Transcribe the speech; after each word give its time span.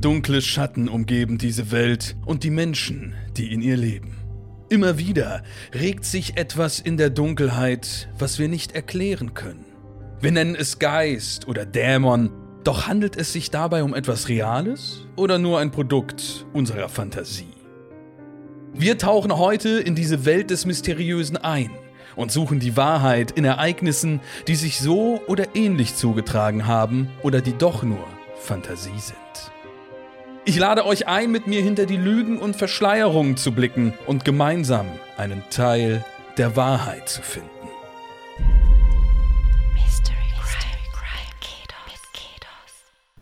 Dunkle 0.00 0.42
Schatten 0.42 0.88
umgeben 0.88 1.38
diese 1.38 1.70
Welt 1.70 2.16
und 2.26 2.44
die 2.44 2.50
Menschen, 2.50 3.14
die 3.36 3.52
in 3.52 3.62
ihr 3.62 3.76
leben. 3.76 4.14
Immer 4.68 4.98
wieder 4.98 5.42
regt 5.74 6.04
sich 6.04 6.36
etwas 6.36 6.80
in 6.80 6.96
der 6.96 7.08
Dunkelheit, 7.08 8.08
was 8.18 8.38
wir 8.38 8.48
nicht 8.48 8.74
erklären 8.74 9.32
können. 9.32 9.64
Wir 10.20 10.32
nennen 10.32 10.54
es 10.54 10.78
Geist 10.78 11.48
oder 11.48 11.64
Dämon, 11.64 12.30
doch 12.62 12.86
handelt 12.86 13.16
es 13.16 13.32
sich 13.32 13.50
dabei 13.50 13.82
um 13.82 13.94
etwas 13.94 14.28
Reales 14.28 15.06
oder 15.16 15.38
nur 15.38 15.60
ein 15.60 15.70
Produkt 15.70 16.46
unserer 16.52 16.88
Fantasie? 16.88 17.54
Wir 18.74 18.98
tauchen 18.98 19.38
heute 19.38 19.80
in 19.80 19.94
diese 19.94 20.26
Welt 20.26 20.50
des 20.50 20.66
Mysteriösen 20.66 21.38
ein 21.38 21.70
und 22.16 22.30
suchen 22.30 22.60
die 22.60 22.76
Wahrheit 22.76 23.30
in 23.30 23.44
Ereignissen, 23.44 24.20
die 24.46 24.56
sich 24.56 24.78
so 24.78 25.22
oder 25.26 25.54
ähnlich 25.54 25.96
zugetragen 25.96 26.66
haben 26.66 27.08
oder 27.22 27.40
die 27.40 27.56
doch 27.56 27.82
nur 27.82 28.04
Fantasie 28.36 28.98
sind. 28.98 29.55
Ich 30.48 30.56
lade 30.56 30.86
euch 30.86 31.08
ein, 31.08 31.32
mit 31.32 31.48
mir 31.48 31.60
hinter 31.60 31.86
die 31.86 31.96
Lügen 31.96 32.38
und 32.38 32.54
Verschleierungen 32.54 33.36
zu 33.36 33.50
blicken 33.50 33.92
und 34.06 34.24
gemeinsam 34.24 34.86
einen 35.16 35.42
Teil 35.50 36.04
der 36.38 36.54
Wahrheit 36.54 37.08
zu 37.08 37.20
finden. 37.20 37.55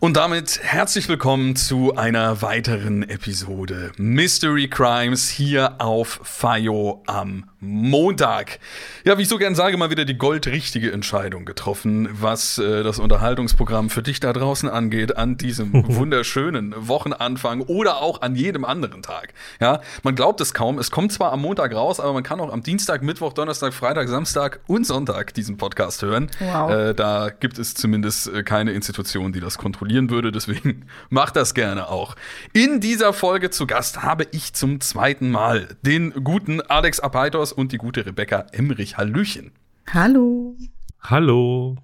Und 0.04 0.18
damit 0.18 0.60
herzlich 0.62 1.08
willkommen 1.08 1.56
zu 1.56 1.96
einer 1.96 2.42
weiteren 2.42 3.08
Episode 3.08 3.90
Mystery 3.96 4.68
Crimes 4.68 5.30
hier 5.30 5.76
auf 5.78 6.20
FIO 6.22 7.02
am 7.06 7.44
Montag. 7.64 8.58
Ja, 9.04 9.16
wie 9.16 9.22
ich 9.22 9.28
so 9.28 9.38
gern 9.38 9.54
sage, 9.54 9.76
mal 9.76 9.90
wieder 9.90 10.04
die 10.04 10.18
goldrichtige 10.18 10.92
Entscheidung 10.92 11.44
getroffen, 11.44 12.08
was 12.12 12.58
äh, 12.58 12.82
das 12.82 12.98
Unterhaltungsprogramm 12.98 13.90
für 13.90 14.02
dich 14.02 14.20
da 14.20 14.32
draußen 14.32 14.68
angeht, 14.68 15.16
an 15.16 15.36
diesem 15.38 15.72
wunderschönen 15.96 16.74
Wochenanfang 16.76 17.62
oder 17.62 18.02
auch 18.02 18.20
an 18.20 18.36
jedem 18.36 18.64
anderen 18.64 19.02
Tag. 19.02 19.32
Ja, 19.60 19.80
man 20.02 20.14
glaubt 20.14 20.40
es 20.40 20.52
kaum. 20.52 20.78
Es 20.78 20.90
kommt 20.90 21.12
zwar 21.12 21.32
am 21.32 21.40
Montag 21.40 21.74
raus, 21.74 22.00
aber 22.00 22.12
man 22.12 22.22
kann 22.22 22.40
auch 22.40 22.52
am 22.52 22.62
Dienstag, 22.62 23.02
Mittwoch, 23.02 23.32
Donnerstag, 23.32 23.72
Freitag, 23.72 24.08
Samstag 24.08 24.60
und 24.66 24.86
Sonntag 24.86 25.32
diesen 25.32 25.56
Podcast 25.56 26.02
hören. 26.02 26.30
Wow. 26.40 26.70
Äh, 26.70 26.94
da 26.94 27.30
gibt 27.30 27.58
es 27.58 27.74
zumindest 27.74 28.28
äh, 28.28 28.42
keine 28.42 28.72
Institution, 28.72 29.32
die 29.32 29.40
das 29.40 29.56
kontrollieren 29.94 30.10
würde. 30.10 30.32
Deswegen 30.32 30.86
macht 31.10 31.36
das 31.36 31.54
gerne 31.54 31.88
auch. 31.88 32.16
In 32.52 32.80
dieser 32.80 33.12
Folge 33.12 33.50
zu 33.50 33.66
Gast 33.66 34.02
habe 34.02 34.26
ich 34.32 34.52
zum 34.54 34.80
zweiten 34.80 35.30
Mal 35.30 35.76
den 35.82 36.12
guten 36.24 36.60
Alex 36.60 37.00
Apaitos 37.00 37.52
und 37.52 37.72
die 37.72 37.78
gute 37.78 38.04
Rebecca 38.04 38.46
Emrich. 38.52 38.96
Hallöchen. 38.96 39.52
Hallo. 39.92 40.56
Hallo. 41.00 41.76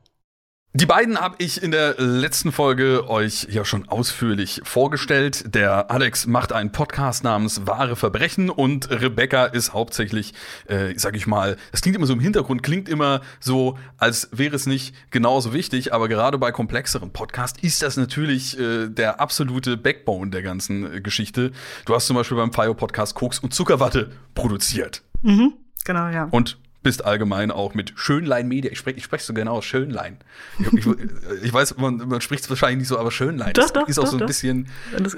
Die 0.72 0.86
beiden 0.86 1.20
habe 1.20 1.34
ich 1.38 1.64
in 1.64 1.72
der 1.72 1.96
letzten 1.98 2.52
Folge 2.52 3.10
euch 3.10 3.48
ja 3.50 3.64
schon 3.64 3.88
ausführlich 3.88 4.60
vorgestellt. 4.62 5.52
Der 5.52 5.90
Alex 5.90 6.28
macht 6.28 6.52
einen 6.52 6.70
Podcast 6.70 7.24
namens 7.24 7.66
Wahre 7.66 7.96
Verbrechen 7.96 8.50
und 8.50 8.88
Rebecca 8.88 9.46
ist 9.46 9.72
hauptsächlich, 9.74 10.32
äh, 10.68 10.94
sag 10.96 11.16
ich 11.16 11.26
mal, 11.26 11.56
das 11.72 11.80
klingt 11.80 11.96
immer 11.96 12.06
so 12.06 12.12
im 12.12 12.20
Hintergrund, 12.20 12.62
klingt 12.62 12.88
immer 12.88 13.20
so, 13.40 13.78
als 13.98 14.28
wäre 14.30 14.54
es 14.54 14.66
nicht 14.66 14.94
genauso 15.10 15.52
wichtig, 15.52 15.92
aber 15.92 16.06
gerade 16.06 16.38
bei 16.38 16.52
komplexeren 16.52 17.12
Podcasts 17.12 17.60
ist 17.60 17.82
das 17.82 17.96
natürlich 17.96 18.56
äh, 18.56 18.86
der 18.86 19.18
absolute 19.18 19.76
Backbone 19.76 20.30
der 20.30 20.42
ganzen 20.42 20.98
äh, 20.98 21.00
Geschichte. 21.00 21.50
Du 21.84 21.96
hast 21.96 22.06
zum 22.06 22.14
Beispiel 22.14 22.36
beim 22.36 22.52
FIO 22.52 22.74
Podcast 22.74 23.16
Koks 23.16 23.40
und 23.40 23.52
Zuckerwatte 23.52 24.12
produziert. 24.36 25.02
Mhm, 25.22 25.54
genau, 25.84 26.10
ja. 26.10 26.28
Und 26.30 26.59
bist 26.82 27.04
allgemein 27.04 27.50
auch 27.50 27.74
mit 27.74 27.92
Schönlein 27.96 28.48
Media. 28.48 28.70
Ich 28.70 28.78
spreche 28.78 28.96
ich 28.96 29.04
sprech 29.04 29.22
so 29.22 29.34
genau 29.34 29.56
aus 29.56 29.64
Schönlein. 29.64 30.18
Ich, 30.58 30.72
ich, 30.72 30.86
ich, 31.42 31.52
weiß, 31.52 31.76
man, 31.76 31.96
man 31.96 32.20
spricht 32.20 32.44
es 32.44 32.50
wahrscheinlich 32.50 32.78
nicht 32.78 32.88
so, 32.88 32.98
aber 32.98 33.10
Schönlein 33.10 33.52
doch, 33.52 33.70
doch, 33.70 33.86
ist 33.88 33.98
auch 33.98 34.04
doch, 34.04 34.12
so 34.12 34.18
ein 34.18 34.26
bisschen. 34.26 34.68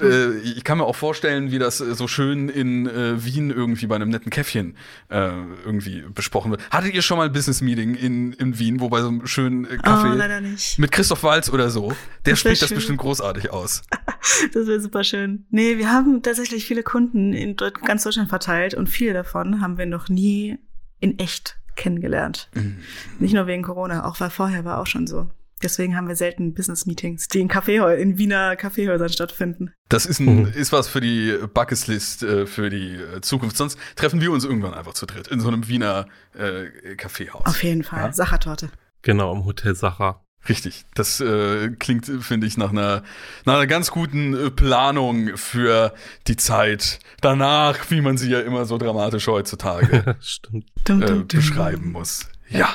Äh, 0.01 0.37
ich 0.39 0.63
kann 0.63 0.77
mir 0.77 0.85
auch 0.85 0.95
vorstellen, 0.95 1.51
wie 1.51 1.59
das 1.59 1.77
so 1.77 2.07
schön 2.07 2.49
in 2.49 2.87
äh, 2.87 3.23
Wien 3.23 3.49
irgendwie 3.49 3.87
bei 3.87 3.95
einem 3.95 4.09
netten 4.09 4.29
Käffchen 4.29 4.75
äh, 5.09 5.29
irgendwie 5.65 6.03
besprochen 6.13 6.51
wird. 6.51 6.69
Hattet 6.69 6.93
ihr 6.93 7.01
schon 7.01 7.17
mal 7.17 7.27
ein 7.27 7.33
Business 7.33 7.61
Meeting 7.61 7.95
in, 7.95 8.33
in 8.33 8.59
Wien, 8.59 8.81
wo 8.81 8.89
bei 8.89 9.01
so 9.01 9.07
einem 9.07 9.25
schönen 9.25 9.65
äh, 9.65 9.77
Kaffee 9.77 10.11
oh, 10.11 10.15
leider 10.15 10.41
nicht. 10.41 10.79
mit 10.79 10.91
Christoph 10.91 11.23
Walz 11.23 11.49
oder 11.49 11.69
so? 11.69 11.93
Der 12.25 12.33
Das 12.33 12.39
spricht 12.39 12.61
das 12.61 12.73
bestimmt 12.73 12.99
großartig 12.99 13.51
aus. 13.51 13.81
Das 14.53 14.67
wäre 14.67 14.79
super 14.79 15.03
schön. 15.03 15.45
Nee, 15.49 15.77
wir 15.77 15.91
haben 15.91 16.21
tatsächlich 16.21 16.65
viele 16.65 16.81
Kunden 16.81 17.33
in 17.33 17.57
ganz 17.57 18.03
Deutschland 18.03 18.29
verteilt 18.29 18.73
und 18.73 18.87
viele 18.87 19.13
davon 19.13 19.59
haben 19.59 19.77
wir 19.77 19.85
noch 19.85 20.07
nie 20.07 20.57
in 21.03 21.19
echt 21.19 21.57
kennengelernt. 21.75 22.49
Mhm. 22.53 22.77
Nicht 23.19 23.33
nur 23.33 23.47
wegen 23.47 23.63
Corona, 23.63 24.05
auch 24.05 24.19
weil 24.19 24.29
vorher 24.29 24.63
war 24.65 24.79
auch 24.79 24.87
schon 24.87 25.05
so. 25.07 25.29
Deswegen 25.61 25.95
haben 25.95 26.07
wir 26.09 26.15
selten 26.17 26.53
Business-Meetings, 26.53 27.29
die 27.29 27.39
in, 27.39 27.47
Kaffeehäu 27.47 27.95
in 27.95 28.17
Wiener 28.17 28.55
Kaffeehäusern 28.57 29.09
stattfinden. 29.09 29.71
Das 29.87 30.05
ist, 30.05 30.19
ein, 30.19 30.41
Mhm. 30.43 30.47
ist 30.53 30.73
was 30.73 30.87
für 30.89 30.99
die 30.99 31.37
Bucketlist 31.53 32.21
äh, 32.23 32.45
für 32.45 32.69
die 32.69 32.95
äh, 32.95 33.21
Zukunft. 33.21 33.55
Sonst 33.55 33.77
treffen 33.95 34.19
wir 34.19 34.31
uns 34.31 34.43
irgendwann 34.43 34.73
einfach 34.73 34.93
zu 34.93 35.05
dritt 35.05 35.27
in 35.29 35.39
so 35.39 35.47
einem 35.47 35.67
Wiener 35.69 36.07
äh, 36.37 36.95
Kaffeehaus. 36.95 37.45
Auf 37.45 37.63
jeden 37.63 37.83
Fall. 37.83 38.03
Ja? 38.07 38.13
Sachertorte. 38.13 38.69
Genau, 39.03 39.33
im 39.33 39.45
Hotel 39.45 39.73
Sacher. 39.75 40.22
Richtig. 40.49 40.85
Das 40.93 41.19
äh, 41.21 41.69
klingt, 41.69 42.05
finde 42.05 42.47
ich, 42.47 42.57
nach 42.57 42.71
einer, 42.71 43.03
nach 43.45 43.55
einer 43.55 43.67
ganz 43.67 43.91
guten 43.91 44.33
äh, 44.33 44.51
Planung 44.51 45.37
für 45.37 45.93
die 46.27 46.35
Zeit 46.35 46.99
danach, 47.21 47.89
wie 47.89 48.01
man 48.01 48.17
sie 48.17 48.29
ja 48.29 48.41
immer 48.41 48.65
so 48.65 48.77
dramatisch 48.77 49.27
heutzutage 49.27 50.17
äh, 50.19 50.61
dum, 50.83 51.01
dum. 51.01 51.27
beschreiben 51.27 51.91
muss. 51.91 52.27
Ja. 52.49 52.69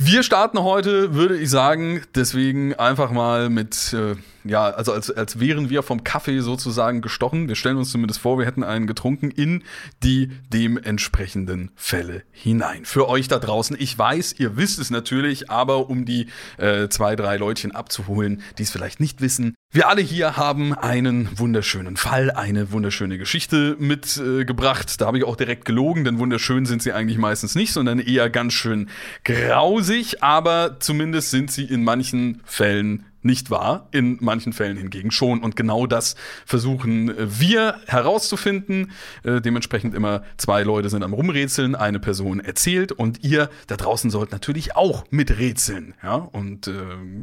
Wir 0.00 0.22
starten 0.22 0.62
heute, 0.62 1.14
würde 1.14 1.36
ich 1.36 1.50
sagen, 1.50 2.02
deswegen 2.14 2.72
einfach 2.74 3.10
mal 3.10 3.50
mit, 3.50 3.92
äh, 3.92 4.14
ja, 4.44 4.66
also 4.66 4.92
als, 4.92 5.10
als 5.10 5.40
wären 5.40 5.70
wir 5.70 5.82
vom 5.82 6.04
Kaffee 6.04 6.38
sozusagen 6.38 7.02
gestochen. 7.02 7.48
Wir 7.48 7.56
stellen 7.56 7.78
uns 7.78 7.90
zumindest 7.90 8.20
vor, 8.20 8.38
wir 8.38 8.46
hätten 8.46 8.62
einen 8.62 8.86
getrunken 8.86 9.32
in 9.32 9.64
die 10.04 10.30
dementsprechenden 10.52 11.72
Fälle 11.74 12.22
hinein. 12.30 12.84
Für 12.84 13.08
euch 13.08 13.26
da 13.26 13.40
draußen, 13.40 13.76
ich 13.76 13.98
weiß, 13.98 14.36
ihr 14.38 14.56
wisst 14.56 14.78
es 14.78 14.90
natürlich, 14.90 15.50
aber 15.50 15.90
um 15.90 16.04
die 16.04 16.28
äh, 16.58 16.88
zwei, 16.88 17.16
drei 17.16 17.36
Leutchen 17.36 17.72
abzuholen, 17.72 18.42
die 18.58 18.62
es 18.62 18.70
vielleicht 18.70 19.00
nicht 19.00 19.20
wissen, 19.20 19.56
wir 19.70 19.88
alle 19.88 20.00
hier 20.00 20.38
haben 20.38 20.72
einen 20.72 21.28
wunderschönen 21.38 21.98
Fall, 21.98 22.30
eine 22.30 22.72
wunderschöne 22.72 23.18
Geschichte 23.18 23.76
mitgebracht. 23.78 24.90
Äh, 24.90 24.96
da 24.96 25.06
habe 25.06 25.18
ich 25.18 25.24
auch 25.24 25.36
direkt 25.36 25.66
gelogen, 25.66 26.04
denn 26.04 26.18
wunderschön 26.18 26.64
sind 26.64 26.82
sie 26.82 26.92
eigentlich 26.92 27.18
meistens 27.18 27.54
nicht, 27.54 27.74
sondern 27.74 27.98
eher 27.98 28.30
ganz 28.30 28.54
schön 28.54 28.88
grausig, 29.24 30.22
aber 30.22 30.76
zumindest 30.80 31.30
sind 31.30 31.50
sie 31.50 31.64
in 31.64 31.84
manchen 31.84 32.40
Fällen 32.46 33.04
nicht 33.22 33.50
wahr, 33.50 33.88
in 33.90 34.18
manchen 34.20 34.52
Fällen 34.52 34.76
hingegen 34.76 35.10
schon. 35.10 35.40
Und 35.40 35.56
genau 35.56 35.86
das 35.86 36.16
versuchen 36.46 37.10
äh, 37.10 37.40
wir 37.40 37.76
herauszufinden. 37.86 38.92
Äh, 39.24 39.40
dementsprechend 39.40 39.94
immer 39.94 40.22
zwei 40.36 40.62
Leute 40.62 40.88
sind 40.88 41.02
am 41.02 41.12
Rumrätseln, 41.12 41.74
eine 41.74 42.00
Person 42.00 42.40
erzählt 42.40 42.92
und 42.92 43.24
ihr 43.24 43.50
da 43.66 43.76
draußen 43.76 44.10
sollt 44.10 44.32
natürlich 44.32 44.76
auch 44.76 45.04
miträtseln. 45.10 45.94
Ja? 46.02 46.14
Und 46.14 46.68
äh, 46.68 46.72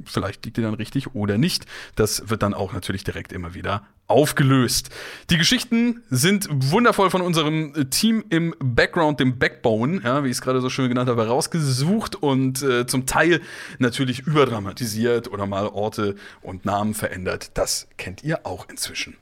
vielleicht 0.06 0.46
liegt 0.46 0.58
ihr 0.58 0.64
dann 0.64 0.74
richtig 0.74 1.16
oder 1.16 1.38
nicht. 1.38 1.66
Das 1.96 2.30
wird 2.30 2.44
dann 2.44 2.54
auch 2.54 2.74
natürlich 2.74 3.04
direkt 3.04 3.32
immer 3.34 3.54
wieder 3.54 3.84
aufgelöst. 4.08 4.90
Die 5.30 5.38
Geschichten 5.38 6.04
sind 6.10 6.48
wundervoll 6.52 7.10
von 7.10 7.22
unserem 7.22 7.90
Team 7.90 8.24
im 8.30 8.54
Background, 8.60 9.20
dem 9.20 9.40
Backbone, 9.40 10.02
ja, 10.04 10.24
wie 10.24 10.28
ich 10.28 10.34
es 10.34 10.42
gerade 10.42 10.62
so 10.62 10.70
schön 10.70 10.90
genannt 10.90 11.10
habe, 11.10 11.24
herausgesucht 11.24 12.16
und 12.16 12.62
äh, 12.62 12.86
zum 12.86 13.06
Teil 13.06 13.42
natürlich 13.80 14.20
überdramatisiert 14.20 15.32
oder 15.32 15.48
mal 15.48 15.68
Orte 15.68 16.16
und 16.42 16.66
Namen 16.66 16.94
verändert. 16.94 17.52
Das 17.56 17.88
kennt 17.98 18.24
ihr 18.24 18.46
auch 18.46 18.70
inzwischen. 18.70 19.18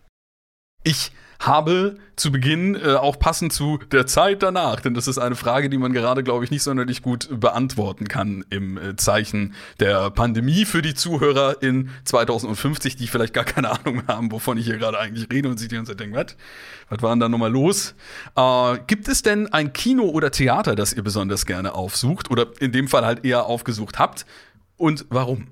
Ich 0.84 1.12
habe 1.40 1.98
zu 2.16 2.32
Beginn 2.32 2.76
äh, 2.76 2.94
auch 2.94 3.20
passend 3.20 3.52
zu 3.52 3.80
der 3.92 4.06
Zeit 4.06 4.44
danach, 4.44 4.80
denn 4.80 4.94
das 4.94 5.08
ist 5.08 5.18
eine 5.18 5.36
Frage, 5.36 5.70
die 5.70 5.78
man 5.78 5.92
gerade, 5.92 6.24
glaube 6.24 6.46
ich, 6.46 6.52
nicht 6.52 6.64
sonderlich 6.64 7.02
gut 7.02 7.28
beantworten 7.40 8.08
kann 8.08 8.46
im 8.50 8.78
äh, 8.78 8.96
Zeichen 8.96 9.54
der 9.80 10.10
Pandemie 10.12 10.66
für 10.66 10.82
die 10.82 10.94
Zuhörer 10.94 11.62
in 11.62 11.90
2050, 12.06 12.96
die 12.96 13.08
vielleicht 13.08 13.34
gar 13.34 13.44
keine 13.44 13.72
Ahnung 13.72 14.04
haben, 14.08 14.32
wovon 14.32 14.58
ich 14.58 14.66
hier 14.66 14.78
gerade 14.78 15.00
eigentlich 15.00 15.28
rede 15.32 15.50
und 15.50 15.60
sich 15.60 15.68
die 15.68 15.76
ganze 15.76 15.92
Zeit 15.92 16.00
denken, 16.00 16.16
was? 16.16 16.38
Was 16.90 17.02
war 17.02 17.10
denn 17.12 17.20
da 17.20 17.30
nochmal 17.30 17.52
los? 17.52 17.96
Äh, 18.36 18.78
gibt 18.88 19.08
es 19.08 19.22
denn 19.22 19.52
ein 19.52 19.74
Kino 19.74 20.04
oder 20.04 20.32
Theater, 20.32 20.76
das 20.76 20.94
ihr 20.94 21.04
besonders 21.04 21.46
gerne 21.46 21.74
aufsucht 21.74 22.32
oder 22.32 22.48
in 22.60 22.72
dem 22.72 22.88
Fall 22.88 23.06
halt 23.06 23.26
eher 23.26 23.46
aufgesucht 23.46 24.00
habt? 24.00 24.26
Und 24.78 25.06
warum? 25.10 25.48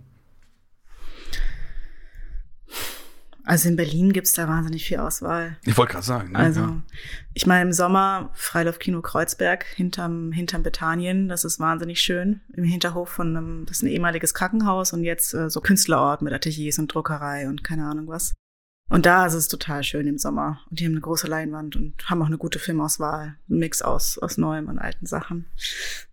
Also 3.51 3.67
in 3.67 3.75
Berlin 3.75 4.13
gibt's 4.13 4.31
da 4.31 4.47
wahnsinnig 4.47 4.85
viel 4.85 4.99
Auswahl. 4.99 5.57
Ich 5.65 5.75
wollte 5.75 5.91
gerade 5.91 6.05
sagen. 6.05 6.31
Ne? 6.31 6.39
Also, 6.39 6.61
ja. 6.61 6.81
ich 7.33 7.45
meine, 7.45 7.63
im 7.63 7.73
Sommer 7.73 8.29
Freilaufkino 8.33 9.01
Kreuzberg 9.01 9.65
hinterm, 9.65 10.31
hinterm 10.31 10.63
Bethanien. 10.63 11.27
Das 11.27 11.43
ist 11.43 11.59
wahnsinnig 11.59 11.99
schön. 11.99 12.39
Im 12.53 12.63
Hinterhof 12.63 13.09
von 13.09 13.35
einem, 13.35 13.65
das 13.65 13.79
ist 13.79 13.83
ein 13.83 13.89
ehemaliges 13.89 14.33
Krankenhaus 14.33 14.93
und 14.93 15.03
jetzt 15.03 15.33
äh, 15.33 15.49
so 15.49 15.59
Künstlerort 15.59 16.21
mit 16.21 16.31
Ateliers 16.31 16.79
und 16.79 16.93
Druckerei 16.93 17.49
und 17.49 17.61
keine 17.61 17.85
Ahnung 17.87 18.07
was. 18.07 18.33
Und 18.91 19.05
da 19.05 19.25
ist 19.25 19.35
es 19.35 19.47
total 19.47 19.83
schön 19.83 20.05
im 20.05 20.17
Sommer. 20.17 20.59
Und 20.69 20.79
die 20.79 20.85
haben 20.85 20.91
eine 20.91 20.99
große 21.01 21.25
Leinwand 21.25 21.77
und 21.77 22.09
haben 22.09 22.21
auch 22.21 22.27
eine 22.27 22.37
gute 22.37 22.59
Filmauswahl. 22.59 23.35
Ein 23.49 23.57
Mix 23.57 23.81
aus, 23.81 24.17
aus 24.17 24.37
neuem 24.37 24.67
und 24.67 24.79
alten 24.79 25.05
Sachen. 25.05 25.45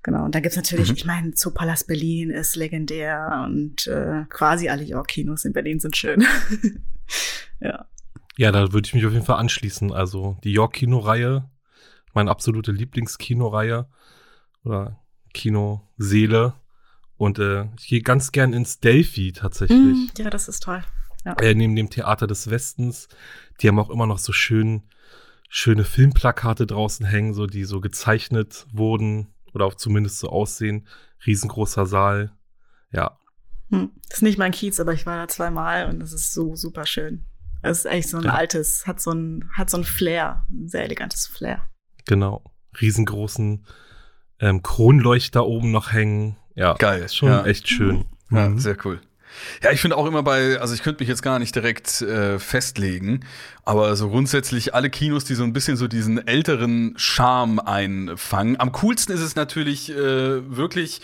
Genau. 0.04 0.24
Und 0.24 0.34
da 0.36 0.40
gibt's 0.40 0.56
natürlich, 0.56 0.88
Mhm. 0.90 0.94
ich 0.94 1.04
meine, 1.04 1.34
Zoopalast 1.34 1.88
Berlin 1.88 2.30
ist 2.30 2.54
legendär 2.54 3.42
und 3.44 3.88
äh, 3.88 4.24
quasi 4.28 4.68
alle 4.68 4.84
York-Kinos 4.84 5.44
in 5.44 5.52
Berlin 5.52 5.80
sind 5.80 5.96
schön. 5.96 6.24
ja. 7.60 7.86
Ja, 8.36 8.52
da 8.52 8.72
würde 8.72 8.86
ich 8.86 8.94
mich 8.94 9.04
auf 9.04 9.12
jeden 9.12 9.24
Fall 9.24 9.38
anschließen. 9.40 9.92
Also 9.92 10.38
die 10.44 10.52
York-Kino-Reihe, 10.52 11.50
meine 12.14 12.30
absolute 12.30 12.70
Lieblingskino-Reihe 12.70 13.88
oder 14.62 15.00
Kinoseele. 15.34 16.52
Und 17.16 17.40
äh, 17.40 17.64
ich 17.80 17.88
gehe 17.88 18.02
ganz 18.02 18.30
gern 18.30 18.52
ins 18.52 18.78
Delphi 18.78 19.32
tatsächlich. 19.32 19.78
Mm, 19.78 20.06
ja, 20.18 20.30
das 20.30 20.46
ist 20.46 20.62
toll. 20.62 20.84
Ja. 21.28 21.34
Äh, 21.46 21.54
neben 21.54 21.76
dem 21.76 21.90
Theater 21.90 22.26
des 22.26 22.50
Westens. 22.50 23.08
Die 23.60 23.68
haben 23.68 23.78
auch 23.78 23.90
immer 23.90 24.06
noch 24.06 24.18
so 24.18 24.32
schön, 24.32 24.82
schöne 25.48 25.84
Filmplakate 25.84 26.66
draußen 26.66 27.04
hängen, 27.06 27.34
so 27.34 27.46
die 27.46 27.64
so 27.64 27.80
gezeichnet 27.80 28.66
wurden 28.72 29.28
oder 29.54 29.66
auch 29.66 29.74
zumindest 29.74 30.18
so 30.18 30.28
aussehen. 30.30 30.86
Riesengroßer 31.26 31.86
Saal. 31.86 32.32
Ja. 32.92 33.18
Hm. 33.70 33.90
Das 34.08 34.18
ist 34.18 34.22
nicht 34.22 34.38
mein 34.38 34.52
Kiez, 34.52 34.80
aber 34.80 34.92
ich 34.92 35.04
war 35.06 35.16
da 35.16 35.28
zweimal 35.28 35.88
und 35.90 36.02
es 36.02 36.12
ist 36.12 36.32
so 36.32 36.56
super 36.56 36.86
schön. 36.86 37.24
Es 37.60 37.78
ist 37.80 37.84
echt 37.86 38.08
so 38.08 38.18
ein 38.18 38.24
Ja. 38.24 38.34
altes, 38.34 38.86
hat 38.86 39.00
so 39.00 39.10
ein, 39.10 39.50
hat 39.52 39.68
so 39.68 39.76
ein 39.78 39.84
Flair, 39.84 40.46
ein 40.50 40.68
sehr 40.68 40.84
elegantes 40.84 41.26
Flair. 41.26 41.68
Genau. 42.06 42.44
Riesengroßen 42.80 43.66
ähm, 44.40 44.62
Kronleuchter 44.62 45.44
oben 45.46 45.72
noch 45.72 45.92
hängen. 45.92 46.36
Ja, 46.54 46.74
Geil, 46.74 47.02
Ist 47.02 47.16
schon 47.16 47.28
ja. 47.28 47.44
echt 47.44 47.68
schön. 47.68 48.04
Ja, 48.30 48.48
Mhm. 48.48 48.58
sehr 48.58 48.76
cool. 48.84 49.00
Ja, 49.62 49.72
ich 49.72 49.80
finde 49.80 49.96
auch 49.96 50.06
immer 50.06 50.22
bei, 50.22 50.58
also 50.60 50.74
ich 50.74 50.82
könnte 50.82 51.02
mich 51.02 51.08
jetzt 51.08 51.22
gar 51.22 51.38
nicht 51.38 51.54
direkt 51.54 52.00
äh, 52.02 52.38
festlegen, 52.38 53.24
aber 53.64 53.94
so 53.96 54.08
grundsätzlich 54.08 54.74
alle 54.74 54.90
Kinos, 54.90 55.24
die 55.24 55.34
so 55.34 55.44
ein 55.44 55.52
bisschen 55.52 55.76
so 55.76 55.88
diesen 55.88 56.26
älteren 56.26 56.94
Charme 56.96 57.60
einfangen. 57.60 58.58
Am 58.58 58.72
coolsten 58.72 59.12
ist 59.12 59.20
es 59.20 59.36
natürlich 59.36 59.90
äh, 59.90 59.96
wirklich 59.96 61.00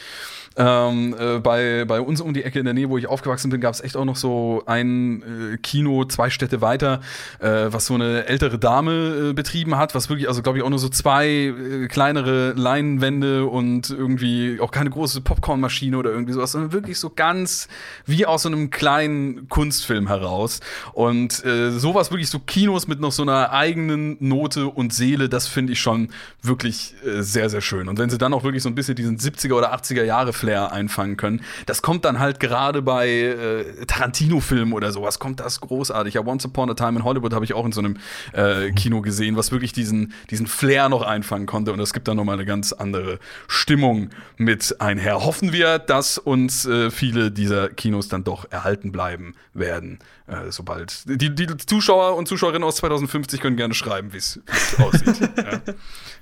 ähm, 0.57 1.15
äh, 1.19 1.39
bei, 1.41 1.85
bei 1.85 2.01
uns 2.01 2.21
um 2.21 2.33
die 2.33 2.45
Ecke 2.45 2.59
in 2.59 2.65
der 2.65 2.75
Nähe, 2.75 2.89
wo 2.89 2.99
ich 2.99 3.09
aufgewachsen 3.09 3.51
bin, 3.51 3.61
gab 3.61 3.75
es 3.75 3.81
echt 3.81 3.97
auch 3.97 4.05
noch 4.05 4.17
so 4.17 4.63
ein 4.67 5.23
äh, 5.55 5.57
Kino, 5.59 6.05
zwei 6.05 6.31
Städte 6.31 6.61
weiter, 6.61 7.01
äh, 7.41 7.67
was 7.69 7.87
so 7.87 7.95
eine 7.95 8.27
ältere 8.27 8.59
Dame 8.59 9.31
äh, 9.31 9.33
betrieben 9.33 9.77
hat, 9.77 9.95
was 9.95 10.09
wirklich, 10.09 10.29
also 10.29 10.43
glaube 10.43 10.59
ich, 10.59 10.65
auch 10.65 10.71
nur 10.71 10.79
so 10.79 10.89
zwei 10.89 11.27
äh, 11.27 11.89
kleinere 11.89 12.53
Leinwände 12.53 13.47
und 13.47 13.91
irgendwie 13.91 14.61
auch 14.61 14.71
keine 14.71 14.91
große 14.91 15.23
Popcornmaschine 15.23 15.99
oder 15.99 16.11
irgendwie 16.11 16.33
sowas, 16.33 16.53
sondern 16.53 16.73
wirklich 16.73 16.99
so 16.99 17.11
ganz 17.11 17.69
wie 18.07 18.27
aus 18.27 18.43
so 18.43 18.49
einem 18.49 18.71
kleinen 18.71 19.49
Kunstfilm 19.49 20.07
heraus. 20.07 20.61
Und 20.93 21.45
äh, 21.45 21.71
sowas 21.71 22.11
wirklich 22.11 22.31
so 22.31 22.39
Kinos 22.39 22.87
mit 22.87 23.01
noch 23.01 23.13
so 23.13 23.23
einer 23.23 23.51
eigenen 23.53 24.17
Note 24.21 24.67
und 24.67 24.93
Seele, 24.93 25.29
das 25.29 25.49
finde 25.49 25.73
ich 25.73 25.81
schon 25.81 26.11
wirklich 26.43 26.95
sehr, 27.03 27.51
sehr 27.51 27.61
schön. 27.61 27.89
Und 27.89 27.99
wenn 27.99 28.11
sie 28.11 28.19
dann 28.19 28.33
auch 28.33 28.45
wirklich 28.45 28.63
so 28.63 28.69
ein 28.69 28.75
bisschen 28.75 28.95
diesen 28.95 29.19
70er 29.19 29.55
oder 29.55 29.75
80er 29.75 30.05
Jahre 30.05 30.33
Flair 30.45 30.73
einfangen 30.73 31.17
können, 31.17 31.41
das 31.67 31.83
kommt 31.83 32.05
dann 32.05 32.19
halt 32.19 32.41
gerade 32.41 32.83
bei 32.83 33.09
äh, 33.09 33.87
Tarantino-Filmen 33.87 34.73
oder 34.73 34.93
sowas, 34.93 35.19
kommt 35.19 35.41
das 35.41 35.61
großartig. 35.61 36.15
Ja, 36.15 36.27
Once 36.27 36.45
Upon 36.45 36.71
a 36.71 36.75
Time 36.75 36.99
in 36.99 37.05
Hollywood 37.05 37.33
habe 37.33 37.45
ich 37.45 37.55
auch 37.55 37.65
in 37.65 37.73
so 37.73 37.81
einem 37.81 37.97
äh, 38.33 38.71
Kino 38.73 39.01
gesehen, 39.01 39.37
was 39.37 39.53
wirklich 39.53 39.73
diesen, 39.73 40.13
diesen 40.31 40.47
Flair 40.47 40.89
noch 40.89 41.03
einfangen 41.03 41.47
konnte. 41.47 41.73
Und 41.73 41.79
das 41.79 41.93
gibt 41.93 42.09
dann 42.09 42.17
nochmal 42.17 42.35
eine 42.35 42.45
ganz 42.45 42.73
andere 42.73 43.19
Stimmung 43.49 44.11
mit 44.37 44.81
einher. 44.81 45.25
Hoffen 45.25 45.53
wir, 45.53 45.79
dass 45.79 46.19
uns 46.19 46.67
äh, 46.67 46.91
viele 46.91 47.31
dieser 47.31 47.69
Kinos 47.69 48.09
dann 48.09 48.25
doch 48.25 48.51
erhalten 48.51 48.93
bleiben 48.93 49.35
werden, 49.55 49.99
äh, 50.27 50.51
sobald. 50.51 51.03
Die, 51.07 51.35
die 51.35 51.47
Zuschauer 51.59 52.17
und 52.17 52.27
Zuschauerinnen 52.27 52.65
aus 52.67 52.77
2050 52.77 53.41
können 53.41 53.57
gerne 53.57 53.75
schreiben, 53.75 54.13
wie 54.13 54.17
es 54.17 54.41
aussieht. 54.79 55.21
ja. 55.37 55.61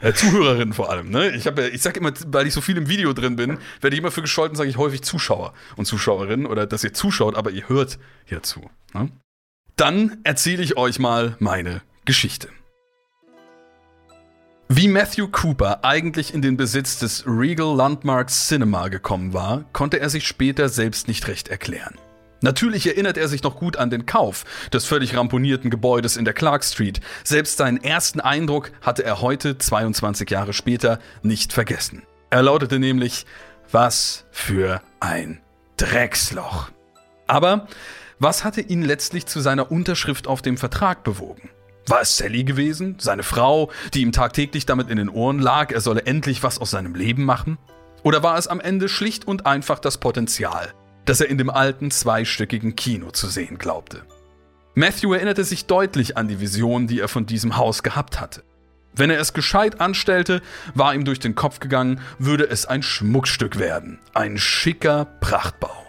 äh, 0.01 0.13
Zuhörerinnen 0.13 0.75
vor 0.75 0.91
allem, 0.91 1.11
ne? 1.11 1.31
Ich, 1.37 1.47
hab 1.47 1.59
ich 1.59 1.83
sag 1.83 1.97
immer, 1.97 2.13
weil 2.27 2.47
ich 2.47 2.55
so 2.55 2.61
viel 2.61 2.77
im 2.77 2.89
Video 2.89 3.13
drin 3.13 3.37
bin, 3.37 3.59
werde 3.81 3.95
ich 3.95 4.01
immer 4.01 4.11
für 4.11 4.23
gescholten, 4.23 4.57
sage 4.57 4.69
ich 4.69 4.77
häufig 4.77 5.03
Zuschauer 5.03 5.53
und 5.77 5.85
Zuschauerinnen 5.85 6.47
oder 6.47 6.67
dass 6.67 6.83
ihr 6.83 6.93
zuschaut, 6.93 7.37
aber 7.37 7.51
ihr 7.51 7.69
hört 7.69 7.99
hier 8.25 8.43
zu. 8.43 8.69
Ne? 8.93 9.11
Dann 9.77 10.19
erzähle 10.25 10.63
ich 10.63 10.77
euch 10.77 10.99
mal 10.99 11.37
meine 11.39 11.83
Geschichte. 12.05 12.49
Wie 14.69 14.89
Matthew 14.89 15.29
Cooper 15.29 15.85
eigentlich 15.85 16.35
in 16.35 16.43
den 16.43 16.57
Besitz 16.57 16.99
des 16.99 17.25
Regal 17.27 17.77
Landmark 17.77 18.31
Cinema 18.31 18.89
gekommen 18.89 19.33
war, 19.33 19.65
konnte 19.73 20.01
er 20.01 20.09
sich 20.09 20.27
später 20.27 20.69
selbst 20.69 21.09
nicht 21.09 21.29
recht 21.29 21.49
erklären. 21.49 21.95
Natürlich 22.43 22.87
erinnert 22.89 23.17
er 23.17 23.29
sich 23.29 23.43
noch 23.43 23.57
gut 23.57 23.77
an 23.77 23.89
den 23.89 24.05
Kauf 24.05 24.45
des 24.73 24.85
völlig 24.85 25.17
ramponierten 25.17 25.71
Gebäudes 25.71 26.17
in 26.17 26.25
der 26.25 26.35
Clark 26.35 26.65
Street. 26.65 27.01
Selbst 27.25 27.57
seinen 27.57 27.83
ersten 27.83 28.21
Eindruck 28.21 28.73
hatte 28.83 29.05
er 29.05 29.21
heute, 29.21 29.59
22 29.59 30.29
Jahre 30.29 30.53
später, 30.53 30.99
nicht 31.23 31.53
vergessen. 31.53 32.03
Er 32.31 32.43
lautete 32.43 32.79
nämlich, 32.79 33.27
was 33.71 34.25
für 34.33 34.83
ein 34.99 35.41
Drecksloch. 35.77 36.71
Aber 37.29 37.69
was 38.19 38.45
hatte 38.45 38.61
ihn 38.61 38.83
letztlich 38.83 39.27
zu 39.27 39.41
seiner 39.41 39.71
Unterschrift 39.71 40.27
auf 40.27 40.43
dem 40.43 40.57
Vertrag 40.57 41.05
bewogen? 41.05 41.49
War 41.87 42.01
es 42.01 42.17
Sally 42.17 42.45
gewesen, 42.45 42.97
seine 42.99 43.23
Frau, 43.23 43.71
die 43.95 44.03
ihm 44.03 44.13
tagtäglich 44.13 44.67
damit 44.67 44.91
in 44.91 44.97
den 44.97 45.09
Ohren 45.09 45.39
lag, 45.39 45.73
er 45.73 45.81
solle 45.81 46.07
endlich 46.07 46.43
was 46.43 46.59
aus 46.59 46.71
seinem 46.71 46.95
Leben 46.95 47.25
machen? 47.25 47.59
Oder 48.03 48.23
war 48.23 48.37
es 48.37 48.49
am 48.49 48.61
Ende 48.61 48.89
schlicht 48.89 49.27
und 49.27 49.47
einfach 49.47 49.79
das 49.79 49.99
Potenzial, 49.99 50.73
das 51.05 51.21
er 51.21 51.29
in 51.29 51.39
dem 51.39 51.51
alten 51.51 51.91
zweistöckigen 51.91 52.77
Kino 52.77 53.11
zu 53.11 53.29
sehen 53.29 53.59
glaubte? 53.59 54.03
Matthew 54.75 55.13
erinnerte 55.13 55.45
sich 55.45 55.67
deutlich 55.67 56.17
an 56.17 56.29
die 56.29 56.41
Vision, 56.41 56.87
die 56.87 57.01
er 57.01 57.09
von 57.09 57.27
diesem 57.27 57.57
Haus 57.57 57.83
gehabt 57.83 58.21
hatte. 58.21 58.43
Wenn 58.95 59.11
er 59.11 59.21
es 59.21 59.33
gescheit 59.33 59.81
anstellte, 59.81 60.43
war 60.75 60.95
ihm 60.95 61.05
durch 61.05 61.19
den 61.19 61.35
Kopf 61.35 61.61
gegangen, 61.61 62.01
würde 62.19 62.49
es 62.49 62.67
ein 62.67 62.83
Schmuckstück 62.83 63.59
werden, 63.59 63.99
ein 64.15 64.39
schicker 64.39 65.07
Prachtbau. 65.21 65.87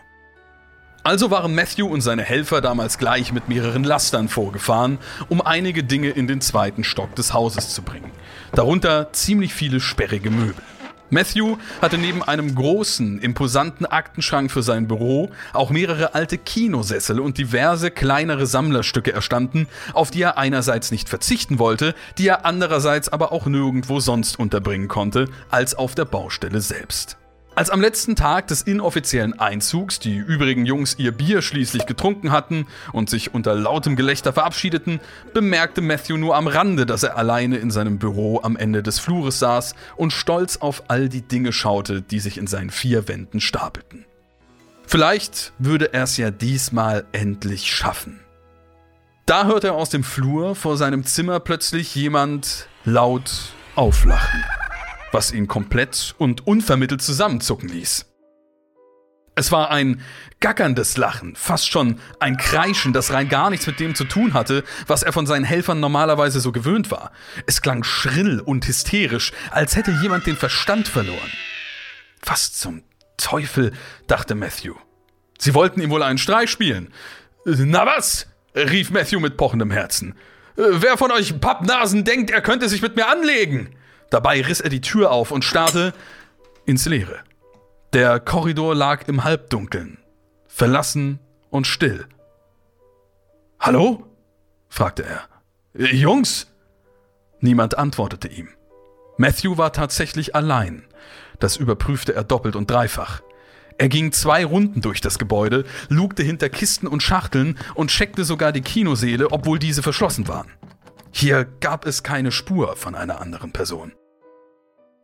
Also 1.04 1.30
waren 1.30 1.54
Matthew 1.54 1.86
und 1.86 2.00
seine 2.00 2.24
Helfer 2.24 2.62
damals 2.62 2.98
gleich 2.98 3.34
mit 3.34 3.50
mehreren 3.50 3.84
Lastern 3.84 4.30
vorgefahren, 4.30 5.00
um 5.28 5.42
einige 5.42 5.84
Dinge 5.84 6.10
in 6.10 6.28
den 6.28 6.40
zweiten 6.40 6.86
Stock 6.86 7.14
des 7.16 7.34
Hauses 7.34 7.74
zu 7.74 7.82
bringen. 7.82 8.10
Darunter 8.54 9.12
ziemlich 9.12 9.54
viele 9.54 9.82
sperrige 9.82 10.30
Möbel. 10.30 10.64
Matthew 11.14 11.58
hatte 11.80 11.98
neben 11.98 12.24
einem 12.24 12.56
großen, 12.56 13.20
imposanten 13.20 13.86
Aktenschrank 13.86 14.52
für 14.52 14.64
sein 14.64 14.88
Büro 14.88 15.30
auch 15.54 15.70
mehrere 15.70 16.16
alte 16.16 16.40
Kinosessel 16.40 17.20
und 17.20 17.38
diverse 17.38 17.92
kleinere 17.92 18.48
Sammlerstücke 18.48 19.14
erstanden, 19.14 19.68
auf 19.94 20.10
die 20.10 20.24
er 20.24 20.38
einerseits 20.38 20.90
nicht 20.90 21.10
verzichten 21.10 21.60
wollte, 21.60 21.94
die 22.18 22.28
er 22.28 22.46
andererseits 22.46 23.10
aber 23.10 23.32
auch 23.32 23.46
nirgendwo 23.46 24.00
sonst 24.00 24.40
unterbringen 24.40 24.88
konnte, 24.88 25.30
als 25.52 25.76
auf 25.76 25.94
der 25.94 26.06
Baustelle 26.06 26.62
selbst. 26.62 27.18
Als 27.56 27.70
am 27.70 27.82
letzten 27.82 28.16
Tag 28.16 28.48
des 28.48 28.64
inoffiziellen 28.64 29.40
Einzugs 29.40 30.00
die 30.00 30.16
übrigen 30.16 30.66
Jungs 30.66 30.96
ihr 30.98 31.12
Bier 31.12 31.44
schließlich 31.44 31.86
getrunken 31.86 32.32
hatten 32.32 32.66
und 32.94 33.12
sich 33.12 33.36
unter 33.36 33.54
lautem 33.54 33.96
Gelächter 33.96 34.34
verabschiedeten, 34.34 35.00
bemerkte 35.36 35.82
Matthew 35.82 36.18
nur 36.18 36.36
am 36.36 36.48
Rande, 36.48 36.88
dass 36.88 37.04
er 37.04 37.16
alleine 37.16 37.58
in 37.58 37.70
seinem 37.70 38.00
Büro 38.00 38.42
am 38.42 38.58
Ende 38.58 38.82
des 38.82 38.98
Flures 38.98 39.38
saß 39.38 39.76
und 39.96 40.12
stolz 40.12 40.58
auf 40.58 40.86
all 40.88 41.10
die 41.10 41.22
Dinge 41.22 41.54
schaute, 41.54 42.02
die 42.02 42.20
sich 42.20 42.40
in 42.40 42.48
seinen 42.48 42.72
vier 42.72 43.08
Wänden 43.08 43.40
stapelten. 43.40 44.06
Vielleicht 44.88 45.54
würde 45.60 45.94
er 45.94 46.04
es 46.04 46.18
ja 46.18 46.32
diesmal 46.32 47.06
endlich 47.12 47.72
schaffen. 47.72 48.20
Da 49.28 49.46
hörte 49.46 49.68
er 49.68 49.76
aus 49.76 49.92
dem 49.92 50.04
Flur 50.04 50.56
vor 50.56 50.76
seinem 50.76 51.06
Zimmer 51.06 51.40
plötzlich 51.40 51.94
jemand 51.94 52.68
laut 52.84 53.54
auflachen 53.76 54.44
was 55.14 55.32
ihn 55.32 55.48
komplett 55.48 56.16
und 56.18 56.46
unvermittelt 56.48 57.02
zusammenzucken 57.02 57.70
ließ. 57.70 58.06
Es 59.36 59.52
war 59.52 59.72
ein 59.72 60.02
gackerndes 60.42 60.98
Lachen, 60.98 61.36
fast 61.36 61.68
schon 61.68 62.00
ein 62.20 62.38
Kreischen, 62.38 62.94
das 62.94 63.12
rein 63.14 63.30
gar 63.30 63.50
nichts 63.50 63.66
mit 63.66 63.80
dem 63.80 63.96
zu 63.96 64.04
tun 64.04 64.36
hatte, 64.36 64.64
was 64.86 65.02
er 65.02 65.12
von 65.12 65.26
seinen 65.26 65.44
Helfern 65.44 65.80
normalerweise 65.80 66.40
so 66.40 66.52
gewöhnt 66.52 66.92
war. 66.92 67.12
Es 67.48 67.62
klang 67.62 67.84
schrill 67.84 68.40
und 68.40 68.68
hysterisch, 68.68 69.32
als 69.50 69.76
hätte 69.76 69.92
jemand 70.04 70.28
den 70.28 70.36
Verstand 70.36 70.88
verloren. 70.88 71.32
Was 72.24 72.54
zum 72.54 72.84
Teufel, 73.18 73.74
dachte 74.08 74.36
Matthew. 74.36 74.76
Sie 75.40 75.56
wollten 75.56 75.82
ihm 75.82 75.90
wohl 75.90 76.04
einen 76.04 76.20
Streich 76.20 76.50
spielen. 76.50 76.94
Na 77.46 77.86
was? 77.86 78.28
rief 78.56 78.92
Matthew 78.92 79.20
mit 79.20 79.36
pochendem 79.36 79.72
Herzen. 79.72 80.16
Wer 80.56 80.98
von 80.98 81.12
euch 81.12 81.40
Pappnasen 81.42 82.04
denkt, 82.04 82.30
er 82.30 82.42
könnte 82.42 82.70
sich 82.70 82.84
mit 82.84 82.96
mir 82.96 83.08
anlegen? 83.08 83.76
Dabei 84.14 84.44
riss 84.44 84.62
er 84.62 84.70
die 84.70 84.80
Tür 84.80 85.10
auf 85.10 85.32
und 85.32 85.44
starrte 85.44 85.92
ins 86.68 86.86
Leere. 86.86 87.24
Der 87.94 88.20
Korridor 88.20 88.76
lag 88.76 89.08
im 89.08 89.24
Halbdunkeln, 89.24 89.98
verlassen 90.46 91.18
und 91.50 91.66
still. 91.66 92.06
Hallo? 93.60 94.06
fragte 94.70 95.04
er. 95.04 95.24
Jungs? 95.74 96.46
Niemand 97.40 97.80
antwortete 97.80 98.28
ihm. 98.28 98.50
Matthew 99.18 99.58
war 99.58 99.74
tatsächlich 99.74 100.36
allein. 100.36 100.86
Das 101.40 101.58
überprüfte 101.58 102.14
er 102.14 102.24
doppelt 102.24 102.56
und 102.56 102.70
dreifach. 102.70 103.24
Er 103.80 103.90
ging 103.90 104.12
zwei 104.12 104.46
Runden 104.46 104.82
durch 104.82 105.02
das 105.02 105.18
Gebäude, 105.18 105.66
lugte 105.90 106.22
hinter 106.22 106.50
Kisten 106.50 106.86
und 106.86 107.02
Schachteln 107.02 107.58
und 107.74 107.90
checkte 107.90 108.26
sogar 108.26 108.52
die 108.52 108.62
Kinoseele, 108.62 109.32
obwohl 109.32 109.58
diese 109.58 109.82
verschlossen 109.82 110.28
waren. 110.28 110.52
Hier 111.12 111.46
gab 111.46 111.88
es 111.88 112.04
keine 112.04 112.32
Spur 112.32 112.76
von 112.76 112.94
einer 112.94 113.20
anderen 113.20 113.52
Person. 113.52 113.94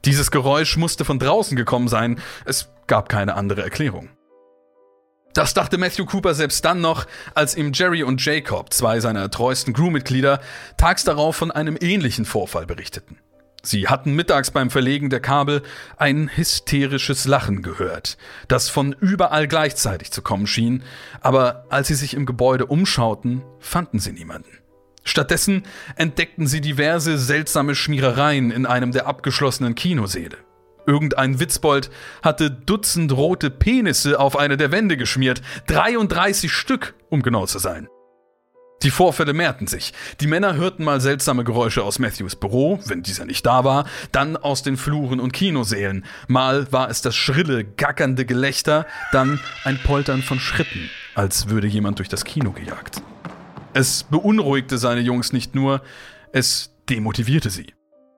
Dieses 0.05 0.31
Geräusch 0.31 0.77
musste 0.77 1.05
von 1.05 1.19
draußen 1.19 1.57
gekommen 1.57 1.87
sein, 1.87 2.21
es 2.45 2.69
gab 2.87 3.09
keine 3.09 3.35
andere 3.35 3.61
Erklärung. 3.61 4.09
Das 5.33 5.53
dachte 5.53 5.77
Matthew 5.77 6.05
Cooper 6.05 6.33
selbst 6.33 6.65
dann 6.65 6.81
noch, 6.81 7.05
als 7.35 7.55
ihm 7.55 7.71
Jerry 7.73 8.03
und 8.03 8.23
Jacob, 8.23 8.73
zwei 8.73 8.99
seiner 8.99 9.29
treuesten 9.29 9.73
Crewmitglieder, 9.73 10.41
tags 10.77 11.03
darauf 11.03 11.35
von 11.35 11.51
einem 11.51 11.77
ähnlichen 11.79 12.25
Vorfall 12.25 12.65
berichteten. 12.65 13.19
Sie 13.61 13.87
hatten 13.87 14.13
mittags 14.13 14.51
beim 14.51 14.69
Verlegen 14.69 15.09
der 15.09 15.19
Kabel 15.19 15.61
ein 15.97 16.29
hysterisches 16.35 17.25
Lachen 17.25 17.61
gehört, 17.61 18.17
das 18.47 18.69
von 18.69 18.95
überall 18.99 19.47
gleichzeitig 19.47 20.11
zu 20.11 20.21
kommen 20.21 20.47
schien, 20.47 20.83
aber 21.21 21.65
als 21.69 21.89
sie 21.89 21.95
sich 21.95 22.13
im 22.13 22.25
Gebäude 22.25 22.65
umschauten, 22.65 23.43
fanden 23.59 23.99
sie 23.99 24.13
niemanden. 24.13 24.49
Stattdessen 25.03 25.63
entdeckten 25.95 26.47
sie 26.47 26.61
diverse 26.61 27.17
seltsame 27.17 27.75
Schmierereien 27.75 28.51
in 28.51 28.65
einem 28.65 28.91
der 28.91 29.07
abgeschlossenen 29.07 29.75
Kinosäle. 29.75 30.37
Irgendein 30.85 31.39
Witzbold 31.39 31.91
hatte 32.23 32.49
Dutzend 32.49 33.11
rote 33.11 33.49
Penisse 33.49 34.19
auf 34.19 34.37
eine 34.37 34.57
der 34.57 34.71
Wände 34.71 34.97
geschmiert, 34.97 35.41
33 35.67 36.51
Stück, 36.51 36.95
um 37.09 37.21
genau 37.21 37.45
zu 37.45 37.59
sein. 37.59 37.87
Die 38.81 38.91
Vorfälle 38.91 39.33
mehrten 39.33 39.67
sich. 39.67 39.93
Die 40.21 40.27
Männer 40.27 40.55
hörten 40.55 40.85
mal 40.85 41.01
seltsame 41.01 41.43
Geräusche 41.43 41.83
aus 41.83 41.99
Matthews 41.99 42.37
Büro, 42.37 42.79
wenn 42.85 43.03
dieser 43.03 43.25
nicht 43.25 43.45
da 43.45 43.65
war, 43.65 43.85
dann 44.13 44.37
aus 44.37 44.63
den 44.63 44.77
Fluren 44.77 45.19
und 45.19 45.33
Kinosälen. 45.33 46.05
Mal 46.27 46.71
war 46.71 46.89
es 46.89 47.01
das 47.01 47.15
schrille, 47.15 47.65
gackernde 47.65 48.25
Gelächter, 48.25 48.87
dann 49.11 49.39
ein 49.65 49.79
Poltern 49.83 50.21
von 50.21 50.39
Schritten, 50.39 50.89
als 51.13 51.49
würde 51.49 51.67
jemand 51.67 51.99
durch 51.99 52.07
das 52.07 52.23
Kino 52.23 52.51
gejagt. 52.51 53.01
Es 53.73 54.03
beunruhigte 54.03 54.77
seine 54.77 55.01
Jungs 55.01 55.31
nicht 55.31 55.53
nur, 55.53 55.81
es 56.31 56.75
demotivierte 56.89 57.49
sie. 57.49 57.73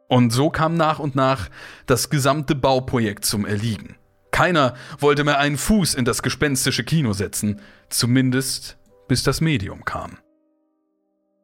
Und 0.08 0.32
so 0.32 0.50
kam 0.50 0.76
nach 0.76 1.00
und 1.00 1.16
nach 1.16 1.50
das 1.86 2.10
gesamte 2.10 2.56
Bauprojekt 2.56 3.26
zum 3.26 3.46
Erliegen. 3.46 3.96
Keiner 4.32 4.76
wollte 5.00 5.24
mehr 5.24 5.40
einen 5.40 5.58
Fuß 5.58 5.94
in 5.94 6.06
das 6.06 6.22
gespenstische 6.22 6.84
Kino 6.84 7.14
setzen, 7.14 7.60
zumindest 7.90 8.78
bis 9.08 9.24
das 9.24 9.42
Medium 9.42 9.84
kam. 9.84 10.18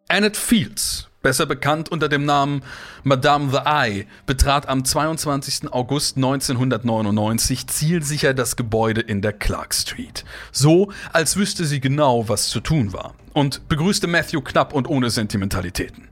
Annette 0.10 0.40
Fields, 0.40 1.10
besser 1.22 1.46
bekannt 1.46 1.90
unter 1.90 2.08
dem 2.08 2.24
Namen 2.24 2.64
Madame 3.04 3.52
the 3.52 3.60
Eye, 3.66 4.08
betrat 4.26 4.70
am 4.70 4.86
22. 4.86 5.74
August 5.74 6.16
1999 6.16 7.68
zielsicher 7.68 8.34
das 8.34 8.56
Gebäude 8.56 9.02
in 9.02 9.22
der 9.22 9.34
Clark 9.34 9.74
Street. 9.74 10.24
So, 10.54 10.94
als 11.12 11.36
wüsste 11.36 11.66
sie 11.66 11.82
genau, 11.82 12.30
was 12.30 12.48
zu 12.48 12.62
tun 12.62 12.94
war. 12.94 13.16
Und 13.38 13.70
begrüßte 13.70 14.08
Matthew 14.08 14.42
knapp 14.42 14.74
und 14.74 14.90
ohne 14.90 15.12
Sentimentalitäten. 15.12 16.08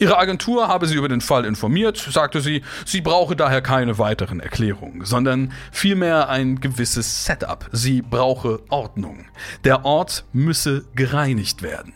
Ihre 0.00 0.18
Agentur 0.18 0.66
habe 0.66 0.88
sie 0.88 0.96
über 0.96 1.08
den 1.08 1.20
Fall 1.20 1.44
informiert, 1.44 1.96
sagte 1.96 2.40
sie, 2.40 2.62
sie 2.84 3.02
brauche 3.02 3.36
daher 3.36 3.62
keine 3.62 3.98
weiteren 3.98 4.40
Erklärungen, 4.40 5.04
sondern 5.04 5.52
vielmehr 5.70 6.28
ein 6.28 6.58
gewisses 6.58 7.24
Setup. 7.24 7.68
Sie 7.70 8.02
brauche 8.02 8.62
Ordnung. 8.68 9.26
Der 9.62 9.84
Ort 9.84 10.24
müsse 10.32 10.84
gereinigt 10.96 11.62
werden. 11.62 11.92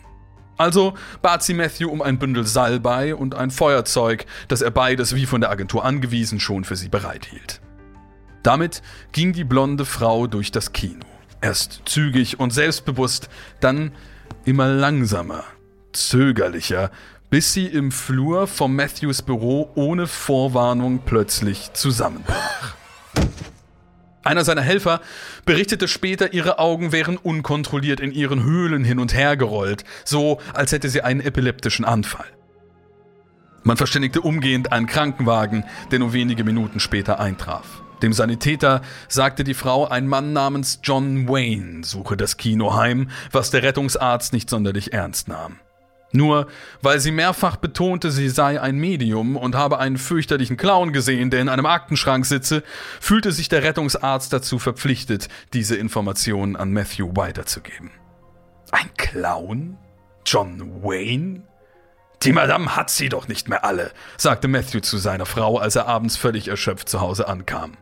Also 0.55 0.93
bat 1.21 1.43
sie 1.43 1.53
Matthew 1.53 1.89
um 1.89 2.01
ein 2.01 2.17
Bündel 2.17 2.45
Salbei 2.45 3.15
und 3.15 3.35
ein 3.35 3.51
Feuerzeug, 3.51 4.25
das 4.47 4.61
er 4.61 4.71
beides 4.71 5.15
wie 5.15 5.25
von 5.25 5.41
der 5.41 5.49
Agentur 5.49 5.83
angewiesen 5.83 6.39
schon 6.39 6.63
für 6.63 6.77
sie 6.77 6.87
bereithielt. 6.87 7.59
Damit 8.41 8.83
ging 9.11 9.33
die 9.33 9.43
blonde 9.43 9.83
Frau 9.83 10.27
durch 10.27 10.49
das 10.53 10.71
Kino. 10.71 11.03
Erst 11.41 11.81
zügig 11.83 12.39
und 12.39 12.51
selbstbewusst, 12.51 13.27
dann 13.59 13.91
immer 14.45 14.67
langsamer, 14.67 15.43
zögerlicher, 15.93 16.91
bis 17.29 17.53
sie 17.53 17.67
im 17.67 17.91
Flur 17.91 18.47
vom 18.47 18.75
Matthews 18.75 19.21
Büro 19.21 19.71
ohne 19.75 20.07
Vorwarnung 20.07 21.01
plötzlich 21.05 21.73
zusammenbrach. 21.73 22.75
Einer 24.23 24.43
seiner 24.43 24.61
Helfer 24.61 25.01
berichtete 25.45 25.87
später, 25.87 26.33
ihre 26.33 26.59
Augen 26.59 26.91
wären 26.91 27.17
unkontrolliert 27.17 27.99
in 27.99 28.11
ihren 28.11 28.43
Höhlen 28.43 28.83
hin 28.83 28.99
und 28.99 29.13
her 29.13 29.37
gerollt, 29.37 29.85
so 30.03 30.39
als 30.53 30.71
hätte 30.71 30.89
sie 30.89 31.01
einen 31.01 31.21
epileptischen 31.21 31.85
Anfall. 31.85 32.27
Man 33.63 33.77
verständigte 33.77 34.21
umgehend 34.21 34.71
einen 34.71 34.87
Krankenwagen, 34.87 35.63
der 35.91 35.99
nur 35.99 36.13
wenige 36.13 36.43
Minuten 36.43 36.79
später 36.79 37.19
eintraf. 37.19 37.81
Dem 38.01 38.13
Sanitäter 38.13 38.81
sagte 39.07 39.43
die 39.43 39.53
Frau, 39.53 39.87
ein 39.87 40.07
Mann 40.07 40.33
namens 40.33 40.79
John 40.83 41.27
Wayne 41.27 41.83
suche 41.83 42.15
das 42.15 42.37
Kino 42.37 42.75
heim, 42.75 43.09
was 43.31 43.51
der 43.51 43.63
Rettungsarzt 43.63 44.31
nicht 44.33 44.49
sonderlich 44.49 44.93
ernst 44.93 45.27
nahm. 45.27 45.59
Nur 46.11 46.47
weil 46.81 46.99
sie 46.99 47.11
mehrfach 47.11 47.57
betonte, 47.57 48.09
sie 48.09 48.29
sei 48.29 48.59
ein 48.59 48.77
Medium 48.77 49.37
und 49.37 49.55
habe 49.55 49.77
einen 49.77 49.97
fürchterlichen 49.97 50.57
Clown 50.57 50.91
gesehen, 50.91 51.29
der 51.29 51.41
in 51.41 51.49
einem 51.49 51.67
Aktenschrank 51.67 52.25
sitze, 52.25 52.63
fühlte 52.99 53.31
sich 53.31 53.49
der 53.49 53.63
Rettungsarzt 53.63 54.33
dazu 54.33 54.57
verpflichtet, 54.57 55.27
diese 55.53 55.75
Informationen 55.75 56.55
an 56.55 56.73
Matthew 56.73 57.11
weiterzugeben. 57.15 57.91
Ein 58.71 58.89
Clown? 58.97 59.77
John 60.25 60.83
Wayne? 60.83 61.43
Die 62.23 62.33
Madame 62.33 62.75
hat 62.75 62.89
sie 62.89 63.07
doch 63.07 63.27
nicht 63.27 63.47
mehr 63.47 63.63
alle, 63.63 63.91
sagte 64.17 64.47
Matthew 64.47 64.81
zu 64.81 64.97
seiner 64.97 65.25
Frau, 65.25 65.57
als 65.57 65.75
er 65.75 65.87
abends 65.87 66.17
völlig 66.17 66.49
erschöpft 66.49 66.89
zu 66.89 66.99
Hause 66.99 67.27
ankam. 67.27 67.77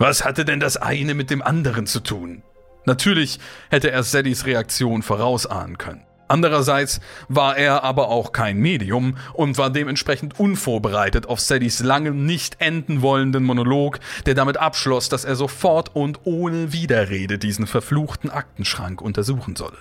Was 0.00 0.24
hatte 0.24 0.46
denn 0.46 0.60
das 0.60 0.78
eine 0.78 1.12
mit 1.12 1.28
dem 1.28 1.42
anderen 1.42 1.86
zu 1.86 2.00
tun? 2.00 2.42
Natürlich 2.86 3.38
hätte 3.68 3.90
er 3.90 4.02
Sallys 4.02 4.46
Reaktion 4.46 5.02
vorausahnen 5.02 5.76
können. 5.76 6.06
Andererseits 6.26 7.00
war 7.28 7.58
er 7.58 7.84
aber 7.84 8.08
auch 8.08 8.32
kein 8.32 8.56
Medium 8.56 9.18
und 9.34 9.58
war 9.58 9.68
dementsprechend 9.68 10.40
unvorbereitet 10.40 11.26
auf 11.26 11.38
Sallys 11.38 11.80
langen, 11.80 12.24
nicht 12.24 12.62
enden 12.62 13.02
wollenden 13.02 13.44
Monolog, 13.44 14.00
der 14.24 14.32
damit 14.32 14.56
abschloss, 14.56 15.10
dass 15.10 15.26
er 15.26 15.36
sofort 15.36 15.94
und 15.94 16.20
ohne 16.24 16.72
Widerrede 16.72 17.36
diesen 17.36 17.66
verfluchten 17.66 18.30
Aktenschrank 18.30 19.02
untersuchen 19.02 19.54
solle. 19.54 19.76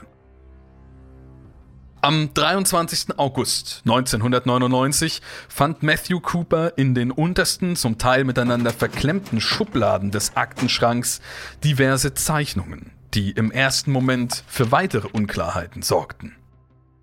Am 2.01 2.33
23. 2.33 3.17
August 3.17 3.81
1999 3.83 5.21
fand 5.49 5.83
Matthew 5.83 6.21
Cooper 6.21 6.77
in 6.77 6.95
den 6.95 7.11
untersten, 7.11 7.75
zum 7.75 7.97
Teil 7.97 8.23
miteinander 8.23 8.71
verklemmten 8.71 9.41
Schubladen 9.41 10.09
des 10.09 10.37
Aktenschranks 10.37 11.19
diverse 11.61 12.13
Zeichnungen, 12.13 12.91
die 13.13 13.31
im 13.31 13.51
ersten 13.51 13.91
Moment 13.91 14.45
für 14.47 14.71
weitere 14.71 15.09
Unklarheiten 15.09 15.81
sorgten. 15.81 16.37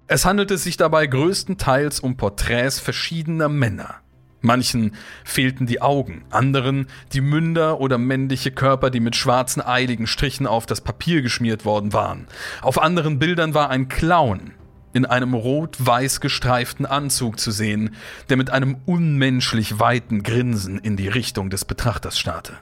Es 0.07 0.25
handelte 0.25 0.57
sich 0.57 0.79
dabei 0.79 1.07
größtenteils 1.07 2.01
um 2.01 2.17
Porträts 2.17 2.81
verschiedener 2.81 3.51
Männer. 3.51 3.97
Manchen 4.41 4.95
fehlten 5.25 5.67
die 5.67 5.83
Augen, 5.83 6.25
anderen 6.31 6.87
die 7.13 7.21
Münder 7.21 7.81
oder 7.81 7.99
männliche 7.99 8.51
Körper, 8.51 8.89
die 8.89 9.01
mit 9.01 9.15
schwarzen 9.15 9.61
eiligen 9.61 10.07
Strichen 10.07 10.47
auf 10.47 10.65
das 10.65 10.81
Papier 10.81 11.21
geschmiert 11.21 11.67
worden 11.67 11.93
waren. 11.93 12.29
Auf 12.63 12.81
anderen 12.81 13.19
Bildern 13.19 13.53
war 13.53 13.69
ein 13.69 13.89
Clown 13.89 14.53
in 14.97 15.05
einem 15.05 15.35
rot-weiß 15.35 16.21
gestreiften 16.21 16.87
Anzug 16.87 17.39
zu 17.39 17.51
sehen, 17.51 17.95
der 18.31 18.39
mit 18.39 18.49
einem 18.49 18.79
unmenschlich 18.87 19.79
weiten 19.79 20.23
Grinsen 20.23 20.79
in 20.79 20.97
die 20.97 21.09
Richtung 21.09 21.51
des 21.51 21.67
Betrachters 21.67 22.19
starrte. 22.19 22.55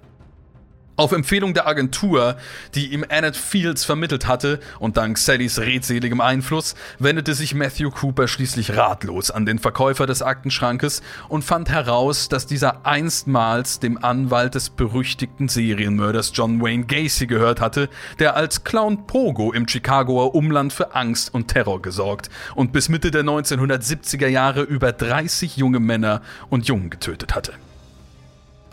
Auf 0.96 1.10
Empfehlung 1.10 1.54
der 1.54 1.66
Agentur, 1.66 2.36
die 2.76 2.92
ihm 2.92 3.04
Annette 3.08 3.36
Fields 3.36 3.84
vermittelt 3.84 4.28
hatte, 4.28 4.60
und 4.78 4.96
dank 4.96 5.18
Sallys 5.18 5.58
redseligem 5.58 6.20
Einfluss, 6.20 6.76
wendete 7.00 7.34
sich 7.34 7.52
Matthew 7.52 7.90
Cooper 7.90 8.28
schließlich 8.28 8.76
ratlos 8.76 9.32
an 9.32 9.44
den 9.44 9.58
Verkäufer 9.58 10.06
des 10.06 10.22
Aktenschrankes 10.22 11.02
und 11.28 11.42
fand 11.42 11.68
heraus, 11.68 12.28
dass 12.28 12.46
dieser 12.46 12.86
einstmals 12.86 13.80
dem 13.80 14.04
Anwalt 14.04 14.54
des 14.54 14.70
berüchtigten 14.70 15.48
Serienmörders 15.48 16.30
John 16.32 16.62
Wayne 16.62 16.84
Gacy 16.84 17.26
gehört 17.26 17.60
hatte, 17.60 17.88
der 18.20 18.36
als 18.36 18.62
Clown 18.62 19.08
Pogo 19.08 19.52
im 19.52 19.66
Chicagoer 19.66 20.36
Umland 20.36 20.72
für 20.72 20.94
Angst 20.94 21.34
und 21.34 21.48
Terror 21.48 21.82
gesorgt 21.82 22.30
und 22.54 22.72
bis 22.72 22.88
Mitte 22.88 23.10
der 23.10 23.24
1970er 23.24 24.28
Jahre 24.28 24.62
über 24.62 24.92
30 24.92 25.56
junge 25.56 25.80
Männer 25.80 26.22
und 26.50 26.68
Jungen 26.68 26.88
getötet 26.88 27.34
hatte. 27.34 27.54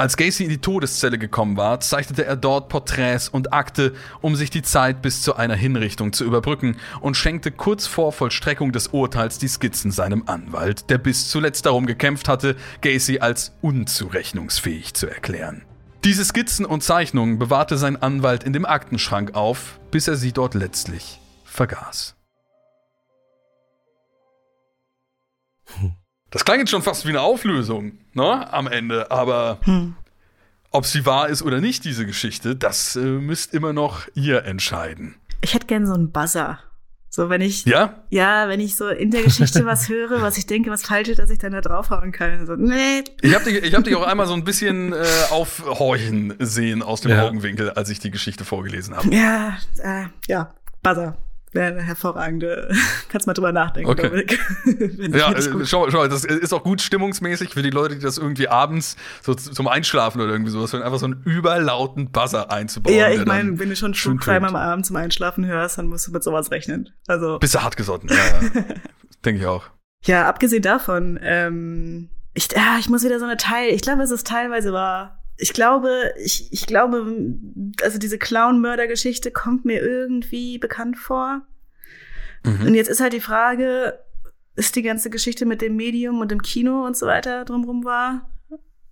Als 0.02 0.18
Gacy 0.18 0.46
in 0.46 0.50
die 0.50 0.58
Todeszelle 0.58 1.20
gekommen 1.20 1.58
war, 1.58 1.80
zeichnete 1.80 2.26
er 2.26 2.36
dort 2.36 2.70
Porträts 2.70 3.30
und 3.30 3.54
Akte, 3.54 3.94
um 4.22 4.36
sich 4.36 4.50
die 4.50 4.64
Zeit 4.64 5.04
bis 5.04 5.22
zu 5.22 5.36
einer 5.36 5.54
Hinrichtung 5.54 6.12
zu 6.12 6.26
überbrücken 6.26 6.78
und 7.02 7.16
schenkte 7.16 7.52
kurz 7.52 7.86
vor 7.86 8.12
Vollstreckung 8.12 8.72
des 8.72 8.88
Urteils 8.88 9.38
die 9.38 9.48
Skizzen 9.48 9.92
seinem 9.92 10.24
Anwalt, 10.26 10.90
der 10.90 10.98
bis 10.98 11.30
zuletzt 11.30 11.68
darum 11.68 11.86
gekämpft 11.86 12.30
hatte, 12.30 12.56
Gacy 12.82 13.20
als 13.20 13.54
unzurechnungsfähig 13.62 14.96
zu 14.96 15.06
erklären. 15.06 15.62
Diese 16.04 16.26
Skizzen 16.26 16.66
und 16.66 16.82
Zeichnungen 16.82 17.38
bewahrte 17.38 17.78
sein 17.78 17.96
Anwalt 17.96 18.44
in 18.44 18.54
dem 18.54 18.66
Aktenschrank 18.66 19.36
auf, 19.36 19.80
bis 19.92 20.08
er 20.08 20.16
sie 20.16 20.32
dort 20.32 20.56
letztlich 20.56 21.20
vergaß. 21.44 22.16
Das 26.32 26.46
klang 26.46 26.60
jetzt 26.60 26.72
schon 26.72 26.82
fast 26.82 27.06
wie 27.06 27.10
eine 27.10 27.22
Auflösung, 27.22 27.94
ne, 28.14 28.52
am 28.52 28.68
Ende, 28.68 29.12
aber 29.12 29.60
hm. 29.64 29.96
ob 30.72 30.86
sie 30.86 31.06
wahr 31.06 31.30
ist 31.30 31.44
oder 31.44 31.60
nicht, 31.62 31.84
diese 31.86 32.06
Geschichte, 32.06 32.56
das 32.56 32.96
äh, 32.96 33.00
müsst 33.00 33.54
immer 33.54 33.74
noch 33.74 34.08
ihr 34.16 34.46
entscheiden. 34.46 35.16
Ich 35.42 35.54
hätte 35.54 35.68
gern 35.68 35.86
so 35.86 35.94
einen 35.94 36.12
Buzzer. 36.12 36.60
So, 37.14 37.30
wenn 37.30 37.42
ich, 37.42 37.66
Ja? 37.66 38.04
ja, 38.10 38.48
wenn 38.48 38.62
ich 38.62 38.78
so 38.78 38.88
in 38.88 39.12
der 39.12 39.24
Geschichte 39.24 39.66
was 39.66 39.90
höre, 39.90 40.22
was 40.22 40.38
ich 40.38 40.46
denke, 40.48 40.72
was 40.72 40.84
falsch 40.84 41.10
ist, 41.10 41.20
dass 41.20 41.30
ich 41.30 41.40
dann 41.40 41.52
da 41.52 41.60
draufhauen 41.60 42.14
kann. 42.14 42.46
So, 42.46 42.56
nee. 42.56 43.04
Ich 43.22 43.36
habe 43.36 43.44
dich, 43.44 43.62
ich 43.62 43.76
hab 43.76 43.84
dich 43.84 43.94
auch 43.98 44.08
einmal 44.08 44.28
so 44.28 44.34
ein 44.34 44.46
bisschen 44.46 44.94
äh, 44.94 45.06
aufhorchen 45.30 46.34
sehen 46.40 46.82
aus 46.82 47.02
dem 47.02 47.12
Ja. 47.12 47.28
Augenwinkel, 47.28 47.72
als 47.72 47.90
ich 47.90 48.00
die 48.00 48.12
Geschichte 48.12 48.46
vorgelesen 48.46 48.96
habe. 48.96 49.14
Ja, 49.14 49.58
äh, 49.84 50.06
ja, 50.30 50.54
Buzzer. 50.82 51.18
Wäre 51.54 51.68
eine 51.68 51.82
hervorragende. 51.82 52.72
Kannst 53.10 53.28
mal 53.28 53.34
drüber 53.34 53.52
nachdenken, 53.52 53.90
Okay. 53.90 54.26
Ja, 55.18 55.34
äh, 55.34 55.66
schau, 55.66 55.90
schau, 55.90 56.08
das 56.08 56.24
ist 56.24 56.54
auch 56.54 56.64
gut 56.64 56.82
stimmungsmäßig 56.82 57.54
für 57.54 57.62
die 57.62 57.70
Leute, 57.70 57.96
die 57.96 58.02
das 58.02 58.18
irgendwie 58.18 58.48
abends 58.48 58.96
so 59.22 59.34
zum 59.34 59.68
Einschlafen 59.68 60.22
oder 60.22 60.32
irgendwie 60.32 60.52
sowas 60.52 60.72
hören, 60.72 60.84
einfach 60.84 61.00
so 61.00 61.08
einen 61.08 61.22
überlauten 61.26 62.12
Buzzer 62.12 62.52
einzubauen. 62.52 62.96
ja, 62.96 63.10
ich 63.10 63.26
meine, 63.26 63.60
wenn 63.60 63.70
du 63.70 63.76
schon 63.76 63.92
True 63.94 64.16
Crime 64.16 64.48
am 64.48 64.56
Abend 64.56 64.86
zum 64.86 64.96
Einschlafen 64.96 65.46
hörst, 65.46 65.78
dann 65.78 65.88
musst 65.88 66.08
du 66.08 66.12
mit 66.12 66.24
sowas 66.24 66.52
rechnen. 66.52 66.90
Also. 67.08 67.38
Bist 67.40 67.56
du 67.56 67.62
hart 67.62 67.76
gesotten, 67.76 68.10
ja. 68.10 68.62
Denke 69.26 69.42
ich 69.42 69.46
auch. 69.46 69.66
Ja, 70.06 70.28
abgesehen 70.28 70.62
davon, 70.62 71.20
ähm, 71.22 72.10
ich, 72.34 72.48
ja, 72.54 72.78
ich 72.80 72.90
muss 72.90 73.04
wieder 73.04 73.20
so 73.20 73.26
eine 73.26 73.38
Teil, 73.38 73.74
ich 73.74 73.82
glaube, 73.82 74.04
es 74.04 74.12
ist 74.12 74.26
teilweise 74.26 74.72
wahr. 74.72 75.21
Ich 75.42 75.54
glaube, 75.54 76.14
ich, 76.24 76.54
ich 76.54 76.68
glaube, 76.68 77.16
also 77.82 77.98
diese 77.98 78.20
Clown-Mörder-Geschichte 78.20 79.32
kommt 79.32 79.66
mir 79.66 79.82
irgendwie 79.82 80.60
bekannt 80.60 81.00
vor. 81.00 81.42
Mhm. 82.44 82.68
Und 82.68 82.76
jetzt 82.76 82.90
ist 82.90 83.02
halt 83.02 83.14
die 83.14 83.22
Frage, 83.22 84.00
ist 84.56 84.76
die 84.76 84.84
ganze 84.84 85.10
Geschichte 85.10 85.48
mit 85.48 85.64
dem 85.64 85.76
Medium 85.76 86.20
und 86.20 86.30
dem 86.30 86.44
Kino 86.44 86.86
und 86.86 86.96
so 86.96 87.08
weiter 87.08 87.44
drumrum 87.44 87.84
wahr? 87.84 88.30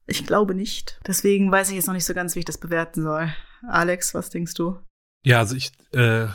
Ich 0.07 0.25
glaube 0.25 0.55
nicht. 0.55 0.99
Deswegen 1.05 1.51
weiß 1.51 1.69
ich 1.69 1.75
jetzt 1.75 1.85
noch 1.85 1.93
nicht 1.93 2.05
so 2.05 2.15
ganz, 2.15 2.33
wie 2.33 2.39
ich 2.39 2.45
das 2.45 2.57
bewerten 2.57 3.03
soll. 3.03 3.31
Alex, 3.67 4.15
was 4.15 4.31
denkst 4.31 4.55
du? 4.55 4.79
Ja, 5.23 5.37
also 5.37 5.55
ich 5.55 5.71
äh, 5.91 6.25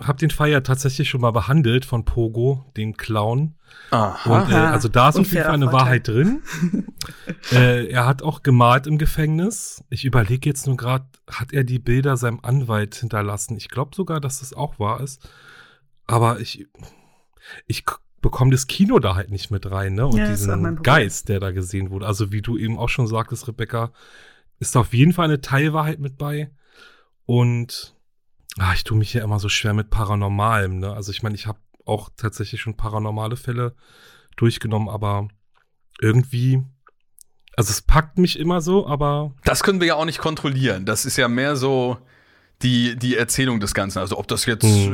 habe 0.00 0.18
den 0.18 0.30
Fall 0.30 0.48
ja 0.48 0.62
tatsächlich 0.62 1.10
schon 1.10 1.20
mal 1.20 1.30
behandelt 1.32 1.84
von 1.84 2.06
Pogo, 2.06 2.64
dem 2.76 2.96
Clown. 2.96 3.54
Aha. 3.90 4.40
Und 4.40 4.50
äh, 4.50 4.54
also 4.54 4.88
da 4.88 5.10
ist 5.10 5.18
auf 5.18 5.30
jeden 5.32 5.44
Fall 5.44 5.52
eine 5.52 5.66
Vorteil. 5.66 5.80
Wahrheit 5.80 6.08
drin. 6.08 6.42
äh, 7.52 7.88
er 7.88 8.06
hat 8.06 8.22
auch 8.22 8.42
gemalt 8.42 8.86
im 8.86 8.96
Gefängnis. 8.96 9.84
Ich 9.90 10.06
überlege 10.06 10.48
jetzt 10.48 10.66
nur 10.66 10.78
gerade, 10.78 11.04
hat 11.30 11.52
er 11.52 11.62
die 11.62 11.78
Bilder 11.78 12.16
seinem 12.16 12.40
Anwalt 12.42 12.94
hinterlassen? 12.94 13.56
Ich 13.56 13.68
glaube 13.68 13.94
sogar, 13.94 14.18
dass 14.20 14.40
das 14.40 14.54
auch 14.54 14.78
wahr 14.78 15.00
ist. 15.00 15.28
Aber 16.06 16.40
ich, 16.40 16.66
ich 17.66 17.84
bekomme 18.22 18.50
das 18.52 18.66
Kino 18.66 18.98
da 18.98 19.14
halt 19.14 19.30
nicht 19.30 19.50
mit 19.50 19.70
rein, 19.70 19.94
ne? 19.94 20.06
Und 20.06 20.16
Ja, 20.16 20.28
diesen. 20.28 20.82
Geist, 20.82 21.28
der 21.28 21.40
da 21.40 21.50
gesehen 21.50 21.90
wurde. 21.90 22.06
Also 22.06 22.32
wie 22.32 22.40
du 22.40 22.56
eben 22.56 22.78
auch 22.78 22.88
schon 22.88 23.06
sagtest, 23.06 23.46
Rebecca, 23.46 23.92
ist 24.58 24.76
auf 24.76 24.94
jeden 24.94 25.12
Fall 25.12 25.26
eine 25.26 25.42
Teilwahrheit 25.42 25.98
mit 25.98 26.16
bei. 26.16 26.50
Und 27.26 27.94
ah, 28.58 28.72
ich 28.74 28.84
tue 28.84 28.96
mich 28.96 29.12
ja 29.12 29.22
immer 29.22 29.38
so 29.38 29.50
schwer 29.50 29.74
mit 29.74 29.90
Paranormalem, 29.90 30.78
ne? 30.78 30.94
Also 30.94 31.10
ich 31.12 31.22
meine, 31.22 31.34
ich 31.34 31.46
habe 31.46 31.58
auch 31.84 32.10
tatsächlich 32.16 32.60
schon 32.60 32.76
paranormale 32.76 33.36
Fälle 33.36 33.74
durchgenommen, 34.36 34.88
aber 34.88 35.28
irgendwie, 36.00 36.62
also 37.56 37.70
es 37.70 37.82
packt 37.82 38.18
mich 38.18 38.38
immer 38.38 38.60
so, 38.60 38.86
aber 38.86 39.34
Das 39.44 39.62
können 39.62 39.80
wir 39.80 39.88
ja 39.88 39.94
auch 39.96 40.04
nicht 40.04 40.18
kontrollieren. 40.18 40.86
Das 40.86 41.04
ist 41.04 41.16
ja 41.16 41.28
mehr 41.28 41.56
so 41.56 41.98
die, 42.62 42.94
die 42.96 43.16
Erzählung 43.16 43.58
des 43.58 43.74
Ganzen. 43.74 43.98
Also 43.98 44.16
ob 44.18 44.28
das 44.28 44.46
jetzt 44.46 44.62
Mhm. 44.64 44.92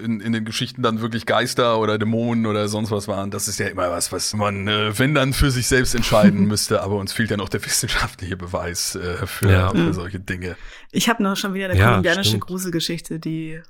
äh, 0.00 0.04
in, 0.04 0.20
in 0.20 0.32
den 0.32 0.44
Geschichten 0.44 0.82
dann 0.82 1.00
wirklich 1.00 1.26
Geister 1.26 1.78
oder 1.78 1.96
Dämonen 1.96 2.44
oder 2.46 2.66
sonst 2.66 2.90
was 2.90 3.06
waren, 3.06 3.30
das 3.30 3.46
ist 3.46 3.60
ja 3.60 3.68
immer 3.68 3.88
was, 3.90 4.10
was 4.10 4.34
man, 4.34 4.66
äh, 4.66 4.98
wenn 4.98 5.14
dann 5.14 5.32
für 5.32 5.52
sich 5.52 5.68
selbst 5.68 5.94
entscheiden 5.94 6.44
müsste. 6.48 6.82
Aber 6.82 6.96
uns 6.96 7.12
fehlt 7.12 7.30
ja 7.30 7.36
noch 7.36 7.48
der 7.48 7.64
wissenschaftliche 7.64 8.36
Beweis 8.36 8.96
äh, 8.96 9.26
für, 9.28 9.50
Ja. 9.50 9.70
für 9.70 9.94
solche 9.94 10.18
Dinge. 10.18 10.56
Ich 10.90 11.08
habe 11.08 11.22
noch 11.22 11.36
schon 11.36 11.54
wieder 11.54 11.66
eine 11.70 11.78
Ja, 11.78 11.86
kolumbianische 11.90 12.30
stimmt. 12.30 12.46
Gruselgeschichte, 12.46 13.20
die 13.20 13.60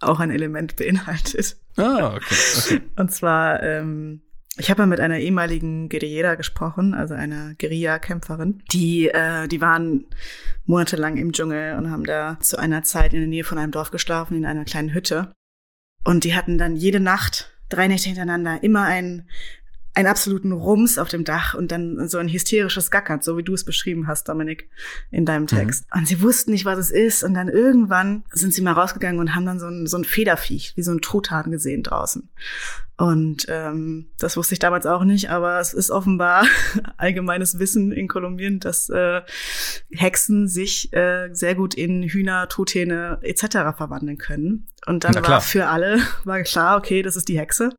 auch 0.00 0.20
ein 0.20 0.30
Element 0.30 0.76
beinhaltet. 0.76 1.56
Ah, 1.76 2.14
okay. 2.14 2.34
okay. 2.58 2.80
Und 2.96 3.12
zwar, 3.12 3.62
ähm, 3.62 4.22
ich 4.56 4.70
habe 4.70 4.82
mal 4.82 4.86
mit 4.86 5.00
einer 5.00 5.18
ehemaligen 5.18 5.88
Guerillera 5.88 6.34
gesprochen, 6.34 6.94
also 6.94 7.14
einer 7.14 7.54
Guerilla-Kämpferin. 7.54 8.62
Die, 8.72 9.08
äh, 9.08 9.48
die 9.48 9.60
waren 9.60 10.06
monatelang 10.66 11.16
im 11.16 11.32
Dschungel 11.32 11.76
und 11.76 11.90
haben 11.90 12.04
da 12.04 12.38
zu 12.40 12.58
einer 12.58 12.82
Zeit 12.82 13.12
in 13.12 13.20
der 13.20 13.28
Nähe 13.28 13.44
von 13.44 13.58
einem 13.58 13.72
Dorf 13.72 13.90
geschlafen, 13.90 14.36
in 14.36 14.46
einer 14.46 14.64
kleinen 14.64 14.92
Hütte. 14.92 15.32
Und 16.04 16.24
die 16.24 16.34
hatten 16.34 16.58
dann 16.58 16.76
jede 16.76 17.00
Nacht, 17.00 17.52
drei 17.68 17.88
Nächte 17.88 18.08
hintereinander, 18.08 18.62
immer 18.62 18.84
einen, 18.84 19.28
einen 19.94 20.06
absoluten 20.06 20.52
Rums 20.52 20.98
auf 20.98 21.08
dem 21.08 21.24
Dach 21.24 21.54
und 21.54 21.72
dann 21.72 22.08
so 22.08 22.18
ein 22.18 22.28
hysterisches 22.28 22.90
Gackern, 22.90 23.22
so 23.22 23.36
wie 23.36 23.42
du 23.42 23.54
es 23.54 23.64
beschrieben 23.64 24.06
hast, 24.06 24.28
Dominik, 24.28 24.68
in 25.10 25.26
deinem 25.26 25.46
Text. 25.46 25.84
Und 25.94 26.06
sie 26.06 26.22
wussten 26.22 26.52
nicht, 26.52 26.64
was 26.64 26.78
es 26.78 26.90
ist. 26.90 27.24
Und 27.24 27.34
dann 27.34 27.48
irgendwann 27.48 28.24
sind 28.30 28.54
sie 28.54 28.62
mal 28.62 28.72
rausgegangen 28.72 29.20
und 29.20 29.34
haben 29.34 29.46
dann 29.46 29.58
so 29.58 29.66
ein, 29.66 29.86
so 29.86 29.96
ein 29.96 30.04
Federviech, 30.04 30.74
wie 30.76 30.82
so 30.82 30.92
ein 30.92 31.00
Truthahn 31.00 31.50
gesehen 31.50 31.82
draußen. 31.82 32.28
Und 33.00 33.46
ähm, 33.48 34.10
das 34.18 34.36
wusste 34.36 34.52
ich 34.52 34.58
damals 34.58 34.84
auch 34.84 35.04
nicht, 35.04 35.30
aber 35.30 35.58
es 35.58 35.72
ist 35.72 35.90
offenbar 35.90 36.44
allgemeines 36.98 37.58
Wissen 37.58 37.92
in 37.92 38.08
Kolumbien, 38.08 38.60
dass 38.60 38.90
äh, 38.90 39.22
Hexen 39.90 40.48
sich 40.48 40.92
äh, 40.92 41.30
sehr 41.32 41.54
gut 41.54 41.74
in 41.74 42.02
Hühner, 42.02 42.46
Truthähne 42.48 43.18
etc. 43.22 43.74
verwandeln 43.74 44.18
können. 44.18 44.68
Und 44.86 45.04
dann 45.04 45.14
war 45.26 45.40
für 45.40 45.68
alle 45.68 45.98
war 46.24 46.42
klar, 46.42 46.76
okay, 46.76 47.00
das 47.00 47.16
ist 47.16 47.28
die 47.28 47.38
Hexe. 47.38 47.70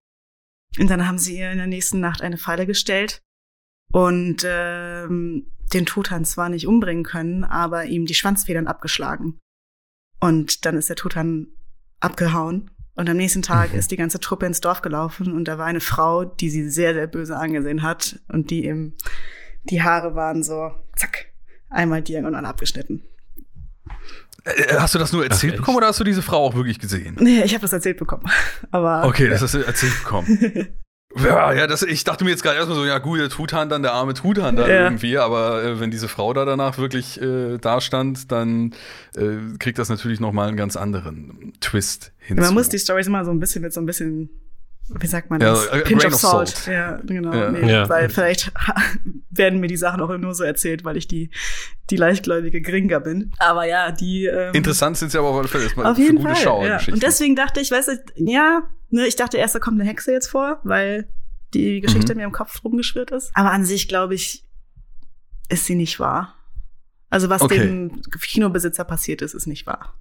Und 0.80 0.90
dann 0.90 1.08
haben 1.08 1.18
sie 1.18 1.38
ihr 1.38 1.52
in 1.52 1.58
der 1.58 1.68
nächsten 1.68 2.00
Nacht 2.00 2.22
eine 2.22 2.38
Falle 2.38 2.66
gestellt 2.66 3.22
und 3.92 4.44
ähm, 4.46 5.52
den 5.74 5.86
Truthahn 5.86 6.26
zwar 6.26 6.50
nicht 6.50 6.68
umbringen 6.68 7.04
können, 7.04 7.44
aber 7.44 7.86
ihm 7.86 8.06
die 8.06 8.14
Schwanzfedern 8.14 8.68
abgeschlagen. 8.68 9.40
Und 10.20 10.66
dann 10.66 10.78
ist 10.78 10.90
der 10.90 10.96
Truthahn 10.96 11.48
abgehauen. 12.00 12.72
Und 12.96 13.10
am 13.10 13.18
nächsten 13.18 13.42
Tag 13.42 13.74
Mhm. 13.74 13.80
ist 13.80 13.92
die 13.92 13.98
ganze 13.98 14.20
Truppe 14.20 14.46
ins 14.46 14.62
Dorf 14.62 14.82
gelaufen 14.82 15.32
und 15.34 15.48
da 15.48 15.58
war 15.58 15.66
eine 15.66 15.80
Frau, 15.80 16.26
die 16.26 16.50
sie 16.50 16.70
sehr, 16.70 16.94
sehr 16.94 17.08
böse 17.08 17.38
angesehen 17.38 17.82
hat 17.84 18.20
und 18.28 18.52
die 18.52 18.66
im, 18.66 18.96
die 19.64 19.82
Haare 19.82 20.14
waren 20.16 20.44
so, 20.44 20.72
zack, 20.96 21.32
einmal 21.70 22.02
diagonal 22.02 22.46
abgeschnitten. 22.46 23.04
Äh, 24.44 24.76
Hast 24.78 24.96
du 24.96 25.00
das 25.00 25.12
nur 25.14 25.24
erzählt 25.24 25.54
Ach, 25.54 25.58
bekommen 25.60 25.78
oder 25.78 25.88
hast 25.88 26.00
du 26.00 26.04
diese 26.04 26.22
Frau 26.22 26.46
auch 26.46 26.56
wirklich 26.56 26.80
gesehen? 26.80 27.16
Nee, 27.20 27.44
ich 27.44 27.54
habe 27.54 27.62
das 27.62 27.74
erzählt 27.74 27.98
bekommen. 27.98 28.24
Aber 28.72 29.06
Okay, 29.08 29.28
das 29.30 29.42
hast 29.42 29.54
du 29.54 29.60
erzählt 29.66 29.98
bekommen. 30.04 30.68
Ja, 31.22 31.52
ja, 31.52 31.68
das, 31.68 31.84
ich 31.84 32.06
dachte 32.06 32.24
mir 32.24 32.30
jetzt 32.30 32.42
gerade 32.42 32.56
erstmal 32.56 32.78
so, 32.78 32.86
ja 32.86 32.98
gut, 33.00 33.20
der 33.20 33.28
Truthahn 33.28 33.68
dann, 33.68 33.82
der 33.82 33.92
arme 33.92 34.14
Truthahn 34.14 34.56
da 34.56 34.66
Ja. 34.66 34.84
irgendwie, 34.86 35.18
aber 35.18 35.62
äh, 35.62 35.78
wenn 35.82 35.92
diese 35.92 36.08
Frau 36.08 36.32
da 36.32 36.46
danach 36.46 36.78
wirklich 36.78 37.22
äh, 37.22 37.58
da 37.58 37.82
stand, 37.82 38.32
dann 38.32 38.74
äh, 39.18 39.58
kriegt 39.60 39.78
das 39.78 39.90
natürlich 39.90 40.22
nochmal 40.22 40.48
einen 40.48 40.56
ganz 40.56 40.78
anderen 40.78 41.52
Twist 41.60 42.14
hinzu. 42.18 42.42
man 42.46 42.54
muss 42.54 42.70
die 42.70 42.80
Stories 42.80 43.08
immer 43.08 43.26
so 43.26 43.32
ein 43.32 43.42
bisschen 43.42 43.62
mit 43.62 43.74
so 43.74 43.82
ein 43.82 43.86
bisschen, 43.86 44.30
wie 44.90 45.08
sagt 45.08 45.30
man 45.30 45.40
Ja, 45.42 45.52
das? 45.52 45.68
a- 45.70 45.74
a 45.74 45.82
Pinch 45.82 46.02
grain 46.02 46.14
of 46.14 46.20
salt. 46.20 46.48
salt. 46.50 46.68
Ja, 46.68 46.98
genau. 47.04 47.34
Ja. 47.34 47.52
Nee, 47.52 47.72
Ja. 47.72 47.88
Weil 47.90 48.10
vielleicht 48.10 48.52
werden 49.30 49.60
mir 49.60 49.68
die 49.68 49.78
Sachen 49.78 50.02
auch 50.02 50.16
nur 50.18 50.34
so 50.36 50.44
erzählt, 50.44 50.84
weil 50.84 50.98
ich 50.98 51.08
die, 51.08 51.30
die 51.90 51.96
leichtgläubige 51.96 52.62
Gringa 52.62 53.00
bin. 53.00 53.32
Aber 53.40 53.66
ja, 53.66 53.92
die. 53.92 54.26
Ähm, 54.26 54.54
Interessant 54.54 54.98
sind 54.98 55.12
sie 55.12 55.18
aber 55.18 55.30
auf 55.30 55.38
alle 55.38 55.48
Fälle. 55.48 55.64
erstmal 55.66 55.86
Auf 55.86 55.96
für 55.96 56.02
jeden 56.04 56.18
gute 56.18 56.30
Fall. 56.30 56.36
Ja. 56.38 56.44
Schauergeschichten. 56.44 56.94
Und 56.96 57.04
deswegen 57.04 57.36
dachte 57.36 57.60
ich, 57.62 57.72
weißt 57.72 57.88
du, 57.90 57.94
ja, 58.16 58.64
ne, 58.90 59.08
ich 59.08 59.16
dachte 59.16 59.38
erst, 59.38 59.56
da 59.56 59.60
kommt 59.60 59.80
eine 59.80 59.90
Hexe 59.90 60.12
jetzt 60.12 60.28
vor, 60.28 60.60
weil 60.64 61.08
die 61.54 61.80
Geschichte 61.82 62.14
Mhm. 62.14 62.20
mir 62.20 62.26
im 62.26 62.32
Kopf 62.32 62.64
rumgeschwirrt 62.64 63.12
ist. 63.12 63.32
Aber 63.34 63.52
an 63.52 63.64
sich, 63.66 63.88
glaube 63.88 64.16
ich, 64.16 64.46
ist 65.50 65.66
sie 65.66 65.76
nicht 65.76 66.00
wahr. 66.00 66.36
Also 67.10 67.30
was 67.30 67.42
Okay. 67.42 67.58
dem 67.60 68.02
Kinobesitzer 68.22 68.86
passiert 68.86 69.22
ist, 69.22 69.34
ist 69.34 69.46
nicht 69.48 69.66
wahr, 69.68 69.94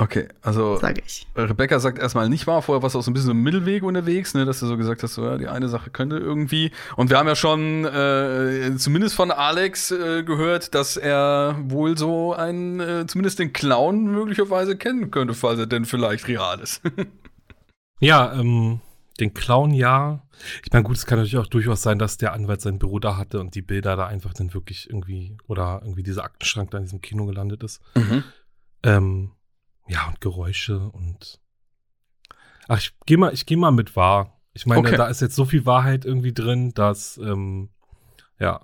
Okay, 0.00 0.28
also 0.40 0.78
sage 0.78 1.02
ich. 1.04 1.26
Rebecca 1.36 1.78
sagt 1.78 1.98
erstmal 1.98 2.30
nicht 2.30 2.46
wahr, 2.46 2.62
vorher 2.62 2.82
warst 2.82 2.94
du 2.94 2.98
auch 2.98 3.02
so 3.02 3.10
ein 3.10 3.14
bisschen 3.14 3.32
im 3.32 3.42
Mittelweg 3.42 3.82
unterwegs, 3.82 4.32
ne, 4.32 4.46
dass 4.46 4.58
du 4.58 4.66
so 4.66 4.78
gesagt 4.78 5.02
hast, 5.02 5.12
so, 5.12 5.26
ja, 5.26 5.36
die 5.36 5.46
eine 5.46 5.68
Sache 5.68 5.90
könnte 5.90 6.16
irgendwie. 6.16 6.70
Und 6.96 7.10
wir 7.10 7.18
haben 7.18 7.28
ja 7.28 7.36
schon 7.36 7.84
äh, 7.84 8.74
zumindest 8.78 9.14
von 9.14 9.30
Alex 9.30 9.90
äh, 9.90 10.22
gehört, 10.22 10.74
dass 10.74 10.96
er 10.96 11.54
wohl 11.64 11.98
so 11.98 12.32
einen, 12.32 12.80
äh, 12.80 13.06
zumindest 13.06 13.40
den 13.40 13.52
Clown 13.52 14.06
möglicherweise 14.06 14.74
kennen 14.74 15.10
könnte, 15.10 15.34
falls 15.34 15.58
er 15.58 15.66
denn 15.66 15.84
vielleicht 15.84 16.28
real 16.28 16.60
ist. 16.60 16.80
ja, 18.00 18.32
ähm, 18.32 18.80
den 19.20 19.34
Clown 19.34 19.74
ja. 19.74 20.22
Ich 20.64 20.72
meine, 20.72 20.84
gut, 20.84 20.96
es 20.96 21.04
kann 21.04 21.18
natürlich 21.18 21.36
auch 21.36 21.46
durchaus 21.46 21.82
sein, 21.82 21.98
dass 21.98 22.16
der 22.16 22.32
Anwalt 22.32 22.62
sein 22.62 22.78
Büro 22.78 23.00
da 23.00 23.18
hatte 23.18 23.38
und 23.38 23.54
die 23.54 23.60
Bilder 23.60 23.96
da 23.96 24.06
einfach 24.06 24.32
dann 24.32 24.54
wirklich 24.54 24.88
irgendwie 24.88 25.36
oder 25.46 25.80
irgendwie 25.82 26.02
dieser 26.02 26.24
Aktenschrank 26.24 26.70
da 26.70 26.78
in 26.78 26.84
diesem 26.84 27.02
Kino 27.02 27.26
gelandet 27.26 27.62
ist. 27.62 27.82
Mhm. 27.94 28.24
Ähm, 28.82 29.32
ja, 29.88 30.06
und 30.08 30.20
Geräusche 30.20 30.78
und. 30.78 31.40
Ach, 32.68 32.78
ich 32.78 32.92
gehe 33.06 33.18
mal, 33.18 33.32
ich 33.34 33.46
geh 33.46 33.56
mal 33.56 33.72
mit 33.72 33.96
wahr. 33.96 34.40
Ich 34.52 34.66
meine, 34.66 34.80
Okay. 34.80 34.96
da 34.96 35.06
ist 35.08 35.20
jetzt 35.20 35.34
so 35.36 35.44
viel 35.44 35.66
Wahrheit 35.66 36.04
irgendwie 36.04 36.32
drin, 36.32 36.72
dass, 36.74 37.16
ähm, 37.18 37.70
ja, 38.38 38.60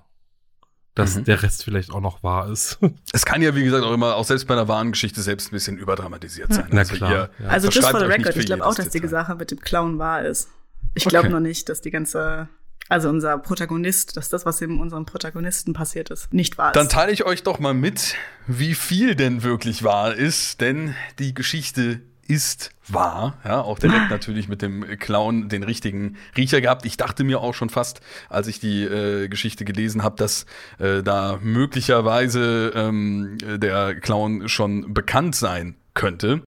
dass 0.94 1.16
Mhm. 1.16 1.24
der 1.24 1.42
Rest 1.42 1.64
vielleicht 1.64 1.90
auch 1.90 2.00
noch 2.00 2.22
wahr 2.22 2.48
ist. 2.48 2.79
Es 3.12 3.24
kann 3.24 3.42
ja, 3.42 3.55
wie 3.55 3.64
gesagt, 3.64 3.85
auch 3.85 3.92
immer, 3.92 4.14
auch 4.16 4.24
selbst 4.24 4.46
bei 4.46 4.55
einer 4.55 4.68
wahren 4.68 4.92
Geschichte 4.92 5.22
selbst 5.22 5.48
ein 5.48 5.52
bisschen 5.52 5.76
überdramatisiert 5.79 6.52
sein. 6.52 6.68
Na 6.70 6.81
Also 6.81 6.94
klar, 6.94 7.11
ihr 7.11 7.31
ja. 7.40 7.48
Also 7.48 7.68
just 7.68 7.88
for 7.88 8.00
the 8.00 8.07
record, 8.07 8.37
ich 8.37 8.46
glaube 8.46 8.64
auch, 8.66 8.74
dass 8.74 8.88
die. 8.90 9.07
Sache 9.07 9.35
mit 9.35 9.50
dem 9.50 9.61
Clown 9.61 9.98
wahr 9.98 10.22
ist. 10.24 10.48
Ich 10.94 11.05
Okay. 11.07 11.11
glaube 11.11 11.29
noch 11.31 11.40
nicht, 11.40 11.68
dass 11.68 11.81
die 11.81 11.90
ganze, 11.90 12.48
also 12.88 13.09
unser 13.09 13.38
Protagonist, 13.38 14.16
dass 14.16 14.29
das, 14.29 14.46
was 14.46 14.61
in 14.61 14.79
unserem 14.79 15.07
Protagonisten 15.07 15.72
passiert 15.72 16.11
ist, 16.11 16.33
nicht 16.33 16.59
wahr 16.59 16.70
ist. 16.70 16.77
Dann 16.77 16.88
teile 16.88 17.12
ich 17.12 17.25
euch 17.25 17.42
doch 17.42 17.59
mal 17.59 17.75
mit, 17.75 18.14
wie 18.46 18.75
viel 18.75 19.14
denn 19.14 19.42
wirklich 19.42 19.83
wahr 19.83 20.14
ist, 20.14 20.61
denn 20.61 20.94
die 21.18 21.35
Geschichte 21.35 22.01
ist 22.29 22.70
wahr. 22.88 23.38
Ja, 23.44 23.61
auch 23.61 23.79
direkt 23.79 24.11
natürlich 24.11 24.49
mit 24.49 24.62
dem 24.62 24.99
Clown 24.99 25.49
den 25.49 25.62
richtigen 25.62 26.16
Riecher 26.37 26.61
gehabt. 26.61 26.85
Ich 26.85 26.96
dachte 26.96 27.25
mir 27.25 27.40
auch 27.40 27.55
schon 27.55 27.70
fast, 27.70 28.01
als 28.29 28.46
ich 28.49 28.61
die 28.61 28.83
äh, 28.83 29.29
Geschichte 29.29 29.64
gelesen 29.64 30.03
habe, 30.03 30.16
dass 30.16 30.46
äh, 30.79 31.03
da 31.03 31.38
möglicherweise 31.42 32.72
ähm, 32.75 33.38
der 33.42 33.94
Clown 33.96 34.49
schon 34.49 34.92
bekannt 34.92 35.35
sein 35.35 35.77
könnte. 35.94 36.42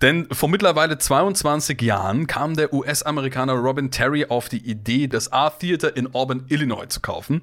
Denn 0.00 0.28
vor 0.30 0.48
mittlerweile 0.48 0.98
22 0.98 1.80
Jahren 1.82 2.26
kam 2.26 2.54
der 2.54 2.72
US-Amerikaner 2.72 3.54
Robin 3.54 3.90
Terry 3.90 4.26
auf 4.26 4.48
die 4.48 4.64
Idee, 4.64 5.08
das 5.08 5.32
Art 5.32 5.60
Theater 5.60 5.96
in 5.96 6.14
Auburn, 6.14 6.44
Illinois 6.48 6.86
zu 6.88 7.00
kaufen. 7.00 7.42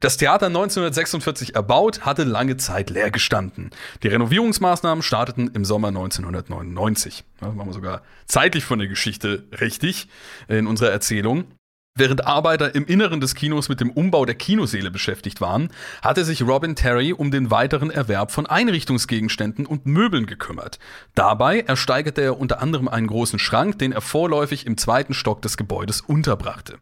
Das 0.00 0.18
Theater 0.18 0.46
1946 0.46 1.54
erbaut, 1.54 2.00
hatte 2.02 2.24
lange 2.24 2.58
Zeit 2.58 2.90
leer 2.90 3.10
gestanden. 3.10 3.70
Die 4.02 4.08
Renovierungsmaßnahmen 4.08 5.02
starteten 5.02 5.50
im 5.54 5.64
Sommer 5.64 5.88
1999. 5.88 7.24
Das 7.40 7.54
machen 7.54 7.68
wir 7.70 7.72
sogar 7.72 8.02
zeitlich 8.26 8.64
von 8.66 8.78
der 8.78 8.88
Geschichte 8.88 9.44
richtig 9.58 10.08
in 10.46 10.66
unserer 10.66 10.90
Erzählung. 10.90 11.44
Während 11.96 12.26
Arbeiter 12.26 12.74
im 12.74 12.86
Inneren 12.86 13.20
des 13.20 13.36
Kinos 13.36 13.68
mit 13.68 13.80
dem 13.80 13.92
Umbau 13.92 14.24
der 14.24 14.34
Kinoseele 14.34 14.90
beschäftigt 14.90 15.40
waren, 15.40 15.68
hatte 16.02 16.24
sich 16.24 16.42
Robin 16.42 16.74
Terry 16.74 17.12
um 17.12 17.30
den 17.30 17.52
weiteren 17.52 17.88
Erwerb 17.88 18.32
von 18.32 18.46
Einrichtungsgegenständen 18.46 19.64
und 19.64 19.86
Möbeln 19.86 20.26
gekümmert. 20.26 20.80
Dabei 21.14 21.60
ersteigerte 21.60 22.20
er 22.20 22.40
unter 22.40 22.60
anderem 22.60 22.88
einen 22.88 23.06
großen 23.06 23.38
Schrank, 23.38 23.78
den 23.78 23.92
er 23.92 24.00
vorläufig 24.00 24.66
im 24.66 24.76
zweiten 24.76 25.14
Stock 25.14 25.40
des 25.42 25.56
Gebäudes 25.56 26.00
unterbrachte. 26.00 26.78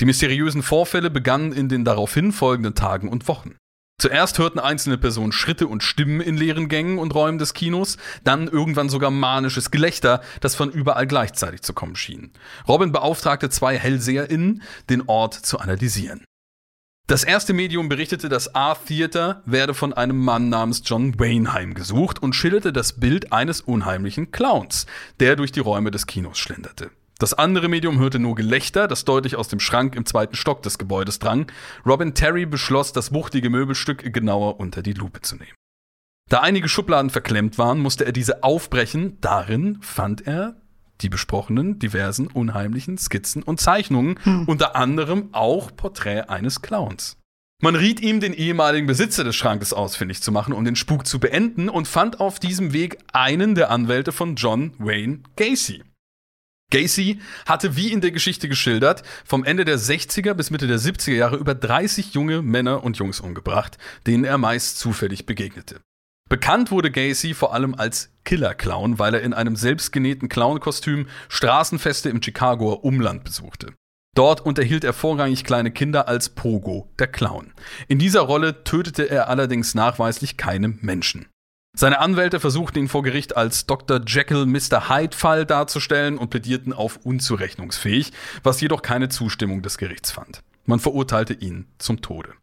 Die 0.00 0.06
mysteriösen 0.06 0.64
Vorfälle 0.64 1.10
begannen 1.10 1.52
in 1.52 1.68
den 1.68 1.84
daraufhin 1.84 2.32
folgenden 2.32 2.74
Tagen 2.74 3.08
und 3.08 3.28
Wochen. 3.28 3.54
Zuerst 4.00 4.38
hörten 4.38 4.60
einzelne 4.60 4.96
Personen 4.96 5.32
Schritte 5.32 5.66
und 5.66 5.82
Stimmen 5.82 6.20
in 6.20 6.36
leeren 6.36 6.68
Gängen 6.68 6.98
und 7.00 7.14
Räumen 7.16 7.38
des 7.38 7.52
Kinos, 7.52 7.96
dann 8.22 8.46
irgendwann 8.46 8.88
sogar 8.88 9.10
manisches 9.10 9.72
Gelächter, 9.72 10.22
das 10.40 10.54
von 10.54 10.70
überall 10.70 11.08
gleichzeitig 11.08 11.62
zu 11.62 11.72
kommen 11.72 11.96
schien. 11.96 12.30
Robin 12.68 12.92
beauftragte 12.92 13.50
zwei 13.50 13.76
HellseherInnen, 13.76 14.62
den 14.88 15.02
Ort 15.08 15.34
zu 15.34 15.58
analysieren. 15.58 16.24
Das 17.08 17.24
erste 17.24 17.54
Medium 17.54 17.88
berichtete, 17.88 18.28
das 18.28 18.54
Art 18.54 18.86
Theater 18.86 19.42
werde 19.46 19.74
von 19.74 19.92
einem 19.94 20.18
Mann 20.18 20.48
namens 20.48 20.82
John 20.84 21.18
Wayne 21.18 21.52
heimgesucht 21.52 22.22
und 22.22 22.34
schilderte 22.34 22.72
das 22.72 23.00
Bild 23.00 23.32
eines 23.32 23.62
unheimlichen 23.62 24.30
Clowns, 24.30 24.86
der 25.18 25.34
durch 25.34 25.50
die 25.50 25.60
Räume 25.60 25.90
des 25.90 26.06
Kinos 26.06 26.38
schlenderte. 26.38 26.90
Das 27.18 27.34
andere 27.34 27.68
Medium 27.68 27.98
hörte 27.98 28.20
nur 28.20 28.36
Gelächter, 28.36 28.86
das 28.86 29.04
deutlich 29.04 29.34
aus 29.34 29.48
dem 29.48 29.58
Schrank 29.58 29.96
im 29.96 30.06
zweiten 30.06 30.36
Stock 30.36 30.62
des 30.62 30.78
Gebäudes 30.78 31.18
drang. 31.18 31.50
Robin 31.84 32.14
Terry 32.14 32.46
beschloss, 32.46 32.92
das 32.92 33.12
wuchtige 33.12 33.50
Möbelstück 33.50 34.12
genauer 34.12 34.60
unter 34.60 34.82
die 34.82 34.92
Lupe 34.92 35.20
zu 35.20 35.34
nehmen. 35.34 35.54
Da 36.30 36.40
einige 36.40 36.68
Schubladen 36.68 37.10
verklemmt 37.10 37.58
waren, 37.58 37.80
musste 37.80 38.04
er 38.06 38.12
diese 38.12 38.44
aufbrechen. 38.44 39.18
Darin 39.20 39.78
fand 39.80 40.26
er 40.26 40.60
die 41.00 41.08
besprochenen 41.08 41.78
diversen 41.78 42.28
unheimlichen 42.28 42.98
Skizzen 42.98 43.42
und 43.42 43.60
Zeichnungen, 43.60 44.18
hm. 44.22 44.44
unter 44.46 44.76
anderem 44.76 45.30
auch 45.32 45.74
Porträt 45.74 46.28
eines 46.28 46.62
Clowns. 46.62 47.16
Man 47.60 47.74
riet 47.74 48.00
ihm, 48.00 48.20
den 48.20 48.34
ehemaligen 48.34 48.86
Besitzer 48.86 49.24
des 49.24 49.34
Schrankes 49.34 49.72
ausfindig 49.72 50.22
zu 50.22 50.30
machen, 50.30 50.52
um 50.52 50.64
den 50.64 50.76
Spuk 50.76 51.06
zu 51.06 51.18
beenden, 51.18 51.68
und 51.68 51.88
fand 51.88 52.20
auf 52.20 52.38
diesem 52.38 52.72
Weg 52.72 52.98
einen 53.12 53.56
der 53.56 53.70
Anwälte 53.70 54.12
von 54.12 54.36
John 54.36 54.74
Wayne 54.78 55.20
Gacy. 55.34 55.82
Gacy 56.70 57.20
hatte, 57.46 57.76
wie 57.76 57.92
in 57.92 58.00
der 58.00 58.10
Geschichte 58.10 58.48
geschildert, 58.48 59.02
vom 59.24 59.42
Ende 59.44 59.64
der 59.64 59.78
60er 59.78 60.34
bis 60.34 60.50
Mitte 60.50 60.66
der 60.66 60.78
70er 60.78 61.14
Jahre 61.14 61.36
über 61.36 61.54
30 61.54 62.12
junge 62.12 62.42
Männer 62.42 62.84
und 62.84 62.98
Jungs 62.98 63.20
umgebracht, 63.20 63.78
denen 64.06 64.24
er 64.24 64.36
meist 64.36 64.78
zufällig 64.78 65.24
begegnete. 65.24 65.80
Bekannt 66.28 66.70
wurde 66.70 66.90
Gacy 66.90 67.32
vor 67.32 67.54
allem 67.54 67.74
als 67.74 68.10
Killer-Clown, 68.24 68.98
weil 68.98 69.14
er 69.14 69.22
in 69.22 69.32
einem 69.32 69.56
selbstgenähten 69.56 70.28
Clown-Kostüm 70.28 71.06
Straßenfeste 71.30 72.10
im 72.10 72.22
Chicagoer 72.22 72.84
Umland 72.84 73.24
besuchte. 73.24 73.72
Dort 74.14 74.42
unterhielt 74.44 74.84
er 74.84 74.92
vorrangig 74.92 75.44
kleine 75.44 75.70
Kinder 75.70 76.06
als 76.06 76.28
Pogo, 76.28 76.92
der 76.98 77.06
Clown. 77.06 77.54
In 77.86 77.98
dieser 77.98 78.20
Rolle 78.22 78.62
tötete 78.64 79.08
er 79.08 79.28
allerdings 79.28 79.74
nachweislich 79.74 80.36
keine 80.36 80.68
Menschen. 80.68 81.28
Seine 81.78 82.00
Anwälte 82.00 82.40
versuchten 82.40 82.80
ihn 82.80 82.88
vor 82.88 83.04
Gericht 83.04 83.36
als 83.36 83.66
Dr. 83.66 84.00
Jekyll 84.04 84.46
Mr. 84.46 84.88
Hyde 84.88 85.16
Fall 85.16 85.46
darzustellen 85.46 86.18
und 86.18 86.28
plädierten 86.28 86.72
auf 86.72 86.98
unzurechnungsfähig, 87.04 88.12
was 88.42 88.60
jedoch 88.60 88.82
keine 88.82 89.10
Zustimmung 89.10 89.62
des 89.62 89.78
Gerichts 89.78 90.10
fand. 90.10 90.42
Man 90.64 90.80
verurteilte 90.80 91.34
ihn 91.34 91.66
zum 91.78 92.02
Tode. 92.02 92.34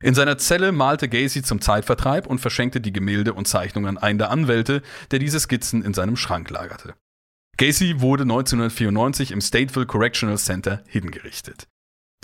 In 0.00 0.14
seiner 0.14 0.38
Zelle 0.38 0.70
malte 0.70 1.08
Gacy 1.08 1.42
zum 1.42 1.60
Zeitvertreib 1.60 2.28
und 2.28 2.38
verschenkte 2.38 2.80
die 2.80 2.92
Gemälde 2.92 3.34
und 3.34 3.48
Zeichnungen 3.48 3.88
an 3.88 3.98
einen 3.98 4.20
der 4.20 4.30
Anwälte, 4.30 4.82
der 5.10 5.18
diese 5.18 5.40
Skizzen 5.40 5.82
in 5.82 5.92
seinem 5.92 6.16
Schrank 6.16 6.48
lagerte. 6.50 6.94
Gacy 7.56 8.00
wurde 8.00 8.22
1994 8.22 9.32
im 9.32 9.40
Stateville 9.40 9.86
Correctional 9.86 10.38
Center 10.38 10.84
hingerichtet. 10.86 11.66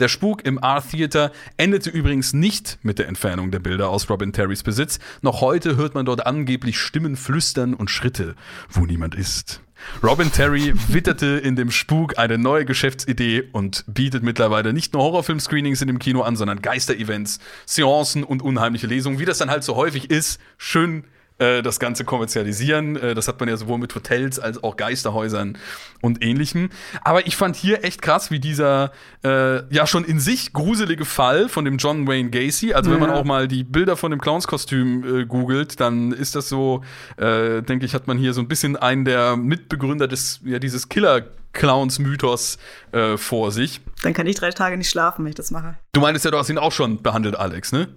Der 0.02 0.08
Spuk 0.08 0.44
im 0.44 0.60
Art 0.60 0.90
Theater 0.90 1.30
endete 1.58 1.88
übrigens 1.88 2.32
nicht 2.32 2.80
mit 2.82 2.98
der 2.98 3.06
Entfernung 3.06 3.52
der 3.52 3.60
Bilder 3.60 3.88
aus 3.88 4.10
Robin 4.10 4.32
Terrys 4.32 4.64
Besitz. 4.64 4.98
Noch 5.20 5.40
heute 5.40 5.76
hört 5.76 5.94
man 5.94 6.04
dort 6.04 6.26
angeblich 6.26 6.76
Stimmen 6.76 7.14
flüstern 7.14 7.72
und 7.72 7.88
Schritte, 7.88 8.34
wo 8.68 8.84
niemand 8.84 9.14
ist. 9.14 9.60
Robin 10.02 10.32
Terry 10.32 10.72
witterte 10.88 11.26
in 11.26 11.54
dem 11.54 11.70
Spuk 11.70 12.18
eine 12.18 12.36
neue 12.36 12.64
Geschäftsidee 12.64 13.44
und 13.52 13.84
bietet 13.86 14.24
mittlerweile 14.24 14.72
nicht 14.72 14.92
nur 14.92 15.04
Horrorfilm-Screenings 15.04 15.82
in 15.82 15.86
dem 15.86 16.00
Kino 16.00 16.22
an, 16.22 16.34
sondern 16.34 16.62
Geisterevents, 16.62 17.38
Seancen 17.64 18.24
und 18.24 18.42
unheimliche 18.42 18.88
Lesungen, 18.88 19.20
wie 19.20 19.24
das 19.24 19.38
dann 19.38 19.50
halt 19.50 19.62
so 19.62 19.76
häufig 19.76 20.10
ist. 20.10 20.40
Schön 20.58 21.04
äh, 21.42 21.62
das 21.62 21.80
Ganze 21.80 22.04
kommerzialisieren. 22.04 22.96
Äh, 22.96 23.14
das 23.14 23.28
hat 23.28 23.40
man 23.40 23.48
ja 23.48 23.56
sowohl 23.56 23.78
mit 23.78 23.94
Hotels 23.94 24.38
als 24.38 24.62
auch 24.62 24.76
Geisterhäusern 24.76 25.58
und 26.00 26.22
ähnlichem. 26.22 26.70
Aber 27.02 27.26
ich 27.26 27.36
fand 27.36 27.56
hier 27.56 27.84
echt 27.84 28.00
krass, 28.02 28.30
wie 28.30 28.38
dieser 28.38 28.92
äh, 29.24 29.62
ja 29.74 29.86
schon 29.86 30.04
in 30.04 30.20
sich 30.20 30.52
gruselige 30.52 31.04
Fall 31.04 31.48
von 31.48 31.64
dem 31.64 31.78
John 31.78 32.06
Wayne 32.06 32.30
Gacy, 32.30 32.74
also 32.74 32.90
wenn 32.90 33.00
man 33.00 33.10
auch 33.10 33.24
mal 33.24 33.48
die 33.48 33.64
Bilder 33.64 33.96
von 33.96 34.10
dem 34.10 34.20
Clownskostüm 34.20 35.20
äh, 35.20 35.24
googelt, 35.26 35.80
dann 35.80 36.12
ist 36.12 36.34
das 36.34 36.48
so, 36.48 36.82
äh, 37.16 37.62
denke 37.62 37.86
ich, 37.86 37.94
hat 37.94 38.06
man 38.06 38.18
hier 38.18 38.32
so 38.32 38.40
ein 38.40 38.48
bisschen 38.48 38.76
einen 38.76 39.04
der 39.04 39.36
Mitbegründer 39.36 40.08
des, 40.08 40.40
ja, 40.44 40.58
dieses 40.58 40.88
Killer 40.88 41.22
Clowns-Mythos 41.52 42.58
äh, 42.92 43.16
vor 43.16 43.52
sich. 43.52 43.80
Dann 44.02 44.14
kann 44.14 44.26
ich 44.26 44.36
drei 44.36 44.50
Tage 44.50 44.76
nicht 44.76 44.90
schlafen, 44.90 45.24
wenn 45.24 45.30
ich 45.30 45.36
das 45.36 45.50
mache. 45.50 45.76
Du 45.92 46.00
meintest 46.00 46.24
ja, 46.24 46.30
du 46.30 46.38
hast 46.38 46.48
ihn 46.48 46.58
auch 46.58 46.72
schon 46.72 47.02
behandelt, 47.02 47.36
Alex, 47.36 47.72
ne? 47.72 47.88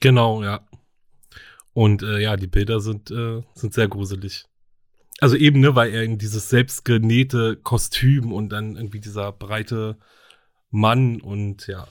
Genau, 0.00 0.42
ja. 0.42 0.60
Und 1.76 2.02
äh, 2.02 2.20
ja, 2.20 2.36
die 2.36 2.46
Bilder 2.46 2.80
sind, 2.80 3.10
äh, 3.10 3.42
sind 3.52 3.74
sehr 3.74 3.86
gruselig. 3.86 4.46
Also 5.20 5.36
eben, 5.36 5.60
ne, 5.60 5.74
weil 5.74 5.92
er 5.92 6.04
in 6.04 6.16
dieses 6.16 6.48
selbstgenähte 6.48 7.56
Kostüm 7.56 8.32
und 8.32 8.48
dann 8.48 8.76
irgendwie 8.76 8.98
dieser 8.98 9.30
breite 9.30 9.98
Mann 10.70 11.20
und 11.20 11.66
ja. 11.66 11.86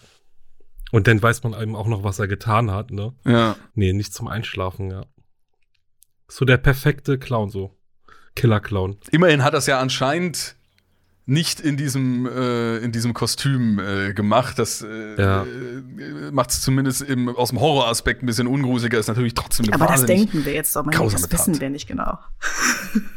Und 0.91 1.06
dann 1.06 1.21
weiß 1.21 1.43
man 1.43 1.54
eben 1.54 1.76
auch 1.76 1.86
noch, 1.86 2.04
was 2.04 2.17
er 2.17 2.28
getan 2.28 2.71
hat, 2.71 2.89
ne? 2.89 3.13
Ja. 3.26 3.58
Nee, 3.76 3.93
nicht 3.93 4.12
zum 4.12 4.28
Einschlafen, 4.28 4.89
ja. 4.89 5.06
So 6.28 6.45
der 6.45 6.58
perfekte 6.58 7.19
Clown, 7.19 7.52
so. 7.52 7.78
Killer-Clown. 8.34 8.98
Immerhin 9.12 9.43
hat 9.43 9.54
das 9.54 9.67
ja 9.67 9.80
anscheinend 9.80 10.56
nicht 11.28 11.60
in 11.60 11.76
diesem, 11.76 12.28
äh, 12.28 12.78
in 12.78 12.92
diesem 12.92 13.16
Kostüm 13.16 13.80
äh, 13.80 14.14
gemacht. 14.14 14.60
Das 14.60 14.84
äh, 14.84 15.20
ja. 15.20 15.42
Äh, 15.42 16.32
macht 16.32 16.52
es 16.52 16.62
zumindest 16.62 17.02
im, 17.02 17.30
aus 17.30 17.50
dem 17.50 17.60
Horroraspekt 17.60 18.22
ein 18.22 18.28
bisschen 18.28 18.46
ungruseliger. 18.46 19.00
Ist 19.00 19.08
natürlich 19.08 19.34
trotzdem 19.34 19.66
eine 19.66 19.74
Aber 19.74 19.92
das 19.92 20.06
denken 20.06 20.46
wir 20.46 20.54
jetzt 20.54 20.76
doch 20.76 20.86
mal 20.86 20.92
nicht. 20.92 21.16
Das 21.16 21.32
wissen 21.32 21.60
wir 21.60 21.70
nicht 21.72 21.88
genau. 21.88 22.20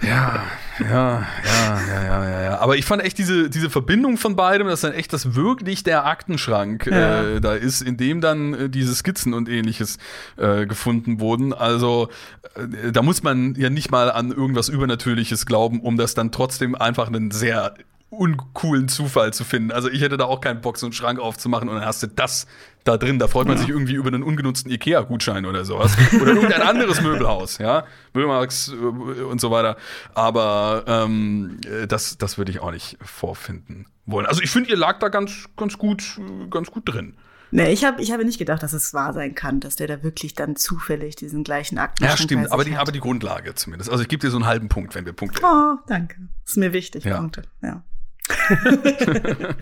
Ja, 0.02 0.42
ja, 0.80 1.26
ja, 1.44 1.80
ja, 1.86 2.04
ja, 2.24 2.42
ja. 2.42 2.58
Aber 2.58 2.76
ich 2.76 2.86
fand 2.86 3.02
echt 3.02 3.18
diese, 3.18 3.50
diese 3.50 3.68
Verbindung 3.68 4.16
von 4.16 4.36
beidem, 4.36 4.68
dass 4.68 4.80
dann 4.80 4.92
echt 4.92 5.12
das 5.12 5.34
wirklich 5.34 5.82
der 5.82 6.06
Aktenschrank 6.06 6.86
ja. 6.86 7.24
äh, 7.24 7.40
da 7.42 7.52
ist, 7.52 7.82
in 7.82 7.98
dem 7.98 8.22
dann 8.22 8.54
äh, 8.54 8.70
diese 8.70 8.94
Skizzen 8.94 9.34
und 9.34 9.50
ähnliches 9.50 9.98
äh, 10.38 10.64
gefunden 10.64 11.20
wurden. 11.20 11.52
Also 11.52 12.08
äh, 12.54 12.90
da 12.90 13.02
muss 13.02 13.22
man 13.22 13.54
ja 13.56 13.68
nicht 13.68 13.90
mal 13.90 14.10
an 14.10 14.32
irgendwas 14.32 14.70
Übernatürliches 14.70 15.44
glauben, 15.44 15.80
um 15.80 15.98
das 15.98 16.14
dann 16.14 16.32
trotzdem 16.32 16.74
einfach 16.74 17.08
einen 17.08 17.30
sehr 17.30 17.74
uncoolen 18.10 18.88
Zufall 18.88 19.32
zu 19.32 19.44
finden. 19.44 19.70
Also 19.70 19.90
ich 19.90 20.00
hätte 20.00 20.16
da 20.16 20.24
auch 20.24 20.40
keinen 20.40 20.60
Bock, 20.60 20.78
so 20.78 20.86
einen 20.86 20.92
Schrank 20.92 21.18
aufzumachen 21.18 21.68
und 21.68 21.76
dann 21.76 21.84
hast 21.84 22.02
du 22.02 22.06
das 22.06 22.46
da 22.84 22.96
drin. 22.96 23.18
Da 23.18 23.28
freut 23.28 23.46
man 23.46 23.56
ja. 23.56 23.62
sich 23.62 23.70
irgendwie 23.70 23.94
über 23.94 24.08
einen 24.08 24.22
ungenutzten 24.22 24.70
Ikea-Gutschein 24.70 25.44
oder 25.44 25.64
sowas. 25.64 25.96
oder 26.20 26.32
irgendein 26.32 26.62
anderes 26.62 27.02
Möbelhaus, 27.02 27.58
ja. 27.58 27.84
Möbelmarks 28.14 28.68
äh, 28.68 29.22
und 29.22 29.40
so 29.40 29.50
weiter. 29.50 29.76
Aber 30.14 30.84
ähm, 30.86 31.60
das, 31.86 32.16
das 32.16 32.38
würde 32.38 32.50
ich 32.50 32.60
auch 32.60 32.70
nicht 32.70 32.96
vorfinden 33.02 33.86
wollen. 34.06 34.26
Also 34.26 34.42
ich 34.42 34.50
finde, 34.50 34.70
ihr 34.70 34.76
lag 34.76 34.98
da 35.00 35.08
ganz, 35.08 35.48
ganz 35.56 35.76
gut, 35.76 36.18
ganz 36.50 36.70
gut 36.70 36.84
drin. 36.86 37.14
Nee, 37.50 37.72
ich, 37.72 37.84
hab, 37.84 37.98
ich 37.98 38.12
habe 38.12 38.24
nicht 38.24 38.38
gedacht, 38.38 38.62
dass 38.62 38.74
es 38.74 38.92
wahr 38.92 39.14
sein 39.14 39.34
kann, 39.34 39.60
dass 39.60 39.76
der 39.76 39.86
da 39.86 40.02
wirklich 40.02 40.34
dann 40.34 40.56
zufällig 40.56 41.16
diesen 41.16 41.44
gleichen 41.44 41.78
Akten 41.78 42.04
Ja, 42.04 42.16
stimmt, 42.16 42.52
aber 42.52 42.64
die, 42.64 42.76
aber 42.76 42.92
die 42.92 43.00
Grundlage 43.00 43.54
zumindest. 43.54 43.90
Also 43.90 44.02
ich 44.02 44.08
gebe 44.08 44.20
dir 44.20 44.30
so 44.30 44.36
einen 44.36 44.46
halben 44.46 44.68
Punkt, 44.68 44.94
wenn 44.94 45.06
wir 45.06 45.14
Punkte 45.14 45.40
Oh, 45.42 45.76
danke. 45.86 46.16
Ist 46.46 46.58
mir 46.58 46.72
wichtig, 46.74 47.04
ja. 47.04 47.16
Punkte. 47.16 47.44
Ja. 47.62 47.82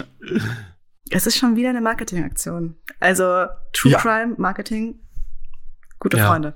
es 1.10 1.26
ist 1.26 1.36
schon 1.36 1.56
wieder 1.56 1.70
eine 1.70 1.80
Marketingaktion. 1.80 2.76
Also 3.00 3.46
True 3.72 3.92
ja. 3.92 3.98
Crime 3.98 4.34
Marketing, 4.38 4.98
gute 5.98 6.16
ja. 6.18 6.28
Freunde. 6.28 6.54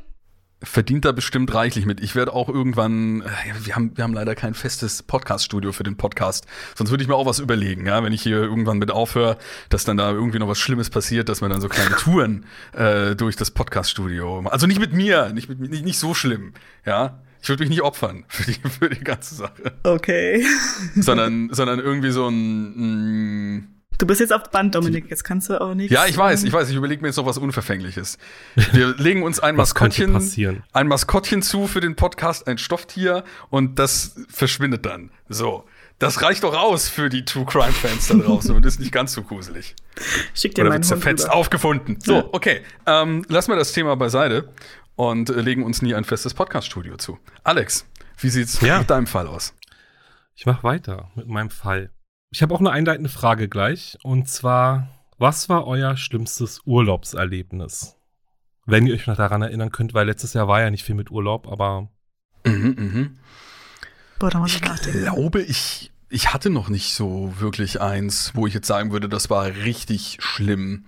verdient 0.62 1.05
da 1.05 1.12
bestimmt 1.12 1.55
reichlich 1.55 1.87
mit. 1.87 2.01
Ich 2.01 2.14
werde 2.14 2.33
auch 2.33 2.49
irgendwann, 2.49 3.23
äh, 3.23 3.27
wir 3.64 3.77
haben, 3.77 3.96
wir 3.96 4.05
haben 4.05 4.12
leider 4.12 4.35
kein 4.35 4.55
festes 4.55 5.03
Podcast-Studio 5.03 5.73
für 5.73 5.85
den 5.85 5.96
Podcast. 5.96 6.46
Sonst 6.75 6.90
würde 6.90 7.03
ich 7.03 7.09
mir 7.09 7.14
auch 7.14 7.27
was 7.27 7.38
überlegen, 7.38 7.87
ja, 7.87 8.03
wenn 8.03 8.12
ich 8.12 8.23
hier 8.23 8.37
irgendwann 8.37 8.79
mit 8.79 8.90
aufhöre, 8.90 9.38
dass 9.68 9.85
dann 9.85 9.96
da 9.96 10.11
irgendwie 10.11 10.38
noch 10.38 10.49
was 10.49 10.59
Schlimmes 10.59 10.90
passiert, 10.90 11.29
dass 11.29 11.40
man 11.40 11.51
dann 11.51 11.61
so 11.61 11.68
kleine 11.68 11.96
Touren 11.96 12.44
äh, 12.73 13.14
durch 13.16 13.37
das 13.37 13.51
Podcast-Studio. 13.51 14.40
Also 14.51 14.66
nicht 14.66 14.81
mit 14.81 14.92
mir, 14.92 15.33
nicht, 15.33 15.49
mit, 15.49 15.61
nicht, 15.61 15.85
nicht 15.85 15.99
so 15.99 16.14
schlimm, 16.14 16.55
ja. 16.85 17.23
Ich 17.42 17.48
würde 17.48 17.62
mich 17.62 17.70
nicht 17.70 17.83
opfern 17.83 18.24
für 18.29 18.44
die, 18.44 18.59
für 18.68 18.88
die 18.90 19.05
ganze 19.05 19.35
Sache. 19.35 19.72
Okay. 19.83 20.44
sondern, 20.96 21.53
sondern 21.53 21.81
irgendwie 21.81 22.11
so 22.11 22.29
ein, 22.29 23.57
ein 23.57 23.81
Du 24.00 24.07
bist 24.07 24.18
jetzt 24.18 24.33
auf 24.33 24.44
Band, 24.50 24.74
Dominik, 24.74 25.11
jetzt 25.11 25.24
kannst 25.24 25.50
du 25.50 25.61
auch 25.61 25.74
nicht. 25.74 25.90
Ja, 25.90 26.07
ich 26.07 26.16
weiß, 26.16 26.44
ich 26.44 26.53
weiß, 26.55 26.70
ich 26.70 26.76
überlege 26.76 27.03
mir 27.03 27.09
jetzt 27.09 27.18
noch 27.18 27.26
was 27.26 27.37
Unverfängliches. 27.37 28.16
Wir 28.72 28.94
legen 28.96 29.22
uns 29.22 29.40
ein 29.40 29.57
Maskottchen, 29.57 30.16
ein 30.72 30.88
Maskottchen 30.88 31.42
zu 31.42 31.66
für 31.66 31.81
den 31.81 31.96
Podcast, 31.96 32.48
ein 32.48 32.57
Stofftier 32.57 33.24
und 33.50 33.79
das 33.79 34.14
verschwindet 34.31 34.87
dann. 34.87 35.11
So. 35.29 35.64
Das 35.98 36.22
reicht 36.22 36.44
doch 36.44 36.59
aus 36.59 36.88
für 36.88 37.11
die 37.11 37.26
True 37.26 37.44
Crime 37.44 37.72
Fans 37.72 38.09
da 38.09 38.14
draußen 38.14 38.57
und 38.57 38.64
ist 38.64 38.81
nicht 38.81 38.90
ganz 38.90 39.12
so 39.12 39.22
gruselig. 39.22 39.76
Schick 40.33 40.55
dir 40.55 40.62
Oder 40.62 40.70
meinen 40.70 40.79
wird 40.79 40.87
zerfetzt 40.87 41.29
aufgefunden. 41.29 41.98
So, 42.03 42.14
ja. 42.14 42.24
okay. 42.33 42.62
Ähm, 42.87 43.26
lassen 43.29 43.53
wir 43.53 43.57
das 43.57 43.72
Thema 43.72 43.96
beiseite 43.96 44.48
und 45.00 45.30
äh, 45.30 45.40
legen 45.40 45.64
uns 45.64 45.80
nie 45.80 45.94
ein 45.94 46.04
festes 46.04 46.34
Podcast-Studio 46.34 46.98
zu. 46.98 47.18
Alex, 47.42 47.86
wie 48.18 48.28
sieht's 48.28 48.60
ja. 48.60 48.80
mit 48.80 48.90
deinem 48.90 49.06
Fall 49.06 49.28
aus? 49.28 49.54
Ich 50.34 50.44
mach 50.44 50.62
weiter 50.62 51.10
mit 51.14 51.26
meinem 51.26 51.48
Fall. 51.48 51.90
Ich 52.30 52.42
habe 52.42 52.54
auch 52.54 52.60
eine 52.60 52.70
einleitende 52.70 53.08
Frage 53.08 53.48
gleich. 53.48 53.96
Und 54.02 54.28
zwar, 54.28 54.88
was 55.16 55.48
war 55.48 55.66
euer 55.66 55.96
schlimmstes 55.96 56.60
Urlaubserlebnis? 56.66 57.96
Wenn 58.66 58.86
ihr 58.86 58.94
euch 58.94 59.06
noch 59.06 59.16
daran 59.16 59.40
erinnern 59.40 59.72
könnt, 59.72 59.94
weil 59.94 60.06
letztes 60.06 60.34
Jahr 60.34 60.48
war 60.48 60.60
ja 60.60 60.70
nicht 60.70 60.84
viel 60.84 60.94
mit 60.94 61.10
Urlaub, 61.10 61.48
aber. 61.48 61.88
Mhm, 62.44 62.76
mhm. 62.78 63.18
Boah, 64.18 64.28
da 64.28 64.38
muss 64.38 64.54
ich, 64.54 64.62
ich 64.62 64.92
glaube, 64.92 65.40
ich, 65.40 65.92
ich 66.10 66.34
hatte 66.34 66.50
noch 66.50 66.68
nicht 66.68 66.92
so 66.92 67.32
wirklich 67.38 67.80
eins, 67.80 68.32
wo 68.34 68.46
ich 68.46 68.52
jetzt 68.52 68.66
sagen 68.66 68.92
würde, 68.92 69.08
das 69.08 69.30
war 69.30 69.46
richtig 69.46 70.18
schlimm. 70.20 70.84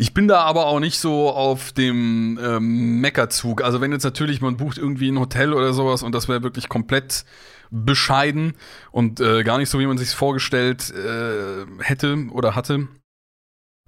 Ich 0.00 0.14
bin 0.14 0.28
da 0.28 0.42
aber 0.42 0.66
auch 0.66 0.78
nicht 0.78 1.00
so 1.00 1.28
auf 1.28 1.72
dem 1.72 2.38
ähm, 2.40 3.00
Meckerzug. 3.00 3.62
Also 3.62 3.80
wenn 3.80 3.90
jetzt 3.90 4.04
natürlich 4.04 4.40
man 4.40 4.56
bucht 4.56 4.78
irgendwie 4.78 5.10
ein 5.10 5.18
Hotel 5.18 5.52
oder 5.52 5.72
sowas 5.72 6.04
und 6.04 6.14
das 6.14 6.28
wäre 6.28 6.44
wirklich 6.44 6.68
komplett 6.68 7.24
bescheiden 7.72 8.54
und 8.92 9.18
äh, 9.18 9.42
gar 9.42 9.58
nicht 9.58 9.70
so, 9.70 9.80
wie 9.80 9.86
man 9.86 9.98
sich 9.98 10.10
vorgestellt 10.10 10.94
äh, 10.94 11.66
hätte 11.82 12.26
oder 12.30 12.54
hatte. 12.54 12.86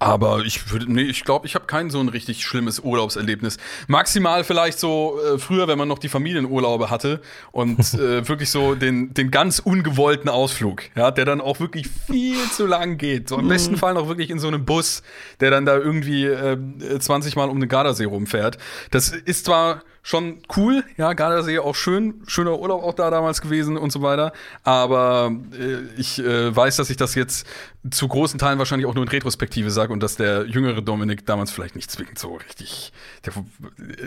Aber 0.01 0.41
ich 0.47 0.73
würde, 0.73 0.91
nee, 0.91 1.03
ich 1.03 1.25
glaube, 1.25 1.47
ich 1.47 1.55
habe 1.55 1.67
kein 1.67 1.91
so 1.91 2.01
ein 2.01 2.09
richtig 2.09 2.43
schlimmes 2.43 2.81
Urlaubserlebnis. 2.81 3.59
Maximal 3.87 4.45
vielleicht 4.45 4.81
so 4.81 5.21
äh, 5.23 5.39
früher, 5.39 5.69
wenn 5.69 5.77
man 5.77 5.89
noch 5.89 5.99
die 5.99 6.09
Familienurlaube 6.09 6.89
hatte 6.89 7.21
und 7.53 7.79
äh, 7.95 8.27
wirklich 8.27 8.49
so 8.49 8.75
den, 8.75 9.13
den 9.13 9.31
ganz 9.31 9.59
ungewollten 9.59 10.31
Ausflug, 10.31 10.85
ja, 10.97 11.11
der 11.11 11.27
dann 11.27 11.43
auch 11.43 11.61
wirklich 11.61 11.87
viel 12.07 12.51
zu 12.51 12.67
lang 12.67 12.97
geht. 12.97 13.29
So 13.29 13.37
im 13.37 13.45
mhm. 13.45 13.51
besten 13.51 13.77
Fall 13.77 13.93
noch 13.93 14.09
wirklich 14.09 14.31
in 14.31 14.39
so 14.39 14.49
einem 14.49 14.65
Bus, 14.65 15.03
der 15.41 15.51
dann 15.51 15.67
da 15.67 15.77
irgendwie 15.77 16.25
äh, 16.25 16.57
20 16.99 17.37
Mal 17.37 17.51
um 17.51 17.61
den 17.61 17.69
Gardasee 17.69 18.05
rumfährt. 18.05 18.57
Das 18.91 19.11
ist 19.11 19.45
zwar 19.45 19.83
schon 20.03 20.39
cool, 20.57 20.85
ja, 20.97 21.13
Gardasee 21.13 21.59
auch 21.59 21.75
schön, 21.75 22.23
schöner 22.27 22.59
Urlaub 22.59 22.83
auch 22.83 22.95
da 22.95 23.11
damals 23.11 23.41
gewesen 23.41 23.77
und 23.77 23.93
so 23.93 24.03
weiter. 24.03 24.33
Aber 24.63 25.33
äh, 25.59 25.83
ich 25.97 26.19
äh, 26.19 26.55
weiß, 26.55 26.77
dass 26.77 26.91
ich 26.91 26.97
das 26.97 27.15
jetzt 27.15 27.47
zu 27.91 28.09
großen 28.09 28.39
Teilen 28.39 28.59
wahrscheinlich 28.59 28.87
auch 28.87 28.95
nur 28.95 29.05
in 29.05 29.09
Retrospektive 29.09 29.71
sage 29.71 29.93
und 29.93 30.03
dass 30.03 30.17
der 30.17 30.47
jüngere 30.47 30.83
Dominik 30.83 31.27
damals 31.27 31.51
vielleicht 31.51 31.77
nicht 31.77 31.91
zwingend 31.91 32.19
so 32.19 32.37
richtig, 32.37 32.93
der 33.25 33.33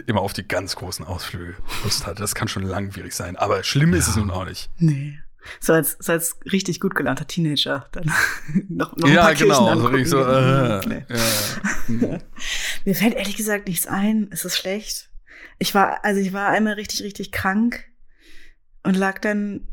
immer 0.08 0.22
auf 0.22 0.34
die 0.34 0.48
ganz 0.48 0.76
großen 0.76 1.06
Ausflüge 1.06 1.56
Lust 1.84 2.06
hatte. 2.06 2.22
Das 2.22 2.36
kann 2.36 2.48
schon 2.48 2.64
langwierig 2.64 3.14
sein, 3.14 3.36
aber 3.36 3.64
schlimm 3.64 3.94
ja. 3.94 4.00
ist 4.00 4.08
es 4.08 4.16
nun 4.16 4.32
auch 4.32 4.46
nicht. 4.46 4.70
Nee. 4.78 5.20
So 5.60 5.74
als, 5.74 5.98
so 6.00 6.14
als 6.14 6.38
richtig 6.52 6.80
gut 6.80 6.96
gelernter 6.96 7.28
Teenager 7.28 7.88
dann 7.92 8.06
noch, 8.70 8.96
noch 8.96 9.08
ein 9.08 9.14
ja, 9.14 9.24
paar 9.24 9.36
genau, 9.36 9.68
angucken. 9.68 10.06
so 10.06 10.24
äh, 10.24 10.82
nee. 10.88 11.06
ja. 11.10 12.20
Mir 12.86 12.96
fällt 12.96 13.16
ehrlich 13.16 13.36
gesagt 13.36 13.68
nichts 13.68 13.86
ein. 13.86 14.30
Ist 14.30 14.46
es 14.46 14.58
schlecht? 14.58 15.10
Ich 15.60 15.74
war, 15.76 16.04
also 16.04 16.20
ich 16.20 16.34
war 16.34 16.50
einmal 16.50 16.74
richtig, 16.74 17.04
richtig 17.04 17.32
krank 17.32 17.86
und 18.84 18.96
lag 18.96 19.20
dann 19.20 19.68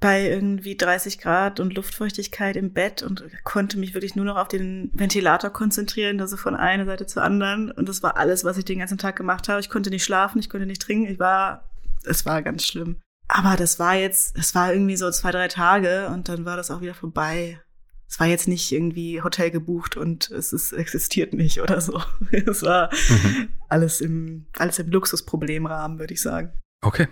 bei 0.00 0.28
irgendwie 0.28 0.76
30 0.76 1.18
Grad 1.18 1.60
und 1.60 1.74
Luftfeuchtigkeit 1.74 2.56
im 2.56 2.72
Bett 2.72 3.02
und 3.02 3.24
konnte 3.44 3.78
mich 3.78 3.94
wirklich 3.94 4.16
nur 4.16 4.24
noch 4.24 4.36
auf 4.36 4.48
den 4.48 4.90
Ventilator 4.92 5.50
konzentrieren, 5.50 6.20
also 6.20 6.36
von 6.36 6.54
einer 6.56 6.84
Seite 6.84 7.06
zur 7.06 7.22
anderen. 7.22 7.70
Und 7.70 7.88
das 7.88 8.02
war 8.02 8.16
alles, 8.16 8.44
was 8.44 8.58
ich 8.58 8.64
den 8.64 8.80
ganzen 8.80 8.98
Tag 8.98 9.16
gemacht 9.16 9.48
habe. 9.48 9.60
Ich 9.60 9.70
konnte 9.70 9.90
nicht 9.90 10.04
schlafen, 10.04 10.40
ich 10.40 10.50
konnte 10.50 10.66
nicht 10.66 10.82
trinken. 10.82 11.10
Ich 11.10 11.18
war, 11.18 11.70
es 12.04 12.26
war 12.26 12.42
ganz 12.42 12.64
schlimm. 12.64 13.00
Aber 13.28 13.56
das 13.56 13.78
war 13.78 13.94
jetzt, 13.94 14.36
es 14.38 14.54
war 14.54 14.72
irgendwie 14.72 14.96
so 14.96 15.10
zwei, 15.10 15.30
drei 15.30 15.48
Tage 15.48 16.08
und 16.08 16.28
dann 16.28 16.44
war 16.44 16.56
das 16.56 16.70
auch 16.70 16.80
wieder 16.80 16.94
vorbei 16.94 17.60
es 18.08 18.18
war 18.18 18.26
jetzt 18.26 18.48
nicht 18.48 18.72
irgendwie 18.72 19.22
Hotel 19.22 19.50
gebucht 19.50 19.96
und 19.96 20.30
es 20.30 20.54
ist, 20.54 20.72
existiert 20.72 21.34
nicht 21.34 21.60
oder 21.60 21.80
so. 21.80 22.00
Es 22.30 22.62
war 22.62 22.90
mhm. 22.92 23.48
alles 23.68 24.00
im, 24.00 24.46
alles 24.56 24.78
im 24.78 24.90
Luxusproblemrahmen, 24.90 25.98
würde 25.98 26.14
ich 26.14 26.22
sagen. 26.22 26.52
Okay. 26.80 27.08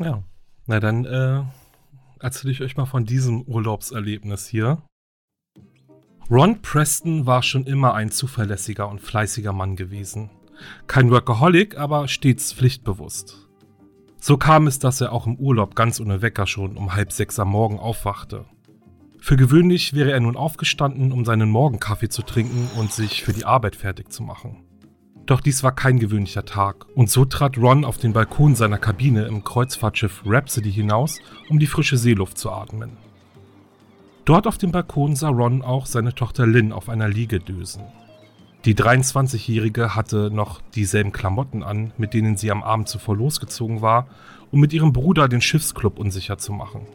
Ja. 0.00 0.24
Na 0.66 0.80
dann 0.80 1.04
äh, 1.04 1.42
erzähle 2.18 2.52
ich 2.52 2.60
euch 2.60 2.76
mal 2.76 2.86
von 2.86 3.04
diesem 3.04 3.42
Urlaubserlebnis 3.42 4.46
hier. 4.46 4.82
Ron 6.28 6.60
Preston 6.60 7.26
war 7.26 7.42
schon 7.42 7.64
immer 7.66 7.94
ein 7.94 8.10
zuverlässiger 8.10 8.88
und 8.88 9.00
fleißiger 9.00 9.52
Mann 9.52 9.76
gewesen. 9.76 10.30
Kein 10.86 11.10
Workaholic, 11.10 11.76
aber 11.76 12.08
stets 12.08 12.52
pflichtbewusst. 12.52 13.48
So 14.18 14.36
kam 14.38 14.66
es, 14.66 14.78
dass 14.78 15.00
er 15.00 15.12
auch 15.12 15.26
im 15.26 15.36
Urlaub 15.36 15.74
ganz 15.74 16.00
ohne 16.00 16.22
Wecker 16.22 16.46
schon 16.46 16.76
um 16.76 16.94
halb 16.94 17.12
sechs 17.12 17.38
am 17.38 17.48
Morgen 17.48 17.78
aufwachte 17.78 18.46
für 19.22 19.36
gewöhnlich 19.36 19.94
wäre 19.94 20.10
er 20.10 20.18
nun 20.18 20.36
aufgestanden, 20.36 21.12
um 21.12 21.24
seinen 21.24 21.48
Morgenkaffee 21.48 22.08
zu 22.08 22.22
trinken 22.22 22.68
und 22.76 22.92
sich 22.92 23.22
für 23.22 23.32
die 23.32 23.44
Arbeit 23.44 23.76
fertig 23.76 24.12
zu 24.12 24.24
machen. 24.24 24.64
Doch 25.26 25.40
dies 25.40 25.62
war 25.62 25.70
kein 25.70 26.00
gewöhnlicher 26.00 26.44
Tag, 26.44 26.86
und 26.96 27.08
so 27.08 27.24
trat 27.24 27.56
Ron 27.56 27.84
auf 27.84 27.98
den 27.98 28.12
Balkon 28.12 28.56
seiner 28.56 28.78
Kabine 28.78 29.26
im 29.26 29.44
Kreuzfahrtschiff 29.44 30.22
Rhapsody 30.26 30.72
hinaus, 30.72 31.20
um 31.48 31.60
die 31.60 31.68
frische 31.68 31.98
Seeluft 31.98 32.36
zu 32.36 32.50
atmen. 32.50 32.96
Dort 34.24 34.48
auf 34.48 34.58
dem 34.58 34.72
Balkon 34.72 35.14
sah 35.14 35.28
Ron 35.28 35.62
auch 35.62 35.86
seine 35.86 36.16
Tochter 36.16 36.44
Lynn 36.44 36.72
auf 36.72 36.88
einer 36.88 37.08
Liege 37.08 37.38
dösen. 37.38 37.84
Die 38.64 38.74
23-Jährige 38.74 39.94
hatte 39.94 40.32
noch 40.32 40.60
dieselben 40.74 41.12
Klamotten 41.12 41.62
an, 41.62 41.92
mit 41.96 42.12
denen 42.12 42.36
sie 42.36 42.50
am 42.50 42.64
Abend 42.64 42.88
zuvor 42.88 43.16
losgezogen 43.16 43.82
war, 43.82 44.08
um 44.50 44.58
mit 44.58 44.72
ihrem 44.72 44.92
Bruder 44.92 45.28
den 45.28 45.40
Schiffsclub 45.40 46.00
unsicher 46.00 46.38
zu 46.38 46.52
machen. 46.52 46.88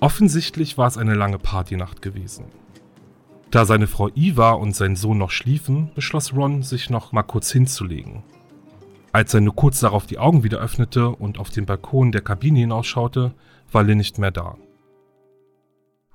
Offensichtlich 0.00 0.76
war 0.76 0.88
es 0.88 0.98
eine 0.98 1.14
lange 1.14 1.38
Partynacht 1.38 2.02
gewesen. 2.02 2.46
Da 3.50 3.64
seine 3.64 3.86
Frau 3.86 4.10
Eva 4.14 4.52
und 4.52 4.76
sein 4.76 4.96
Sohn 4.96 5.18
noch 5.18 5.30
schliefen, 5.30 5.90
beschloss 5.94 6.34
Ron, 6.34 6.62
sich 6.62 6.90
noch 6.90 7.12
mal 7.12 7.22
kurz 7.22 7.50
hinzulegen. 7.50 8.22
Als 9.12 9.32
er 9.32 9.40
nur 9.40 9.56
kurz 9.56 9.80
darauf 9.80 10.06
die 10.06 10.18
Augen 10.18 10.42
wieder 10.42 10.58
öffnete 10.58 11.08
und 11.08 11.38
auf 11.38 11.48
den 11.48 11.64
Balkon 11.64 12.12
der 12.12 12.20
Kabine 12.20 12.58
hinausschaute, 12.60 13.32
war 13.72 13.82
Lynn 13.82 13.98
nicht 13.98 14.18
mehr 14.18 14.30
da. 14.30 14.56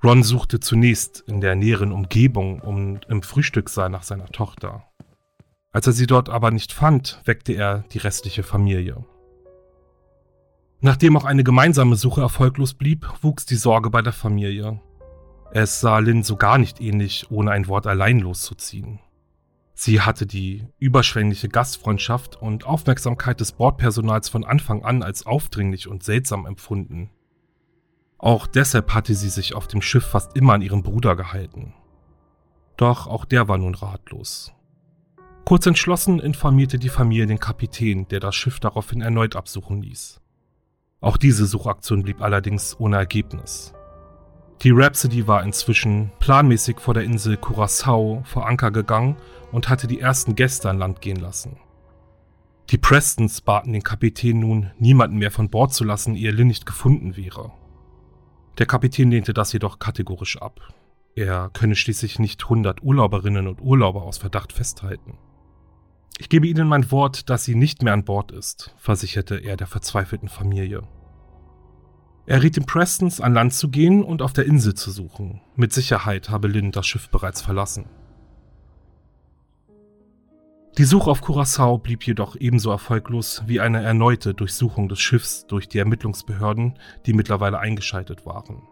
Ron 0.04 0.22
suchte 0.22 0.60
zunächst 0.60 1.24
in 1.26 1.40
der 1.40 1.56
näheren 1.56 1.90
Umgebung 1.90 2.60
und 2.60 3.06
im 3.08 3.22
Frühstückssaal 3.22 3.88
nach 3.88 4.02
seiner 4.02 4.26
Tochter. 4.26 4.84
Als 5.72 5.86
er 5.86 5.92
sie 5.92 6.06
dort 6.06 6.28
aber 6.28 6.50
nicht 6.50 6.72
fand, 6.72 7.20
weckte 7.24 7.54
er 7.54 7.84
die 7.92 7.98
restliche 7.98 8.42
Familie. 8.42 9.04
Nachdem 10.84 11.16
auch 11.16 11.24
eine 11.24 11.44
gemeinsame 11.44 11.94
Suche 11.94 12.22
erfolglos 12.22 12.74
blieb, 12.74 13.08
wuchs 13.22 13.46
die 13.46 13.54
Sorge 13.54 13.88
bei 13.88 14.02
der 14.02 14.12
Familie. 14.12 14.80
Es 15.52 15.80
sah 15.80 16.00
Lynn 16.00 16.24
so 16.24 16.34
gar 16.34 16.58
nicht 16.58 16.80
ähnlich, 16.80 17.30
ohne 17.30 17.52
ein 17.52 17.68
Wort 17.68 17.86
allein 17.86 18.18
loszuziehen. 18.18 18.98
Sie 19.74 20.00
hatte 20.00 20.26
die 20.26 20.66
überschwängliche 20.80 21.48
Gastfreundschaft 21.48 22.34
und 22.34 22.66
Aufmerksamkeit 22.66 23.38
des 23.38 23.52
Bordpersonals 23.52 24.28
von 24.28 24.44
Anfang 24.44 24.84
an 24.84 25.04
als 25.04 25.24
aufdringlich 25.24 25.86
und 25.86 26.02
seltsam 26.02 26.46
empfunden. 26.46 27.10
Auch 28.18 28.48
deshalb 28.48 28.92
hatte 28.92 29.14
sie 29.14 29.30
sich 29.30 29.54
auf 29.54 29.68
dem 29.68 29.82
Schiff 29.82 30.04
fast 30.04 30.36
immer 30.36 30.54
an 30.54 30.62
ihren 30.62 30.82
Bruder 30.82 31.14
gehalten. 31.14 31.74
Doch 32.76 33.06
auch 33.06 33.24
der 33.24 33.46
war 33.46 33.58
nun 33.58 33.76
ratlos. 33.76 34.52
Kurz 35.44 35.64
entschlossen 35.66 36.18
informierte 36.18 36.80
die 36.80 36.88
Familie 36.88 37.26
den 37.26 37.38
Kapitän, 37.38 38.08
der 38.08 38.18
das 38.18 38.34
Schiff 38.34 38.58
daraufhin 38.58 39.00
erneut 39.00 39.36
absuchen 39.36 39.80
ließ. 39.80 40.21
Auch 41.02 41.16
diese 41.16 41.46
Suchaktion 41.46 42.04
blieb 42.04 42.22
allerdings 42.22 42.78
ohne 42.78 42.96
Ergebnis. 42.96 43.74
Die 44.62 44.70
Rhapsody 44.70 45.26
war 45.26 45.42
inzwischen 45.42 46.12
planmäßig 46.20 46.78
vor 46.78 46.94
der 46.94 47.02
Insel 47.02 47.36
Curacao 47.36 48.22
vor 48.24 48.46
Anker 48.46 48.70
gegangen 48.70 49.16
und 49.50 49.68
hatte 49.68 49.88
die 49.88 49.98
ersten 49.98 50.36
Gäste 50.36 50.70
an 50.70 50.78
Land 50.78 51.00
gehen 51.00 51.16
lassen. 51.16 51.56
Die 52.70 52.78
Prestons 52.78 53.40
baten 53.40 53.72
den 53.72 53.82
Kapitän 53.82 54.38
nun, 54.38 54.70
niemanden 54.78 55.18
mehr 55.18 55.32
von 55.32 55.50
Bord 55.50 55.74
zu 55.74 55.82
lassen, 55.82 56.14
ehe 56.14 56.30
Lynn 56.30 56.46
nicht 56.46 56.64
gefunden 56.64 57.16
wäre. 57.16 57.50
Der 58.58 58.66
Kapitän 58.66 59.10
lehnte 59.10 59.34
das 59.34 59.52
jedoch 59.52 59.80
kategorisch 59.80 60.40
ab. 60.40 60.60
Er 61.16 61.50
könne 61.52 61.74
schließlich 61.74 62.20
nicht 62.20 62.48
hundert 62.48 62.82
Urlauberinnen 62.82 63.48
und 63.48 63.60
Urlauber 63.60 64.02
aus 64.04 64.18
Verdacht 64.18 64.52
festhalten. 64.52 65.18
Ich 66.18 66.28
gebe 66.28 66.46
Ihnen 66.46 66.68
mein 66.68 66.90
Wort, 66.90 67.30
dass 67.30 67.44
sie 67.44 67.54
nicht 67.54 67.82
mehr 67.82 67.94
an 67.94 68.04
Bord 68.04 68.32
ist, 68.32 68.74
versicherte 68.76 69.36
er 69.36 69.56
der 69.56 69.66
verzweifelten 69.66 70.28
Familie. 70.28 70.82
Er 72.26 72.42
riet 72.42 72.56
den 72.56 72.66
Prestons, 72.66 73.20
an 73.20 73.34
Land 73.34 73.54
zu 73.54 73.68
gehen 73.68 74.04
und 74.04 74.22
auf 74.22 74.32
der 74.32 74.46
Insel 74.46 74.74
zu 74.74 74.90
suchen. 74.90 75.40
Mit 75.56 75.72
Sicherheit 75.72 76.30
habe 76.30 76.48
Lynn 76.48 76.70
das 76.70 76.86
Schiff 76.86 77.08
bereits 77.08 77.42
verlassen. 77.42 77.86
Die 80.78 80.84
Suche 80.84 81.10
auf 81.10 81.20
Curacao 81.20 81.76
blieb 81.78 82.06
jedoch 82.06 82.36
ebenso 82.36 82.70
erfolglos 82.70 83.42
wie 83.46 83.60
eine 83.60 83.82
erneute 83.82 84.32
Durchsuchung 84.32 84.88
des 84.88 85.00
Schiffs 85.00 85.46
durch 85.46 85.68
die 85.68 85.78
Ermittlungsbehörden, 85.78 86.78
die 87.04 87.12
mittlerweile 87.12 87.58
eingeschaltet 87.58 88.24
waren. 88.24 88.62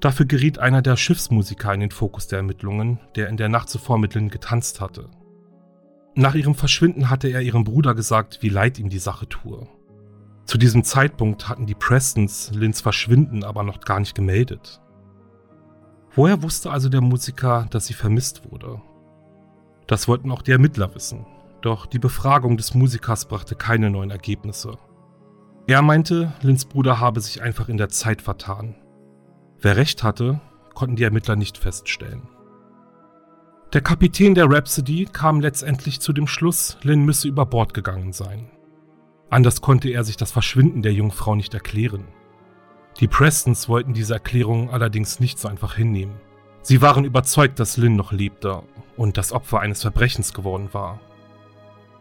Dafür 0.00 0.26
geriet 0.26 0.58
einer 0.58 0.82
der 0.82 0.96
Schiffsmusiker 0.96 1.72
in 1.72 1.80
den 1.80 1.90
Fokus 1.92 2.26
der 2.26 2.38
Ermittlungen, 2.38 2.98
der 3.14 3.28
in 3.28 3.36
der 3.36 3.48
Nacht 3.48 3.70
zuvor 3.70 3.98
mit 3.98 4.14
Lynn 4.14 4.28
getanzt 4.28 4.80
hatte. 4.80 5.08
Nach 6.14 6.34
ihrem 6.34 6.54
Verschwinden 6.54 7.08
hatte 7.08 7.28
er 7.28 7.40
ihrem 7.40 7.64
Bruder 7.64 7.94
gesagt, 7.94 8.42
wie 8.42 8.50
leid 8.50 8.78
ihm 8.78 8.90
die 8.90 8.98
Sache 8.98 9.26
tue. 9.28 9.66
Zu 10.44 10.58
diesem 10.58 10.84
Zeitpunkt 10.84 11.48
hatten 11.48 11.66
die 11.66 11.74
Prestons 11.74 12.50
Lynns 12.52 12.82
Verschwinden 12.82 13.44
aber 13.44 13.62
noch 13.62 13.80
gar 13.80 14.00
nicht 14.00 14.14
gemeldet. 14.14 14.82
Woher 16.14 16.42
wusste 16.42 16.70
also 16.70 16.90
der 16.90 17.00
Musiker, 17.00 17.66
dass 17.70 17.86
sie 17.86 17.94
vermisst 17.94 18.50
wurde? 18.50 18.82
Das 19.86 20.08
wollten 20.08 20.30
auch 20.30 20.42
die 20.42 20.52
Ermittler 20.52 20.94
wissen, 20.94 21.24
doch 21.62 21.86
die 21.86 21.98
Befragung 21.98 22.58
des 22.58 22.74
Musikers 22.74 23.24
brachte 23.24 23.54
keine 23.54 23.88
neuen 23.88 24.10
Ergebnisse. 24.10 24.76
Er 25.66 25.80
meinte, 25.80 26.34
Lynns 26.42 26.66
Bruder 26.66 27.00
habe 27.00 27.20
sich 27.20 27.40
einfach 27.40 27.70
in 27.70 27.78
der 27.78 27.88
Zeit 27.88 28.20
vertan. 28.20 28.74
Wer 29.60 29.76
recht 29.76 30.02
hatte, 30.02 30.40
konnten 30.74 30.96
die 30.96 31.04
Ermittler 31.04 31.36
nicht 31.36 31.56
feststellen. 31.56 32.28
Der 33.72 33.80
Kapitän 33.80 34.34
der 34.34 34.50
Rhapsody 34.50 35.08
kam 35.10 35.40
letztendlich 35.40 35.98
zu 35.98 36.12
dem 36.12 36.26
Schluss, 36.26 36.76
Lynn 36.82 37.06
müsse 37.06 37.26
über 37.26 37.46
Bord 37.46 37.72
gegangen 37.72 38.12
sein. 38.12 38.50
Anders 39.30 39.62
konnte 39.62 39.88
er 39.88 40.04
sich 40.04 40.18
das 40.18 40.30
Verschwinden 40.30 40.82
der 40.82 40.92
Jungfrau 40.92 41.34
nicht 41.34 41.54
erklären. 41.54 42.04
Die 43.00 43.08
Prestons 43.08 43.70
wollten 43.70 43.94
diese 43.94 44.12
Erklärung 44.12 44.68
allerdings 44.68 45.20
nicht 45.20 45.38
so 45.38 45.48
einfach 45.48 45.74
hinnehmen. 45.74 46.20
Sie 46.60 46.82
waren 46.82 47.06
überzeugt, 47.06 47.58
dass 47.60 47.78
Lynn 47.78 47.96
noch 47.96 48.12
lebte 48.12 48.62
und 48.98 49.16
das 49.16 49.32
Opfer 49.32 49.60
eines 49.60 49.80
Verbrechens 49.80 50.34
geworden 50.34 50.68
war. 50.72 51.00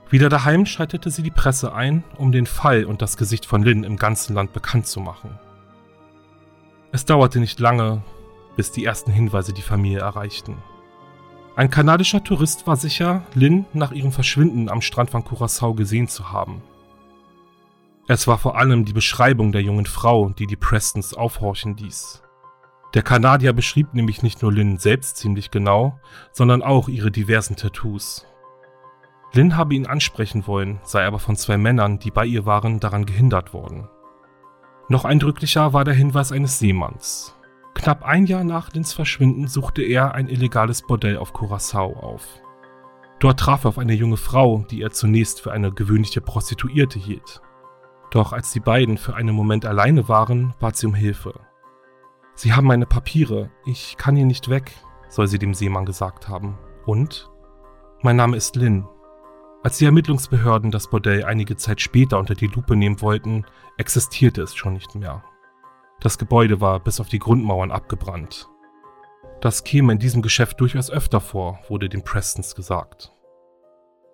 Wieder 0.10 0.28
daheim 0.28 0.66
schaltete 0.66 1.10
sie 1.10 1.24
die 1.24 1.32
Presse 1.32 1.74
ein, 1.74 2.04
um 2.18 2.34
den 2.34 2.48
Fall 2.48 2.84
und 2.84 3.02
das 3.02 3.16
Gesicht 3.16 3.46
von 3.46 3.64
Lynn 3.64 3.86
im 3.86 3.96
ganzen 3.96 4.34
Land 4.34 4.52
bekannt 4.52 4.88
zu 4.88 5.00
machen. 5.00 5.40
Es 6.92 7.06
dauerte 7.06 7.40
nicht 7.40 7.62
lange, 7.62 8.04
bis 8.58 8.74
die 8.74 8.84
ersten 8.84 9.14
Hinweise 9.14 9.54
die 9.54 9.62
Familie 9.62 10.00
erreichten. 10.00 10.58
Ein 11.56 11.70
kanadischer 11.70 12.24
Tourist 12.24 12.66
war 12.66 12.78
sicher, 12.78 13.24
Lynn 13.34 13.66
nach 13.74 13.92
ihrem 13.92 14.12
Verschwinden 14.12 14.70
am 14.70 14.82
Strand 14.82 15.10
von 15.10 15.26
Curacao 15.26 15.74
gesehen 15.74 16.08
zu 16.08 16.32
haben. 16.32 16.62
Es 18.08 18.26
war 18.26 18.38
vor 18.38 18.58
allem 18.58 18.86
die 18.86 18.94
Beschreibung 18.94 19.52
der 19.52 19.62
jungen 19.62 19.86
Frau, 19.86 20.30
die 20.30 20.48
die 20.48 20.56
Prestons 20.56 21.14
aufhorchen 21.14 21.76
ließ. 21.78 22.24
Der 22.94 23.04
Kanadier 23.04 23.54
beschrieb 23.54 23.94
nämlich 23.94 24.24
nicht 24.24 24.42
nur 24.42 24.52
Lynn 24.52 24.78
selbst 24.78 25.18
ziemlich 25.18 25.52
genau, 25.52 26.00
sondern 26.32 26.62
auch 26.62 26.88
ihre 26.88 27.12
diversen 27.12 27.56
Tattoos. 27.56 28.26
Lynn 29.34 29.56
habe 29.56 29.76
ihn 29.76 29.86
ansprechen 29.86 30.48
wollen, 30.48 30.80
sei 30.84 31.06
aber 31.06 31.20
von 31.20 31.36
zwei 31.36 31.58
Männern, 31.58 32.00
die 32.00 32.12
bei 32.12 32.26
ihr 32.26 32.46
waren, 32.46 32.80
daran 32.80 33.06
gehindert 33.06 33.54
worden. 33.54 33.88
Noch 34.90 35.06
eindrücklicher 35.06 35.72
war 35.72 35.86
der 35.86 35.94
Hinweis 35.94 36.34
eines 36.34 36.60
Seemanns. 36.60 37.34
Knapp 37.74 38.04
ein 38.04 38.26
Jahr 38.26 38.44
nach 38.44 38.72
Lins 38.74 38.94
Verschwinden 38.94 39.48
suchte 39.48 39.82
er 39.82 40.14
ein 40.14 40.28
illegales 40.28 40.82
Bordell 40.82 41.18
auf 41.18 41.34
Curacao 41.34 41.94
auf. 41.94 42.28
Dort 43.20 43.40
traf 43.40 43.66
er 43.66 43.70
auf 43.70 43.78
eine 43.78 43.94
junge 43.94 44.18
Frau, 44.18 44.66
die 44.70 44.82
er 44.82 44.92
zunächst 44.92 45.42
für 45.42 45.52
eine 45.52 45.72
gewöhnliche 45.72 46.22
Prostituierte 46.22 47.00
hielt. 47.00 47.42
Doch 48.12 48.34
als 48.34 48.52
die 48.52 48.60
beiden 48.60 48.98
für 48.98 49.16
einen 49.16 49.36
Moment 49.36 49.66
alleine 49.66 50.10
waren, 50.10 50.54
bat 50.60 50.76
sie 50.76 50.88
um 50.88 50.94
Hilfe. 50.94 51.40
Sie 52.36 52.54
haben 52.54 52.68
meine 52.68 52.86
Papiere, 52.86 53.52
ich 53.66 53.96
kann 53.98 54.16
hier 54.16 54.26
nicht 54.26 54.50
weg, 54.50 54.74
soll 55.08 55.28
sie 55.28 55.40
dem 55.40 55.54
Seemann 55.54 55.86
gesagt 55.86 56.28
haben. 56.28 56.58
Und? 56.86 57.30
Mein 58.02 58.16
Name 58.16 58.36
ist 58.36 58.56
Lynn. 58.56 58.88
Als 59.64 59.78
die 59.78 59.86
Ermittlungsbehörden 59.86 60.72
das 60.72 60.90
Bordell 60.90 61.24
einige 61.24 61.56
Zeit 61.56 61.80
später 61.82 62.18
unter 62.18 62.34
die 62.34 62.48
Lupe 62.48 62.76
nehmen 62.76 63.00
wollten, 63.02 63.46
existierte 63.78 64.42
es 64.42 64.56
schon 64.56 64.74
nicht 64.74 64.96
mehr. 64.96 65.24
Das 66.02 66.18
Gebäude 66.18 66.60
war 66.60 66.80
bis 66.80 67.00
auf 67.00 67.10
die 67.10 67.20
Grundmauern 67.20 67.72
abgebrannt. 67.72 68.50
Das 69.40 69.64
käme 69.64 69.94
in 69.94 70.00
diesem 70.00 70.22
Geschäft 70.22 70.60
durchaus 70.60 70.90
öfter 70.90 71.22
vor, 71.22 71.60
wurde 71.68 71.90
den 71.90 72.04
Prestons 72.04 72.56
gesagt. 72.56 73.12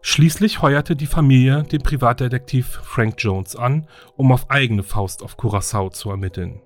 Schließlich 0.02 0.62
heuerte 0.62 0.96
die 0.96 1.06
Familie 1.06 1.64
den 1.64 1.82
Privatdetektiv 1.82 2.80
Frank 2.84 3.16
Jones 3.18 3.56
an, 3.56 3.88
um 4.16 4.32
auf 4.32 4.50
eigene 4.52 4.84
Faust 4.84 5.24
auf 5.24 5.38
Curacao 5.38 5.90
zu 5.90 6.10
ermitteln. 6.10 6.62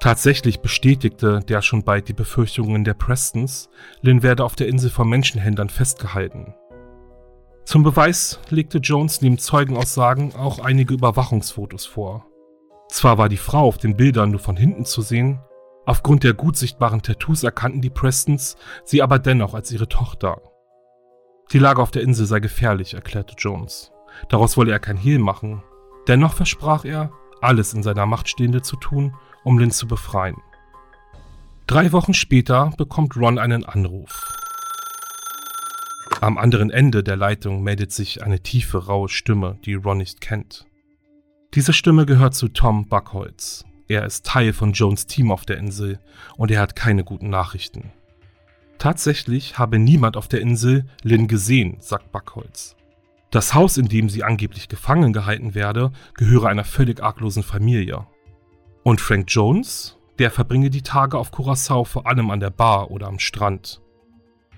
Tatsächlich 0.00 0.60
bestätigte 0.60 1.40
der 1.40 1.60
schon 1.60 1.82
bald 1.82 2.08
die 2.08 2.12
Befürchtungen 2.12 2.84
der 2.84 2.94
Prestons, 2.94 3.68
Lynn 4.02 4.22
werde 4.22 4.44
auf 4.44 4.54
der 4.54 4.68
Insel 4.68 4.90
von 4.90 5.08
Menschenhändlern 5.08 5.70
festgehalten. 5.70 6.54
Zum 7.64 7.82
Beweis 7.82 8.38
legte 8.48 8.78
Jones 8.78 9.20
neben 9.20 9.38
Zeugenaussagen 9.38 10.34
auch 10.36 10.58
einige 10.58 10.94
Überwachungsfotos 10.94 11.84
vor. 11.84 12.26
Zwar 12.88 13.18
war 13.18 13.28
die 13.28 13.36
Frau 13.36 13.66
auf 13.66 13.78
den 13.78 13.96
Bildern 13.96 14.30
nur 14.30 14.40
von 14.40 14.56
hinten 14.56 14.84
zu 14.84 15.02
sehen, 15.02 15.40
aufgrund 15.86 16.24
der 16.24 16.34
gut 16.34 16.56
sichtbaren 16.56 17.02
Tattoos 17.02 17.42
erkannten 17.42 17.80
die 17.80 17.90
Prestons 17.90 18.56
sie 18.84 19.02
aber 19.02 19.18
dennoch 19.18 19.54
als 19.54 19.70
ihre 19.70 19.88
Tochter. 19.88 20.40
Die 21.52 21.58
Lage 21.58 21.80
auf 21.80 21.90
der 21.90 22.02
Insel 22.02 22.26
sei 22.26 22.40
gefährlich, 22.40 22.94
erklärte 22.94 23.34
Jones. 23.38 23.92
Daraus 24.28 24.56
wolle 24.56 24.72
er 24.72 24.80
kein 24.80 24.96
Hehl 24.96 25.18
machen. 25.18 25.62
Dennoch 26.06 26.34
versprach 26.34 26.84
er, 26.84 27.12
alles 27.40 27.72
in 27.72 27.82
seiner 27.82 28.06
Macht 28.06 28.28
Stehende 28.28 28.62
zu 28.62 28.76
tun, 28.76 29.14
um 29.44 29.58
Lynn 29.58 29.70
zu 29.70 29.86
befreien. 29.86 30.36
Drei 31.66 31.92
Wochen 31.92 32.14
später 32.14 32.72
bekommt 32.76 33.16
Ron 33.16 33.38
einen 33.38 33.64
Anruf. 33.64 34.36
Am 36.20 36.36
anderen 36.36 36.70
Ende 36.70 37.04
der 37.04 37.16
Leitung 37.16 37.62
meldet 37.62 37.92
sich 37.92 38.22
eine 38.22 38.40
tiefe, 38.40 38.86
raue 38.86 39.08
Stimme, 39.08 39.58
die 39.64 39.74
Ron 39.74 39.98
nicht 39.98 40.20
kennt. 40.20 40.67
Diese 41.54 41.72
Stimme 41.72 42.04
gehört 42.04 42.34
zu 42.34 42.48
Tom 42.48 42.88
Buckholz. 42.88 43.64
Er 43.88 44.04
ist 44.04 44.26
Teil 44.26 44.52
von 44.52 44.72
Jones 44.72 45.06
Team 45.06 45.32
auf 45.32 45.46
der 45.46 45.56
Insel 45.56 45.98
und 46.36 46.50
er 46.50 46.60
hat 46.60 46.76
keine 46.76 47.04
guten 47.04 47.30
Nachrichten. 47.30 47.90
Tatsächlich 48.76 49.58
habe 49.58 49.78
niemand 49.78 50.18
auf 50.18 50.28
der 50.28 50.42
Insel 50.42 50.84
Lynn 51.02 51.26
gesehen, 51.26 51.78
sagt 51.80 52.12
Buckholz. 52.12 52.76
Das 53.30 53.54
Haus, 53.54 53.78
in 53.78 53.88
dem 53.88 54.10
sie 54.10 54.24
angeblich 54.24 54.68
gefangen 54.68 55.14
gehalten 55.14 55.54
werde, 55.54 55.90
gehöre 56.14 56.48
einer 56.48 56.64
völlig 56.64 57.02
arglosen 57.02 57.42
Familie. 57.42 58.06
Und 58.82 59.00
Frank 59.00 59.26
Jones? 59.28 59.96
Der 60.18 60.30
verbringe 60.30 60.68
die 60.68 60.82
Tage 60.82 61.16
auf 61.16 61.30
Curacao 61.30 61.84
vor 61.84 62.06
allem 62.06 62.30
an 62.30 62.40
der 62.40 62.50
Bar 62.50 62.90
oder 62.90 63.06
am 63.06 63.18
Strand. 63.18 63.80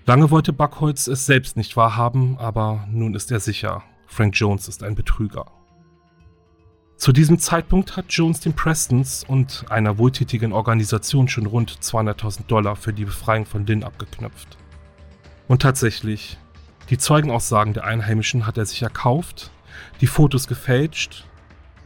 Lange 0.07 0.31
wollte 0.31 0.53
Buckholz 0.53 1.07
es 1.07 1.27
selbst 1.27 1.57
nicht 1.57 1.77
wahrhaben, 1.77 2.37
aber 2.39 2.85
nun 2.91 3.15
ist 3.15 3.31
er 3.31 3.39
sicher. 3.39 3.85
Frank 4.07 4.35
Jones 4.35 4.67
ist 4.67 4.83
ein 4.83 4.97
Betrüger. 4.97 5.60
Zu 7.01 7.13
diesem 7.13 7.39
Zeitpunkt 7.39 7.97
hat 7.97 8.13
Jones 8.13 8.41
den 8.41 8.53
Prestons 8.53 9.25
und 9.27 9.65
einer 9.71 9.97
wohltätigen 9.97 10.53
Organisation 10.53 11.29
schon 11.29 11.47
rund 11.47 11.73
200.000 11.73 12.45
Dollar 12.47 12.77
für 12.77 12.93
die 12.93 13.07
Befreiung 13.07 13.47
von 13.47 13.65
Lynn 13.65 13.85
abgeknöpft. 13.85 14.59
Und 15.49 15.63
tatsächlich, 15.63 16.37
die 16.91 16.99
Zeugenaussagen 16.99 17.73
der 17.73 17.85
Einheimischen 17.85 18.47
hat 18.47 18.59
er 18.59 18.67
sich 18.67 18.83
erkauft, 18.83 19.51
die 20.03 20.07
Fotos 20.07 20.47
gefälscht, 20.47 21.25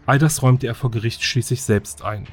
all 0.04 0.18
das 0.18 0.42
räumte 0.42 0.66
er 0.66 0.74
vor 0.74 0.90
Gericht 0.90 1.22
schließlich 1.22 1.62
selbst 1.62 2.02
ein. 2.02 2.26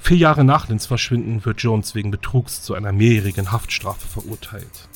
Vier 0.00 0.16
Jahre 0.16 0.42
nach 0.42 0.66
Lynns 0.66 0.86
Verschwinden 0.86 1.44
wird 1.44 1.62
Jones 1.62 1.94
wegen 1.94 2.10
Betrugs 2.10 2.62
zu 2.62 2.74
einer 2.74 2.90
mehrjährigen 2.90 3.52
Haftstrafe 3.52 4.08
verurteilt. 4.08 4.88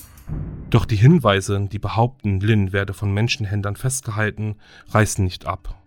Doch 0.70 0.86
die 0.86 0.96
Hinweise, 0.96 1.68
die 1.70 1.78
behaupten, 1.78 2.40
Lynn 2.40 2.72
werde 2.72 2.94
von 2.94 3.14
Menschenhändlern 3.14 3.76
festgehalten, 3.76 4.56
reißen 4.88 5.22
nicht 5.22 5.46
ab. 5.46 5.83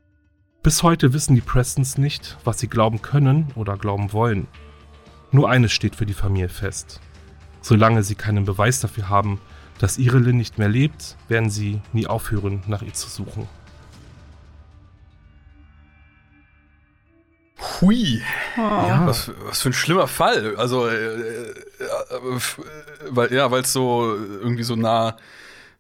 Bis 0.64 0.84
heute 0.84 1.14
wissen 1.14 1.36
die 1.36 1.42
Prestons 1.42 1.98
nicht, 1.98 2.38
was 2.44 2.60
sie 2.60 2.68
glauben 2.68 3.02
können 3.02 3.48
oder 3.56 3.78
glauben 3.78 4.12
wollen. 4.12 4.48
Nur 5.32 5.50
eines 5.50 5.72
steht 5.72 5.96
für 5.96 6.06
die 6.06 6.14
Familie 6.14 6.50
fest. 6.50 7.00
Solange 7.62 8.04
sie 8.04 8.16
keinen 8.16 8.46
Beweis 8.46 8.80
dafür 8.80 9.10
haben, 9.10 9.40
dass 9.80 9.98
ihre 9.98 10.18
Lynn 10.18 10.38
nicht 10.38 10.58
mehr 10.58 10.70
lebt, 10.70 11.16
werden 11.28 11.50
sie 11.50 11.82
nie 11.94 12.08
aufhören, 12.08 12.64
nach 12.68 12.82
ihr 12.82 12.94
zu 12.94 13.10
suchen. 13.10 13.48
Hui. 17.82 18.22
Oh. 18.58 18.62
Ja, 18.62 19.06
was, 19.06 19.32
was, 19.46 19.62
für 19.62 19.70
ein 19.70 19.74
schlimmer 19.74 20.08
Fall. 20.08 20.56
Also, 20.58 20.88
äh, 20.88 21.50
äh, 21.50 21.54
weil, 23.10 23.34
ja, 23.34 23.52
weil 23.52 23.62
es 23.62 23.74
so 23.74 24.16
irgendwie 24.16 24.64
so 24.64 24.76
nah 24.76 25.18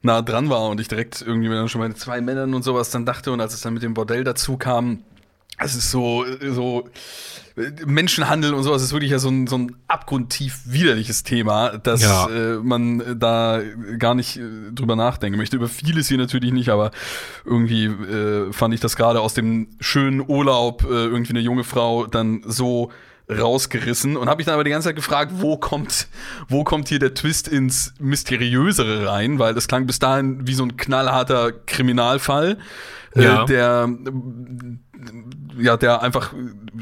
nah 0.01 0.21
dran 0.21 0.49
war 0.49 0.69
und 0.69 0.79
ich 0.79 0.87
direkt 0.87 1.21
irgendwie 1.25 1.49
dann 1.49 1.69
schon 1.69 1.81
meine 1.81 1.95
zwei 1.95 2.21
Männern 2.21 2.53
und 2.53 2.63
sowas 2.63 2.89
dann 2.91 3.05
dachte 3.05 3.31
und 3.31 3.41
als 3.41 3.53
es 3.53 3.61
dann 3.61 3.73
mit 3.73 3.83
dem 3.83 3.93
Bordell 3.93 4.23
dazu 4.23 4.57
kam, 4.57 5.03
es 5.59 5.73
ist 5.75 5.89
so, 5.89 6.23
so 6.51 6.87
Menschenhandel 7.85 8.53
und 8.53 8.61
sowas 8.61 8.83
ist 8.83 8.93
wirklich 8.93 9.09
ja 9.09 9.17
so 9.17 9.29
ein, 9.29 9.47
so 9.47 9.57
ein 9.57 9.75
abgrundtief 9.87 10.59
widerliches 10.65 11.23
Thema, 11.23 11.79
dass 11.79 12.01
Ja. 12.03 12.29
äh, 12.29 12.57
man 12.57 13.19
da 13.19 13.61
gar 13.97 14.13
nicht 14.13 14.37
äh, 14.37 14.43
drüber 14.71 14.95
nachdenken 14.95 15.37
möchte. 15.39 15.55
Über 15.55 15.67
vieles 15.67 16.07
hier 16.07 16.19
natürlich 16.19 16.51
nicht, 16.53 16.69
aber 16.69 16.91
irgendwie 17.43 17.85
äh, 17.85 18.53
fand 18.53 18.75
ich 18.75 18.79
das 18.79 18.95
gerade 18.95 19.19
aus 19.21 19.33
dem 19.33 19.69
schönen 19.79 20.21
Urlaub 20.27 20.83
äh, 20.83 20.89
irgendwie 20.89 21.31
eine 21.33 21.39
junge 21.39 21.63
Frau 21.63 22.05
dann 22.05 22.43
so 22.45 22.91
rausgerissen 23.29 24.15
und 24.17 24.29
habe 24.29 24.37
mich 24.37 24.45
dann 24.45 24.53
aber 24.53 24.63
die 24.63 24.69
ganze 24.71 24.87
Zeit 24.89 24.95
gefragt, 24.95 25.31
wo 25.35 25.57
kommt, 25.57 26.07
wo 26.47 26.63
kommt 26.63 26.87
hier 26.87 26.99
der 26.99 27.13
Twist 27.13 27.47
ins 27.47 27.93
Mysteriösere 27.99 29.07
rein, 29.07 29.37
weil 29.39 29.53
das 29.53 29.67
klang 29.67 29.85
bis 29.85 29.99
dahin 29.99 30.47
wie 30.47 30.53
so 30.53 30.63
ein 30.63 30.77
knallharter 30.77 31.51
Kriminalfall, 31.51 32.57
Ja. 33.15 33.43
äh, 33.43 33.45
der 33.45 33.89
ja, 35.59 35.77
der 35.77 36.01
einfach 36.01 36.33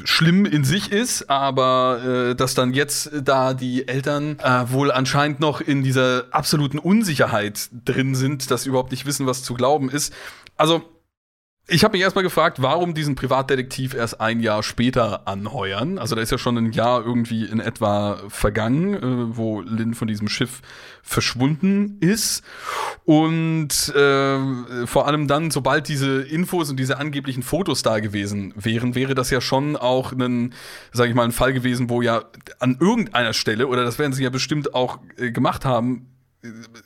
schlimm 0.03 0.45
in 0.45 0.63
sich 0.63 0.91
ist, 0.91 1.29
aber 1.29 2.29
äh, 2.31 2.35
dass 2.35 2.53
dann 2.53 2.73
jetzt 2.73 3.11
da 3.23 3.53
die 3.53 3.87
Eltern 3.87 4.37
äh, 4.39 4.71
wohl 4.71 4.91
anscheinend 4.91 5.39
noch 5.39 5.61
in 5.61 5.83
dieser 5.83 6.25
absoluten 6.31 6.79
Unsicherheit 6.79 7.69
drin 7.85 8.15
sind, 8.15 8.51
dass 8.51 8.63
sie 8.63 8.69
überhaupt 8.69 8.91
nicht 8.91 9.05
wissen, 9.05 9.25
was 9.27 9.43
zu 9.43 9.53
glauben 9.53 9.89
ist. 9.89 10.13
Also 10.57 10.83
ich 11.67 11.83
habe 11.83 11.93
mich 11.93 12.01
erstmal 12.01 12.23
gefragt, 12.23 12.61
warum 12.61 12.93
diesen 12.93 13.15
Privatdetektiv 13.15 13.95
erst 13.95 14.21
ein 14.21 14.39
Jahr 14.39 14.61
später 14.61 15.27
anheuern. 15.27 15.97
Also 15.97 16.15
da 16.15 16.21
ist 16.21 16.31
ja 16.31 16.37
schon 16.37 16.57
ein 16.57 16.71
Jahr 16.71 17.03
irgendwie 17.03 17.45
in 17.45 17.59
etwa 17.59 18.21
vergangen, 18.27 18.93
äh, 18.93 19.35
wo 19.35 19.61
Lynn 19.61 19.95
von 19.95 20.07
diesem 20.07 20.27
Schiff 20.27 20.61
verschwunden 21.01 21.97
ist. 22.01 22.43
Und 23.03 23.89
äh, 23.95 24.85
vor 24.85 25.07
allem 25.07 25.27
dann, 25.27 25.49
sobald 25.49 25.87
diese 25.87 26.21
Infos 26.21 26.69
und 26.69 26.77
diese 26.79 26.99
angeblichen 26.99 27.41
Fotos 27.41 27.81
da 27.81 27.99
gewesen 27.99 28.53
wären, 28.55 28.93
wäre 28.93 29.15
das 29.15 29.31
ja 29.31 29.41
schon 29.41 29.75
auch 29.75 30.11
ein, 30.11 30.53
sage 30.91 31.09
ich 31.09 31.15
mal, 31.15 31.23
ein 31.23 31.31
Fall 31.31 31.53
gewesen, 31.53 31.89
wo 31.89 32.03
ja 32.03 32.25
an 32.59 32.77
irgendeiner 32.79 33.33
Stelle, 33.33 33.67
oder 33.67 33.83
das 33.83 33.97
werden 33.97 34.13
sie 34.13 34.23
ja 34.23 34.29
bestimmt 34.29 34.75
auch 34.75 34.99
äh, 35.17 35.31
gemacht 35.31 35.65
haben, 35.65 36.14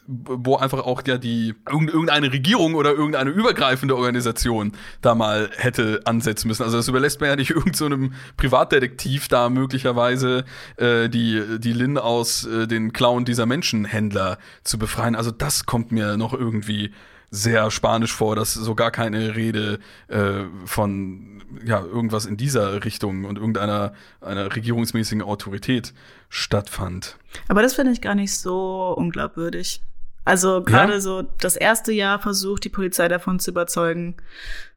wo 0.07 0.55
einfach 0.57 0.79
auch 0.85 1.01
ja 1.07 1.17
die 1.17 1.55
irgend- 1.69 1.89
irgendeine 1.91 2.31
Regierung 2.31 2.75
oder 2.75 2.91
irgendeine 2.91 3.29
übergreifende 3.29 3.95
Organisation 3.95 4.73
da 5.01 5.15
mal 5.15 5.49
hätte 5.57 6.01
ansetzen 6.05 6.47
müssen. 6.47 6.63
Also 6.63 6.77
das 6.77 6.87
überlässt 6.87 7.19
man 7.21 7.29
ja 7.29 7.35
nicht 7.35 7.49
irgendeinem 7.55 8.11
so 8.11 8.17
Privatdetektiv 8.37 9.27
da 9.27 9.49
möglicherweise 9.49 10.45
äh, 10.77 11.09
die 11.09 11.59
die 11.59 11.73
Lin 11.73 11.97
aus 11.97 12.45
äh, 12.45 12.67
den 12.67 12.93
Klauen 12.93 13.25
dieser 13.25 13.45
Menschenhändler 13.45 14.37
zu 14.63 14.77
befreien. 14.79 15.15
Also 15.15 15.31
das 15.31 15.65
kommt 15.65 15.91
mir 15.91 16.17
noch 16.17 16.33
irgendwie 16.33 16.91
sehr 17.31 17.69
spanisch 17.71 18.13
vor, 18.13 18.35
dass 18.35 18.53
so 18.53 18.75
gar 18.75 18.91
keine 18.91 19.35
Rede 19.35 19.79
äh, 20.07 20.43
von 20.65 21.43
ja 21.65 21.83
irgendwas 21.83 22.25
in 22.25 22.37
dieser 22.37 22.83
Richtung 22.85 23.25
und 23.25 23.37
irgendeiner 23.37 23.93
einer 24.21 24.55
regierungsmäßigen 24.55 25.23
Autorität 25.23 25.93
stattfand. 26.29 27.17
Aber 27.47 27.61
das 27.61 27.73
finde 27.73 27.91
ich 27.91 28.01
gar 28.01 28.15
nicht 28.15 28.37
so 28.37 28.93
unglaubwürdig. 28.95 29.81
Also 30.25 30.63
gerade 30.63 31.01
so 31.01 31.23
das 31.39 31.55
erste 31.55 31.91
Jahr 31.91 32.19
versucht 32.19 32.63
die 32.63 32.69
Polizei 32.69 33.07
davon 33.07 33.39
zu 33.39 33.49
überzeugen, 33.51 34.15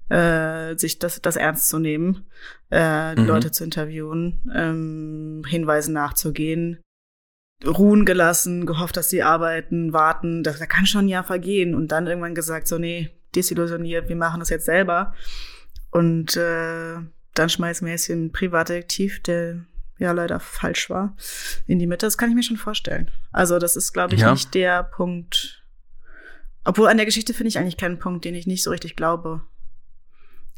äh, 0.08 0.76
sich 0.76 0.98
das, 0.98 1.20
das 1.20 1.36
ernst 1.36 1.68
zu 1.68 1.78
nehmen, 1.78 2.24
äh, 2.70 3.14
die 3.14 3.22
Mhm. 3.22 3.26
Leute 3.26 3.50
zu 3.50 3.64
interviewen, 3.64 4.40
ähm, 4.54 5.42
Hinweisen 5.46 5.92
nachzugehen, 5.94 6.78
ruhen 7.66 8.04
gelassen, 8.04 8.66
gehofft, 8.66 8.96
dass 8.96 9.10
sie 9.10 9.22
arbeiten, 9.22 9.92
warten. 9.92 10.42
Das, 10.42 10.58
da 10.58 10.66
kann 10.66 10.86
schon 10.86 11.06
ein 11.06 11.08
Jahr 11.08 11.24
vergehen 11.24 11.74
und 11.74 11.88
dann 11.88 12.06
irgendwann 12.06 12.34
gesagt, 12.34 12.66
so 12.68 12.78
nee, 12.78 13.10
desillusioniert, 13.34 14.08
wir 14.08 14.16
machen 14.16 14.40
das 14.40 14.50
jetzt 14.50 14.66
selber. 14.66 15.14
Und 15.90 16.36
äh, 16.36 16.96
dann 17.34 17.48
hier 18.06 18.16
einen 18.16 18.32
Privatdetektiv, 18.32 19.22
der 19.22 19.64
ja 19.98 20.12
leider 20.12 20.40
falsch 20.40 20.90
war, 20.90 21.16
in 21.66 21.78
die 21.78 21.86
Mitte. 21.86 22.06
Das 22.06 22.18
kann 22.18 22.28
ich 22.28 22.34
mir 22.34 22.42
schon 22.42 22.56
vorstellen. 22.56 23.10
Also 23.30 23.58
das 23.58 23.76
ist, 23.76 23.92
glaube 23.92 24.14
ich, 24.14 24.22
Ja. 24.22 24.32
nicht 24.32 24.54
der 24.54 24.82
Punkt. 24.82 25.62
Obwohl 26.64 26.88
an 26.88 26.96
der 26.96 27.06
Geschichte 27.06 27.34
finde 27.34 27.48
ich 27.48 27.58
eigentlich 27.58 27.76
keinen 27.76 27.98
Punkt, 27.98 28.24
den 28.24 28.34
ich 28.34 28.46
nicht 28.46 28.62
so 28.62 28.70
richtig 28.70 28.96
glaube. 28.96 29.42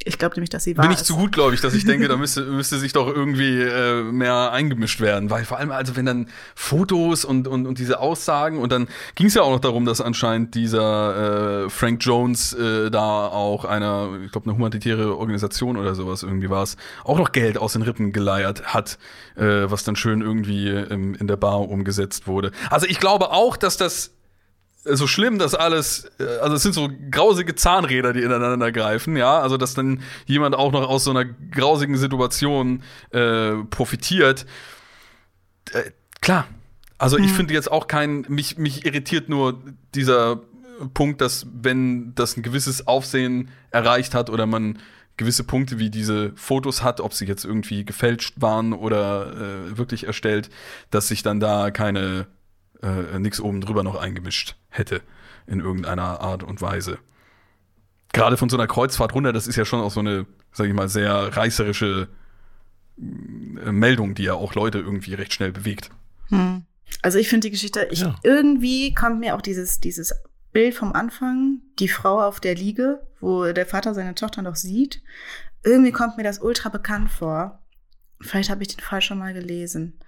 Ich 0.03 0.19
glaube 0.19 0.35
nämlich, 0.35 0.51
dass 0.51 0.65
sie 0.65 0.77
wahr 0.77 0.85
Bin 0.85 0.93
ich 0.93 1.01
ist. 1.01 1.07
zu 1.07 1.17
gut, 1.17 1.33
glaube 1.33 1.55
ich, 1.55 1.61
dass 1.61 1.73
ich 1.73 1.85
denke, 1.85 2.09
da 2.09 2.17
müsste, 2.19 2.43
müsste 2.43 2.79
sich 2.79 2.93
doch 2.93 3.07
irgendwie 3.07 3.61
äh, 3.61 4.03
mehr 4.03 4.51
eingemischt 4.51 5.01
werden. 5.01 5.31
Weil 5.31 5.45
vor 5.45 5.59
allem, 5.59 5.71
also 5.71 5.95
wenn 5.95 6.05
dann 6.05 6.29
Fotos 6.57 7.25
und, 7.25 7.47
und, 7.47 7.67
und 7.67 7.79
diese 7.79 8.01
Aussagen 8.01 8.59
und 8.59 8.73
dann 8.73 8.89
ging 9.15 9.29
es 9.29 9.35
ja 9.35 9.43
auch 9.43 9.53
noch 9.53 9.61
darum, 9.61 9.85
dass 9.85 10.01
anscheinend 10.01 10.55
dieser 10.55 11.67
äh, 11.67 11.71
Frank 11.71 12.05
Jones 12.05 12.53
äh, 12.55 12.91
da 12.91 13.29
auch 13.29 13.65
einer, 13.65 14.11
ich 14.25 14.33
glaube, 14.33 14.49
eine 14.51 14.57
humanitäre 14.57 15.17
Organisation 15.17 15.77
oder 15.77 15.95
sowas 15.95 16.25
irgendwie 16.25 16.51
war 16.51 16.65
es, 16.65 16.77
auch 17.05 17.19
noch 17.19 17.31
Geld 17.31 17.57
aus 17.57 17.75
den 17.75 17.83
Rippen 17.83 18.13
geleiert 18.13 18.75
hat, 18.75 18.99
äh, 19.37 19.71
was 19.71 19.85
dann 19.85 19.95
schön 19.95 20.23
irgendwie 20.23 20.69
ähm, 20.69 21.15
in 21.15 21.29
der 21.29 21.37
Bar 21.37 21.61
umgesetzt 21.69 22.27
wurde. 22.27 22.51
Also 22.69 22.87
ich 22.87 22.99
glaube 22.99 23.31
auch, 23.31 23.57
dass 23.57 23.77
das 23.77 24.11
so 24.85 25.07
schlimm, 25.07 25.39
dass 25.39 25.55
alles, 25.55 26.11
äh, 26.19 26.25
also 26.41 26.57
es 26.57 26.63
sind 26.63 26.75
so 26.75 26.89
grausige 27.11 27.55
Zahnräder, 27.55 28.13
die 28.13 28.21
ineinander 28.21 28.73
greifen, 28.73 29.17
ja, 29.17 29.41
also 29.41 29.57
dass 29.57 29.75
dann 29.75 30.03
jemand 30.27 30.55
auch 30.55 30.73
noch 30.73 30.89
aus 30.89 31.05
so 31.05 31.11
einer 31.11 31.25
grausigen 31.25 31.97
Situation 31.97 32.83
äh, 33.11 33.55
profitiert. 33.71 34.47
Äh, 35.73 35.91
klar, 36.21 36.47
also 36.99 37.19
ich 37.19 37.33
finde 37.33 37.55
jetzt 37.55 37.71
auch 37.71 37.87
kein, 37.87 38.25
mich, 38.29 38.57
mich 38.57 38.87
irritiert 38.87 39.29
nur 39.29 39.63
dieser 39.95 40.41
Punkt, 40.93 41.21
dass 41.21 41.47
wenn 41.53 42.15
das 42.15 42.37
ein 42.37 42.43
gewisses 42.43 42.87
Aufsehen 42.87 43.51
erreicht 43.71 44.15
hat 44.15 44.31
oder 44.31 44.47
man 44.47 44.79
gewisse 45.17 45.45
Punkte 45.45 45.79
wie 45.79 45.91
diese 45.91 46.33
Fotos 46.35 46.83
hat, 46.83 47.01
ob 47.01 47.15
sie 47.15 47.27
jetzt 47.27 47.45
irgendwie 47.45 47.85
gefälscht 47.85 48.35
waren 48.41 48.73
oder 48.73 49.33
äh, 49.33 49.79
wirklich 49.79 50.07
erstellt, 50.07 50.51
dass 50.91 51.09
sich 51.09 51.23
dann 51.23 51.41
da 51.41 51.71
keine 51.71 52.27
äh, 52.85 53.19
nichts 53.19 53.41
oben 53.41 53.61
drüber 53.61 53.83
noch 53.83 53.97
eingemischt 53.97 54.57
hätte 54.69 55.01
in 55.47 55.61
irgendeiner 55.61 56.21
Art 56.21 56.43
und 56.43 56.61
Weise. 56.61 56.99
Gerade 58.13 58.37
von 58.37 58.49
so 58.49 58.57
einer 58.57 58.67
Kreuzfahrt 58.67 59.15
runter, 59.15 59.33
das 59.33 59.47
ist 59.47 59.57
ja 59.57 59.65
schon 59.65 59.81
auch 59.81 59.91
so 59.91 60.01
eine, 60.01 60.27
sag 60.53 60.67
ich 60.69 60.73
mal, 60.75 60.89
sehr 60.89 61.37
reißerische 61.37 62.09
äh, 62.99 63.73
Meldung, 63.73 64.15
die 64.15 64.23
ja 64.25 64.35
auch 64.35 64.55
Leute 64.55 64.79
irgendwie 64.79 65.15
recht 65.15 65.33
schnell 65.33 65.53
bewegt. 65.53 65.91
Hm. 66.29 66.63
Also 67.03 67.19
ich 67.19 67.29
finde 67.29 67.47
die 67.49 67.51
Geschichte, 67.51 67.89
ich, 67.91 68.01
Ja. 68.01 68.15
irgendwie 68.23 68.95
kommt 68.95 69.21
mir 69.21 69.35
auch 69.35 69.43
dieses, 69.43 69.81
dieses 69.81 70.15
Bild 70.53 70.75
vom 70.75 70.93
Anfang, 70.93 71.61
die 71.81 71.89
Frau 71.89 72.23
auf 72.23 72.39
der 72.39 72.55
Liege, 72.55 73.01
wo 73.21 73.53
der 73.53 73.67
Vater 73.67 73.95
seine 73.95 74.15
Tochter 74.15 74.43
noch 74.43 74.55
sieht. 74.57 75.03
Irgendwie 75.65 75.93
kommt 75.93 76.17
mir 76.17 76.23
das 76.23 76.39
ultra 76.41 76.69
bekannt 76.69 77.11
vor. 77.11 77.59
Vielleicht 78.21 78.49
habe 78.51 78.63
ich 78.63 78.69
den 78.69 78.81
Fall 78.85 79.03
schon 79.03 79.19
mal 79.19 79.35
gelesen. 79.35 79.99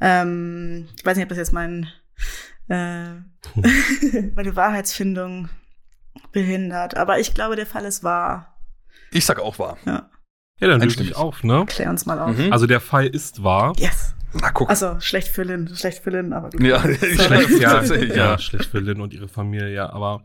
Ähm, 0.00 0.88
ich 0.98 1.04
weiß 1.06 1.16
nicht, 1.16 1.24
ob 1.24 1.28
das 1.28 1.38
jetzt 1.38 1.52
mein, 1.52 1.86
äh, 2.68 3.14
meine 4.34 4.56
Wahrheitsfindung 4.56 5.48
behindert. 6.32 6.96
Aber 6.96 7.18
ich 7.18 7.34
glaube, 7.34 7.56
der 7.56 7.66
Fall 7.66 7.84
ist 7.84 8.02
wahr. 8.04 8.56
Ich 9.10 9.24
sag 9.24 9.38
auch 9.40 9.58
wahr. 9.58 9.78
Ja, 9.86 10.10
Ja, 10.60 10.68
dann 10.68 10.80
löse 10.80 11.02
ich 11.02 11.14
auf, 11.16 11.42
ne? 11.44 11.64
klär 11.66 11.90
uns 11.90 12.06
mal 12.06 12.18
auf. 12.18 12.36
Mhm. 12.36 12.52
Also 12.52 12.66
der 12.66 12.80
Fall 12.80 13.06
ist 13.06 13.42
wahr. 13.42 13.72
Yes. 13.76 14.14
Na 14.40 14.50
guck. 14.50 14.68
Also 14.68 14.98
schlecht 14.98 15.28
für 15.28 15.44
Lynn, 15.44 15.68
schlecht 15.76 16.02
für 16.02 16.10
Lynn, 16.10 16.32
aber 16.32 16.50
gut. 16.50 16.60
ja, 16.60 16.80
Schlecht, 16.82 17.50
ja, 17.60 17.82
ja. 17.84 18.38
schlecht 18.38 18.64
für 18.66 18.80
Lynn 18.80 19.00
und 19.00 19.14
ihre 19.14 19.28
Familie, 19.28 19.72
ja. 19.72 19.90
Aber 19.92 20.24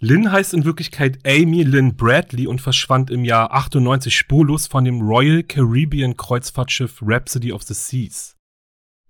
Lynn 0.00 0.32
heißt 0.32 0.54
in 0.54 0.64
Wirklichkeit 0.64 1.18
Amy 1.24 1.62
Lynn 1.62 1.94
Bradley 1.94 2.48
und 2.48 2.60
verschwand 2.60 3.10
im 3.12 3.24
Jahr 3.24 3.52
98 3.52 4.16
spurlos 4.16 4.66
von 4.66 4.84
dem 4.84 5.00
Royal 5.02 5.44
Caribbean 5.44 6.16
Kreuzfahrtschiff 6.16 6.98
Rhapsody 7.00 7.52
of 7.52 7.62
the 7.62 7.74
Seas. 7.74 8.34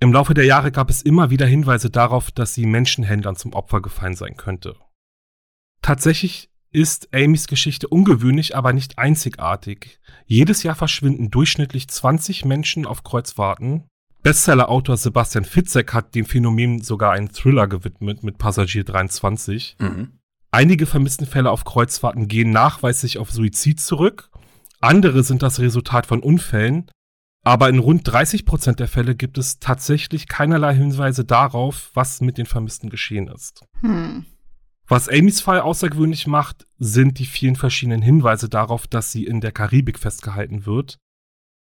Im 0.05 0.13
Laufe 0.13 0.35
der 0.35 0.45
Jahre 0.45 0.71
gab 0.71 0.91
es 0.91 1.01
immer 1.01 1.31
wieder 1.31 1.47
Hinweise 1.47 1.89
darauf, 1.89 2.31
dass 2.31 2.53
sie 2.53 2.67
Menschenhändlern 2.67 3.37
zum 3.37 3.55
Opfer 3.55 3.81
gefallen 3.81 4.17
sein 4.17 4.37
könnte. 4.37 4.77
Tatsächlich 5.81 6.51
ist 6.73 7.09
Amys 7.15 7.47
Geschichte 7.47 7.89
ungewöhnlich, 7.89 8.55
aber 8.55 8.75
nicht 8.75 8.99
einzigartig. 8.99 9.99
Jedes 10.27 10.63
Jahr 10.63 10.75
verschwinden 10.75 11.31
durchschnittlich 11.31 11.89
20 11.89 12.45
Menschen 12.45 12.85
auf 12.85 13.03
Kreuzfahrten. 13.03 13.85
Bestsellerautor 14.23 14.99
Sebastian 14.99 15.47
Fitzek 15.47 15.95
hat 15.95 16.15
dem 16.15 16.27
Phänomen 16.27 16.83
sogar 16.83 17.13
einen 17.13 17.33
Thriller 17.33 17.67
gewidmet 17.67 18.23
mit 18.23 18.37
Passagier 18.37 18.85
23. 18.85 19.77
Mhm. 19.79 20.19
Einige 20.51 20.85
vermissten 20.85 21.27
Fälle 21.27 21.51
auf 21.51 21.65
Kreuzfahrten 21.65 22.29
gehen 22.29 22.51
nachweislich 22.51 23.17
auf 23.17 23.31
Suizid 23.31 23.81
zurück. 23.81 24.29
Andere 24.83 25.23
sind 25.23 25.43
das 25.43 25.61
Resultat 25.61 26.05
von 26.05 26.21
Unfällen. 26.21 26.91
Aber 27.45 27.69
in 27.69 27.79
rund 27.79 28.11
30 28.11 28.47
Prozent 28.47 28.81
der 28.81 28.89
Fälle 28.89 29.15
gibt 29.15 29.37
es 29.37 29.59
tatsächlich 29.59 30.29
keinerlei 30.29 30.75
Hinweise 30.75 31.27
darauf, 31.27 31.91
was 31.93 32.23
mit 32.23 32.39
den 32.39 32.47
Vermissten 32.47 32.89
geschehen 32.89 33.29
ist. 33.29 33.63
Hm. 33.81 34.25
Was 34.89 35.09
Amys 35.09 35.41
Fall 35.41 35.61
außergewöhnlich 35.61 36.27
macht, 36.27 36.67
sind 36.79 37.19
die 37.19 37.27
vielen 37.27 37.57
verschiedenen 37.57 38.03
Hinweise 38.03 38.49
darauf, 38.49 38.87
dass 38.87 39.13
sie 39.13 39.25
in 39.25 39.41
der 39.41 39.53
Karibik 39.53 39.99
festgehalten 39.99 40.67
wird. 40.67 40.99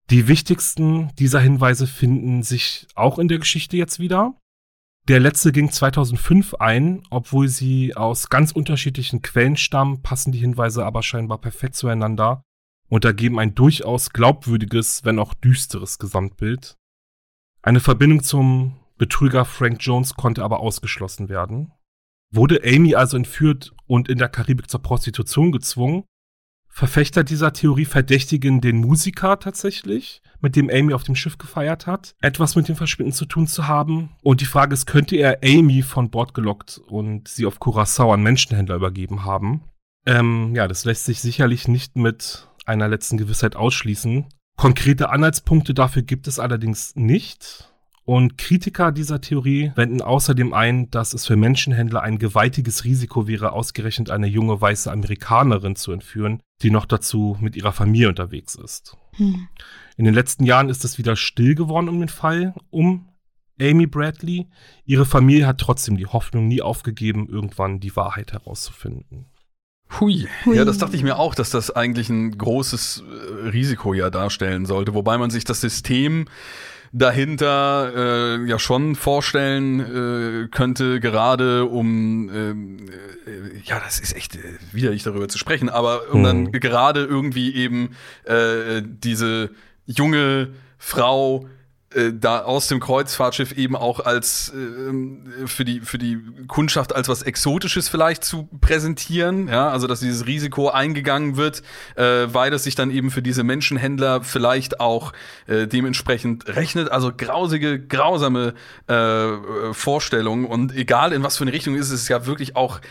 Die 0.10 0.28
wichtigsten 0.28 1.14
dieser 1.16 1.40
Hinweise 1.40 1.86
finden 1.86 2.42
sich 2.42 2.88
auch 2.96 3.20
in 3.20 3.28
der 3.28 3.40
Geschichte 3.40 3.78
jetzt 3.78 4.00
wieder. 4.00 4.36
Der 5.08 5.20
letzte 5.20 5.52
ging 5.52 5.72
2005 5.72 6.56
ein, 6.56 7.02
obwohl 7.10 7.48
sie 7.48 7.96
aus 7.96 8.30
ganz 8.30 8.52
unterschiedlichen 8.52 9.22
Quellen 9.22 9.58
stammen, 9.58 10.02
passen 10.02 10.32
die 10.32 10.40
Hinweise 10.40 10.86
aber 10.86 11.02
scheinbar 11.02 11.40
perfekt 11.40 11.76
zueinander. 11.76 12.44
Und 12.90 13.06
ergeben 13.06 13.40
ein 13.40 13.56
durchaus 13.56 14.12
glaubwürdiges, 14.12 15.04
wenn 15.04 15.20
auch 15.20 15.34
düsteres 15.34 16.00
Gesamtbild. 16.00 16.76
Eine 17.62 17.80
Verbindung 17.80 18.24
zum 18.24 18.78
Betrüger 18.98 19.46
Frank 19.46 19.78
Jones 19.82 20.16
konnte 20.16 20.44
aber 20.44 20.60
ausgeschlossen 20.60 21.30
werden. 21.30 21.72
Wurde 22.32 22.62
Amy 22.64 22.96
also 22.96 23.16
entführt 23.18 23.74
und 23.86 24.10
in 24.10 24.18
der 24.18 24.30
Karibik 24.30 24.70
zur 24.70 24.82
Prostitution 24.82 25.52
gezwungen? 25.52 26.04
Verfechter 26.68 27.24
dieser 27.24 27.54
Theorie 27.54 27.86
verdächtigen 27.86 28.62
den 28.62 28.78
Musiker 28.78 29.40
tatsächlich, 29.40 30.22
mit 30.42 30.56
dem 30.56 30.70
Amy 30.70 30.94
auf 30.94 31.04
dem 31.04 31.16
Schiff 31.16 31.40
gefeiert 31.40 31.88
hat, 31.88 32.14
etwas 32.22 32.56
mit 32.56 32.68
dem 32.68 32.76
Verschwinden 32.76 33.14
zu 33.14 33.26
tun 33.26 33.48
zu 33.48 33.68
haben. 33.68 34.12
Und 34.22 34.42
die 34.42 34.46
Frage 34.46 34.74
ist, 34.74 34.86
könnte 34.86 35.16
er 35.16 35.40
Amy 35.44 35.82
von 35.82 36.12
Bord 36.12 36.34
gelockt 36.36 36.80
und 36.88 37.28
sie 37.28 37.48
auf 37.48 37.60
Curacao 37.60 38.14
an 38.14 38.22
Menschenhändler 38.22 38.76
übergeben 38.76 39.26
haben? 39.26 39.64
Ähm, 40.06 40.54
ja, 40.56 40.68
das 40.68 40.86
lässt 40.86 41.06
sich 41.06 41.20
sicherlich 41.20 41.68
nicht 41.68 41.96
mit 41.96 42.48
einer 42.68 42.88
letzten 42.88 43.18
Gewissheit 43.18 43.56
ausschließen. 43.56 44.26
Konkrete 44.58 45.10
Anhaltspunkte 45.10 45.74
dafür 45.74 46.02
gibt 46.02 46.28
es 46.28 46.40
allerdings 46.40 46.96
nicht. 46.96 47.72
Und 48.08 48.38
Kritiker 48.38 48.94
dieser 48.94 49.20
Theorie 49.20 49.74
wenden 49.76 50.02
außerdem 50.02 50.54
ein, 50.54 50.90
dass 50.92 51.14
es 51.14 51.26
für 51.26 51.36
Menschenhändler 51.36 52.02
ein 52.02 52.20
gewaltiges 52.20 52.86
Risiko 52.86 53.28
wäre, 53.28 53.52
ausgerechnet 53.52 54.10
eine 54.10 54.28
junge 54.28 54.62
weiße 54.62 54.90
Amerikanerin 54.90 55.76
zu 55.76 55.92
entführen, 55.92 56.42
die 56.62 56.72
noch 56.72 56.86
dazu 56.86 57.38
mit 57.42 57.58
ihrer 57.58 57.74
Familie 57.74 58.08
unterwegs 58.08 58.56
ist. 58.56 58.96
Hm. 59.18 59.50
In 59.98 60.06
den 60.06 60.14
letzten 60.14 60.46
Jahren 60.46 60.70
ist 60.70 60.86
es 60.86 60.98
wieder 60.98 61.18
still 61.18 61.54
geworden 61.54 61.90
um 61.90 62.00
den 62.00 62.08
Fall 62.08 62.56
um 62.70 63.10
Amy 63.60 63.88
Bradley. 63.88 64.48
Ihre 64.86 65.06
Familie 65.06 65.46
hat 65.46 65.60
trotzdem 65.60 65.98
die 65.98 66.08
Hoffnung 66.08 66.48
nie 66.48 66.62
aufgegeben, 66.62 67.28
irgendwann 67.28 67.82
die 67.82 67.96
Wahrheit 67.96 68.32
herauszufinden. 68.32 69.26
Hui. 70.00 70.28
Hui. 70.46 70.56
Ja, 70.56 70.66
das 70.66 70.78
dachte 70.78 70.96
ich 70.96 71.04
mir 71.04 71.18
auch, 71.18 71.36
dass 71.36 71.50
das 71.50 71.72
eigentlich 71.72 72.10
ein 72.10 72.38
großes 72.38 73.04
äh, 73.04 73.50
Risiko 73.50 73.94
ja 73.94 74.10
darstellen 74.10 74.66
sollte, 74.66 74.94
wobei 74.94 75.18
man 75.18 75.30
sich 75.30 75.44
das 75.44 75.62
System 75.62 76.26
dahinter 76.92 77.92
äh, 77.96 78.46
ja 78.46 78.60
schon 78.60 78.96
vorstellen 78.96 79.80
äh, 79.80 80.48
könnte, 80.50 81.00
gerade 81.00 81.66
um 81.66 82.30
ähm, 82.34 82.78
äh, 83.26 83.60
ja, 83.64 83.80
das 83.80 84.00
ist 84.00 84.16
echt 84.16 84.36
äh, 84.36 84.40
widerlich 84.72 85.04
darüber 85.04 85.28
zu 85.28 85.38
sprechen, 85.38 85.70
aber 85.70 86.12
um 86.12 86.20
hm. 86.20 86.24
dann 86.24 86.52
gerade 86.52 87.04
irgendwie 87.04 87.56
eben 87.56 87.92
äh, 88.24 88.82
diese 88.84 89.52
junge 89.86 90.50
Frau 90.78 91.48
da 92.14 92.42
aus 92.42 92.68
dem 92.68 92.82
Kreuzfahrtschiff 92.82 93.54
eben 93.54 93.76
auch 93.76 94.02
als 94.02 94.54
äh, 94.54 95.48
für 95.48 95.64
die 95.64 95.80
für 95.80 95.98
die 95.98 96.20
Kundschaft 96.48 96.94
als 96.94 97.08
was 97.08 97.22
Exotisches 97.22 97.88
vielleicht 97.88 98.26
zu 98.26 98.50
präsentieren, 98.60 99.48
ja, 99.48 99.70
also 99.70 99.88
dass 99.88 100.02
dieses 100.02 100.28
Risiko 100.28 100.70
eingegangen 100.70 101.38
wird, 101.38 101.64
äh, 101.96 102.28
weil 102.28 102.52
es 102.54 102.66
sich 102.66 102.76
dann 102.76 102.92
eben 102.92 103.10
für 103.10 103.22
diese 103.22 103.44
Menschenhändler 103.44 104.22
vielleicht 104.22 104.82
auch 104.82 105.14
äh, 105.48 105.66
dementsprechend 105.66 106.48
rechnet, 106.48 106.92
also 106.92 107.12
grausige, 107.16 107.80
grausame 107.80 108.54
äh, 108.88 109.74
Vorstellungen 109.74 110.46
und 110.46 110.76
egal 110.76 111.14
in 111.14 111.24
was 111.24 111.38
für 111.38 111.46
eine 111.46 111.54
Richtung 111.54 111.76
ist 111.76 111.92
es 111.92 112.10
ja 112.10 112.26
wirklich 112.26 112.58
auch 112.58 112.82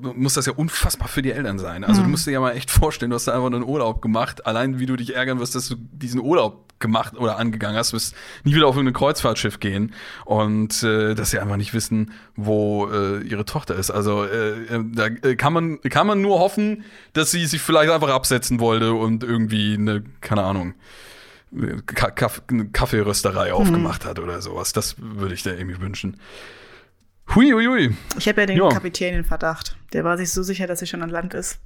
muss 0.00 0.34
das 0.34 0.46
ja 0.46 0.52
unfassbar 0.52 1.08
für 1.08 1.22
die 1.22 1.32
Eltern 1.32 1.58
sein. 1.58 1.84
Also 1.84 2.00
mhm. 2.00 2.04
du 2.04 2.10
musst 2.10 2.26
dir 2.26 2.32
ja 2.32 2.40
mal 2.40 2.52
echt 2.52 2.70
vorstellen, 2.70 3.10
du 3.10 3.16
hast 3.16 3.26
da 3.26 3.34
einfach 3.34 3.46
einen 3.46 3.64
Urlaub 3.64 4.02
gemacht. 4.02 4.46
Allein 4.46 4.78
wie 4.78 4.86
du 4.86 4.96
dich 4.96 5.14
ärgern 5.14 5.38
wirst, 5.40 5.54
dass 5.54 5.68
du 5.68 5.76
diesen 5.76 6.20
Urlaub 6.20 6.68
gemacht 6.82 7.16
oder 7.16 7.38
angegangen 7.38 7.76
hast, 7.76 7.92
wirst 7.92 8.14
nie 8.44 8.54
wieder 8.54 8.66
auf 8.66 8.76
irgendein 8.76 8.94
Kreuzfahrtschiff 8.94 9.60
gehen 9.60 9.94
und 10.26 10.82
äh, 10.82 11.14
dass 11.14 11.30
sie 11.30 11.38
einfach 11.38 11.56
nicht 11.56 11.72
wissen, 11.72 12.12
wo 12.36 12.88
äh, 12.90 13.22
ihre 13.22 13.44
Tochter 13.44 13.76
ist. 13.76 13.90
Also 13.90 14.24
äh, 14.24 14.64
äh 14.64 14.84
da 14.92 15.06
äh, 15.06 15.36
kann 15.36 15.52
man 15.52 15.80
kann 15.82 16.06
man 16.06 16.20
nur 16.20 16.40
hoffen, 16.40 16.84
dass 17.14 17.30
sie 17.30 17.46
sich 17.46 17.62
vielleicht 17.62 17.90
einfach 17.90 18.10
absetzen 18.10 18.60
wollte 18.60 18.92
und 18.92 19.22
irgendwie 19.22 19.74
eine 19.74 20.02
keine 20.20 20.42
Ahnung 20.42 20.74
eine 21.54 21.82
Kaffeerösterei 22.72 23.48
mhm. 23.48 23.54
aufgemacht 23.54 24.04
hat 24.04 24.18
oder 24.18 24.40
sowas. 24.42 24.72
Das 24.72 24.96
würde 24.98 25.34
ich 25.34 25.42
dir 25.42 25.56
irgendwie 25.56 25.80
wünschen. 25.80 26.18
Hui, 27.34 27.50
hui, 27.50 27.66
hui. 27.66 27.96
Ich 28.18 28.28
habe 28.28 28.42
ja 28.42 28.46
den 28.46 28.58
ja. 28.58 28.68
Kapitän 28.68 29.14
in 29.14 29.24
Verdacht. 29.24 29.76
Der 29.92 30.04
war 30.04 30.18
sich 30.18 30.30
so 30.30 30.42
sicher, 30.42 30.66
dass 30.66 30.80
sie 30.80 30.86
schon 30.86 31.02
an 31.02 31.10
Land 31.10 31.34
ist. 31.34 31.58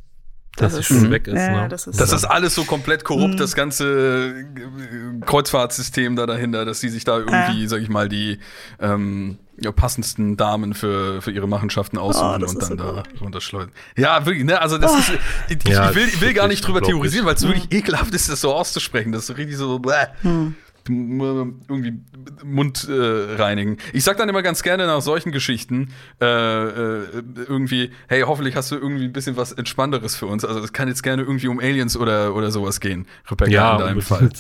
Dass 0.56 0.74
das 0.74 0.86
sie 0.86 0.94
schon 0.94 1.10
weg 1.10 1.26
ist, 1.26 1.34
ja, 1.34 1.62
ne? 1.62 1.68
Das 1.68 1.86
ist, 1.86 2.00
das 2.00 2.12
ist 2.12 2.24
alles 2.24 2.54
so 2.54 2.64
komplett 2.64 3.04
korrupt, 3.04 3.34
mhm. 3.34 3.36
das 3.36 3.54
ganze 3.54 4.34
äh, 4.38 5.20
Kreuzfahrtsystem 5.20 6.16
da 6.16 6.24
dahinter, 6.24 6.64
dass 6.64 6.80
sie 6.80 6.88
sich 6.88 7.04
da 7.04 7.18
irgendwie, 7.18 7.62
ja. 7.62 7.68
sag 7.68 7.82
ich 7.82 7.90
mal, 7.90 8.08
die 8.08 8.38
ähm, 8.80 9.36
ja, 9.60 9.70
passendsten 9.70 10.38
Damen 10.38 10.72
für, 10.72 11.20
für 11.20 11.30
ihre 11.30 11.46
Machenschaften 11.46 11.98
aussuchen 11.98 12.42
oh, 12.42 12.48
und 12.48 12.62
dann 12.62 12.68
so 12.70 12.74
da 12.74 13.02
runterschleudern. 13.20 13.72
Ja, 13.98 14.24
wirklich, 14.24 14.44
ne? 14.44 14.58
Also 14.58 14.78
das 14.78 14.92
oh. 14.92 14.98
ist. 14.98 15.12
Ich, 15.50 15.58
ich, 15.58 15.94
will, 15.94 16.20
will 16.20 16.32
gar 16.32 16.48
nicht 16.48 16.66
drüber 16.66 16.80
theorisieren, 16.80 17.26
weil 17.26 17.34
es 17.34 17.46
wirklich 17.46 17.70
ekelhaft 17.70 18.14
ist, 18.14 18.30
das 18.30 18.40
so 18.40 18.54
auszusprechen. 18.54 19.12
Das 19.12 19.22
ist 19.22 19.26
so 19.26 19.34
richtig 19.34 19.58
so. 19.58 19.78
Bläh. 19.78 20.06
Hm 20.22 20.54
irgendwie 20.89 22.01
Mund 22.45 22.89
äh, 22.89 23.34
reinigen. 23.37 23.78
Ich 23.93 24.05
sag 24.05 24.16
dann 24.16 24.28
immer 24.28 24.43
ganz 24.43 24.62
gerne 24.62 24.87
nach 24.87 25.01
solchen 25.01 25.32
Geschichten 25.32 25.93
äh, 26.20 26.26
äh, 26.26 27.07
irgendwie, 27.49 27.91
hey, 28.09 28.22
hoffentlich 28.22 28.57
hast 28.57 28.70
du 28.70 28.76
irgendwie 28.76 29.05
ein 29.05 29.12
bisschen 29.12 29.37
was 29.37 29.53
Entspannteres 29.53 30.16
für 30.16 30.26
uns. 30.26 30.45
Also 30.45 30.61
es 30.61 30.72
kann 30.72 30.89
jetzt 30.89 31.03
gerne 31.03 31.22
irgendwie 31.22 31.49
um 31.49 31.59
Aliens 31.59 31.97
oder, 31.97 32.34
oder 32.34 32.51
sowas 32.51 32.80
gehen, 32.80 33.07
Rebecca, 33.30 33.51
ja, 33.51 33.72
in 33.72 33.78
deinem 33.78 34.03
Fall. 34.03 34.30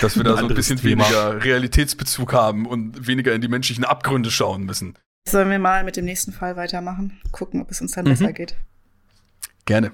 Dass 0.00 0.16
wir 0.16 0.24
da 0.24 0.36
so 0.36 0.46
ein 0.46 0.54
bisschen 0.54 0.78
Thema. 0.78 1.04
weniger 1.04 1.44
Realitätsbezug 1.44 2.32
haben 2.32 2.66
und 2.66 3.06
weniger 3.06 3.32
in 3.34 3.40
die 3.40 3.48
menschlichen 3.48 3.84
Abgründe 3.84 4.30
schauen 4.30 4.64
müssen. 4.64 4.94
Sollen 5.26 5.50
wir 5.50 5.58
mal 5.58 5.84
mit 5.84 5.96
dem 5.96 6.04
nächsten 6.04 6.32
Fall 6.32 6.56
weitermachen? 6.56 7.20
Gucken, 7.32 7.62
ob 7.62 7.70
es 7.70 7.80
uns 7.80 7.92
dann 7.92 8.04
mhm. 8.04 8.10
besser 8.10 8.32
geht. 8.32 8.56
Gerne. 9.64 9.92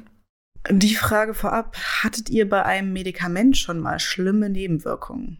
Die 0.69 0.95
Frage 0.95 1.33
vorab, 1.35 1.77
hattet 2.03 2.29
ihr 2.29 2.49
bei 2.49 2.65
einem 2.65 2.93
Medikament 2.93 3.57
schon 3.57 3.81
mal 3.81 3.99
schlimme 3.99 4.51
Nebenwirkungen? 4.51 5.39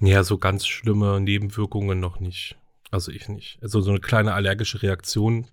Ja, 0.00 0.22
so 0.22 0.38
ganz 0.38 0.66
schlimme 0.66 1.20
Nebenwirkungen 1.20 2.00
noch 2.00 2.20
nicht. 2.20 2.56
Also 2.90 3.10
ich 3.10 3.28
nicht. 3.28 3.58
Also 3.62 3.80
so 3.80 3.90
eine 3.90 4.00
kleine 4.00 4.34
allergische 4.34 4.82
Reaktion 4.82 5.46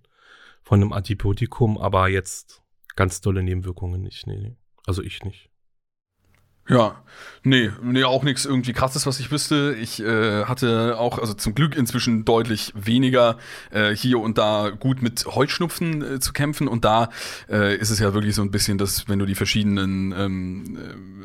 von 0.63 0.81
einem 0.81 0.93
Antibiotikum, 0.93 1.77
aber 1.77 2.09
jetzt 2.09 2.61
ganz 2.95 3.21
dolle 3.21 3.43
Nebenwirkungen 3.43 4.01
nicht. 4.01 4.27
Nee, 4.27 4.37
nee. 4.37 4.55
Also 4.85 5.01
ich 5.01 5.23
nicht. 5.23 5.49
Ja, 6.69 6.95
nee, 7.43 7.71
nee, 7.81 8.05
auch 8.05 8.23
nichts 8.23 8.45
irgendwie 8.45 8.71
krasses, 8.71 9.05
was 9.05 9.19
ich 9.19 9.31
wüsste. 9.31 9.75
Ich 9.81 10.01
äh, 10.01 10.45
hatte 10.45 10.97
auch, 10.97 11.19
also 11.19 11.33
zum 11.33 11.55
Glück 11.55 11.75
inzwischen 11.75 12.23
deutlich 12.23 12.71
weniger 12.73 13.37
äh, 13.71 13.93
hier 13.93 14.19
und 14.19 14.37
da 14.37 14.69
gut 14.69 15.01
mit 15.01 15.25
Heuschnupfen 15.25 16.15
äh, 16.15 16.19
zu 16.21 16.31
kämpfen. 16.31 16.69
Und 16.69 16.85
da 16.85 17.09
äh, 17.49 17.75
ist 17.75 17.89
es 17.89 17.99
ja 17.99 18.13
wirklich 18.13 18.33
so 18.33 18.41
ein 18.43 18.51
bisschen, 18.51 18.77
dass 18.77 19.09
wenn 19.09 19.19
du 19.19 19.25
die 19.25 19.35
verschiedenen 19.35 20.13
ähm, 20.17 20.77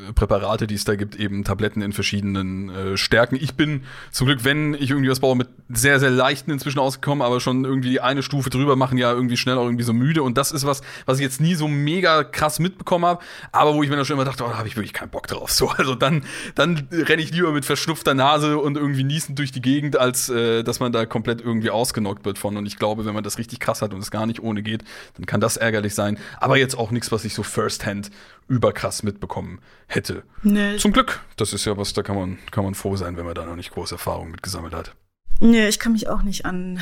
äh, 0.09 0.11
Präparate, 0.11 0.67
die 0.67 0.75
es 0.75 0.83
da 0.83 0.95
gibt, 0.95 1.15
eben 1.15 1.45
Tabletten 1.45 1.81
in 1.81 1.93
verschiedenen 1.93 2.69
äh, 2.69 2.97
Stärken. 2.97 3.37
Ich 3.39 3.53
bin 3.55 3.83
zum 4.11 4.27
Glück, 4.27 4.43
wenn 4.43 4.73
ich 4.73 4.89
irgendwie 4.89 5.09
was 5.09 5.21
baue, 5.21 5.37
mit 5.37 5.47
sehr, 5.69 6.01
sehr 6.01 6.09
leichten 6.09 6.51
inzwischen 6.51 6.79
ausgekommen, 6.79 7.21
aber 7.21 7.39
schon 7.39 7.63
irgendwie 7.63 8.01
eine 8.01 8.23
Stufe 8.23 8.49
drüber 8.49 8.75
machen 8.75 8.97
ja 8.97 9.13
irgendwie 9.13 9.37
schnell 9.37 9.57
auch 9.57 9.65
irgendwie 9.65 9.85
so 9.85 9.93
müde. 9.93 10.21
Und 10.23 10.37
das 10.37 10.51
ist 10.51 10.65
was, 10.65 10.81
was 11.05 11.17
ich 11.17 11.23
jetzt 11.23 11.39
nie 11.39 11.55
so 11.55 11.69
mega 11.69 12.25
krass 12.25 12.59
mitbekommen 12.59 13.05
habe, 13.05 13.23
aber 13.53 13.73
wo 13.73 13.83
ich 13.83 13.89
mir 13.89 13.95
dann 13.95 14.03
schon 14.03 14.15
immer 14.15 14.25
dachte, 14.25 14.43
oh, 14.43 14.49
da 14.49 14.57
habe 14.57 14.67
ich 14.67 14.75
wirklich 14.75 14.91
keinen 14.91 15.09
Bock 15.09 15.28
drauf. 15.31 15.51
So, 15.51 15.69
also 15.69 15.95
dann, 15.95 16.23
dann 16.55 16.87
renne 16.91 17.21
ich 17.21 17.31
lieber 17.31 17.51
mit 17.51 17.65
verschnupfter 17.65 18.13
Nase 18.13 18.57
und 18.57 18.77
irgendwie 18.77 19.03
niesend 19.03 19.39
durch 19.39 19.51
die 19.51 19.61
Gegend, 19.61 19.97
als 19.97 20.29
äh, 20.29 20.63
dass 20.63 20.79
man 20.79 20.91
da 20.91 21.05
komplett 21.05 21.41
irgendwie 21.41 21.69
ausgenockt 21.69 22.25
wird 22.25 22.37
von. 22.37 22.57
Und 22.57 22.65
ich 22.65 22.77
glaube, 22.77 23.05
wenn 23.05 23.13
man 23.13 23.23
das 23.23 23.37
richtig 23.37 23.59
krass 23.59 23.81
hat 23.81 23.93
und 23.93 23.99
es 23.99 24.11
gar 24.11 24.25
nicht 24.25 24.41
ohne 24.41 24.63
geht, 24.63 24.83
dann 25.15 25.25
kann 25.25 25.41
das 25.41 25.57
ärgerlich 25.57 25.95
sein. 25.95 26.17
Aber 26.39 26.57
jetzt 26.57 26.77
auch 26.77 26.91
nichts, 26.91 27.11
was 27.11 27.25
ich 27.25 27.33
so 27.33 27.43
firsthand 27.43 28.11
überkrass 28.47 29.03
mitbekommen 29.03 29.59
hätte. 29.87 30.23
Nee. 30.43 30.77
Zum 30.77 30.91
Glück. 30.91 31.21
Das 31.37 31.53
ist 31.53 31.65
ja 31.65 31.77
was, 31.77 31.93
da 31.93 32.03
kann 32.03 32.15
man, 32.15 32.37
kann 32.51 32.63
man 32.63 32.75
froh 32.75 32.95
sein, 32.95 33.17
wenn 33.17 33.25
man 33.25 33.35
da 33.35 33.45
noch 33.45 33.55
nicht 33.55 33.71
große 33.71 33.95
Erfahrung 33.95 34.31
mit 34.31 34.43
gesammelt 34.43 34.73
hat. 34.73 34.95
Nee, 35.41 35.69
ich 35.69 35.79
kann 35.79 35.93
mich 35.93 36.09
auch 36.09 36.21
nicht 36.21 36.45
an, 36.45 36.81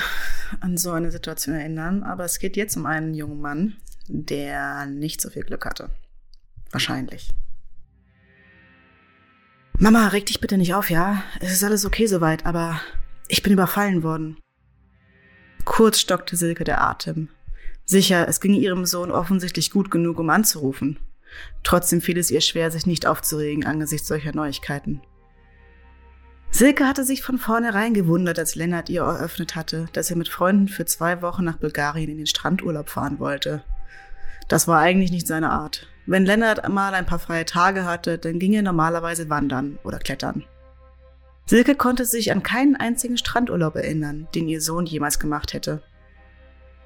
an 0.62 0.78
so 0.78 0.91
eine 0.91 1.12
Situation 1.12 1.56
erinnern, 1.56 2.04
aber 2.04 2.26
es 2.26 2.39
geht 2.39 2.58
jetzt 2.58 2.76
um 2.76 2.86
einen 2.86 3.14
jungen 3.14 3.39
Mann, 3.39 3.76
der 4.08 4.88
nicht 4.88 5.22
so 5.22 5.30
viel 5.30 5.43
Glück 5.43 5.66
hatte. 5.66 5.89
Wahrscheinlich. 6.72 7.30
Mama, 9.80 10.07
reg 10.07 10.25
dich 10.25 10.41
bitte 10.41 10.57
nicht 10.57 10.73
auf, 10.73 10.89
ja? 10.89 11.21
Es 11.39 11.51
ist 11.51 11.63
alles 11.63 11.86
okay 11.86 12.07
soweit, 12.07 12.47
aber 12.47 12.82
ich 13.28 13.43
bin 13.43 13.53
überfallen 13.53 14.01
worden. 14.01 14.38
Kurz 15.65 15.99
stockte 15.99 16.36
Silke 16.36 16.63
der 16.63 16.82
Atem. 16.82 17.30
Sicher, 17.86 18.28
es 18.28 18.41
ging 18.41 18.55
ihrem 18.55 18.88
Sohn 18.88 19.11
offensichtlich 19.11 19.69
gut 19.69 19.91
genug, 19.91 20.17
um 20.17 20.32
anzurufen. 20.32 20.97
Trotzdem 21.63 22.01
fiel 22.01 22.17
es 22.17 22.32
ihr 22.32 22.41
schwer, 22.41 22.71
sich 22.71 22.88
nicht 22.88 23.05
aufzuregen 23.05 23.65
angesichts 23.65 24.07
solcher 24.07 24.34
Neuigkeiten. 24.34 25.01
Silke 26.49 26.88
hatte 26.88 27.03
sich 27.03 27.21
von 27.21 27.38
vornherein 27.38 27.93
gewundert, 27.93 28.39
als 28.39 28.55
Lennart 28.55 28.89
ihr 28.89 29.01
eröffnet 29.01 29.55
hatte, 29.55 29.89
dass 29.93 30.09
er 30.09 30.17
mit 30.17 30.30
Freunden 30.30 30.69
für 30.69 30.86
zwei 30.86 31.21
Wochen 31.21 31.43
nach 31.43 31.57
Bulgarien 31.57 32.09
in 32.09 32.17
den 32.17 32.25
Strandurlaub 32.25 32.89
fahren 32.89 33.19
wollte. 33.19 33.63
Das 34.47 34.67
war 34.67 34.80
eigentlich 34.80 35.11
nicht 35.11 35.28
seine 35.28 35.51
Art. 35.51 35.88
Wenn 36.08 36.26
Lennart 36.26 36.68
mal 36.70 36.93
ein 36.93 37.05
paar 37.05 37.20
freie 37.20 37.43
Tage 37.43 37.84
hatte, 37.84 38.18
dann 38.18 38.39
ging 38.39 38.53
er 38.53 38.62
normalerweise 38.62 39.30
wandern 39.30 39.78
oder 39.84 39.99
klettern. 39.99 40.45
Silke 41.45 41.76
konnte 41.76 42.05
sich 42.05 42.32
an 42.32 42.43
keinen 42.43 42.78
einzigen 42.78 43.18
Strandurlaub 43.18 43.76
erinnern, 43.76 44.28
den 44.34 44.47
ihr 44.47 44.62
Sohn 44.62 44.86
jemals 44.86 45.20
gemacht 45.20 45.53
hätte. 45.53 45.84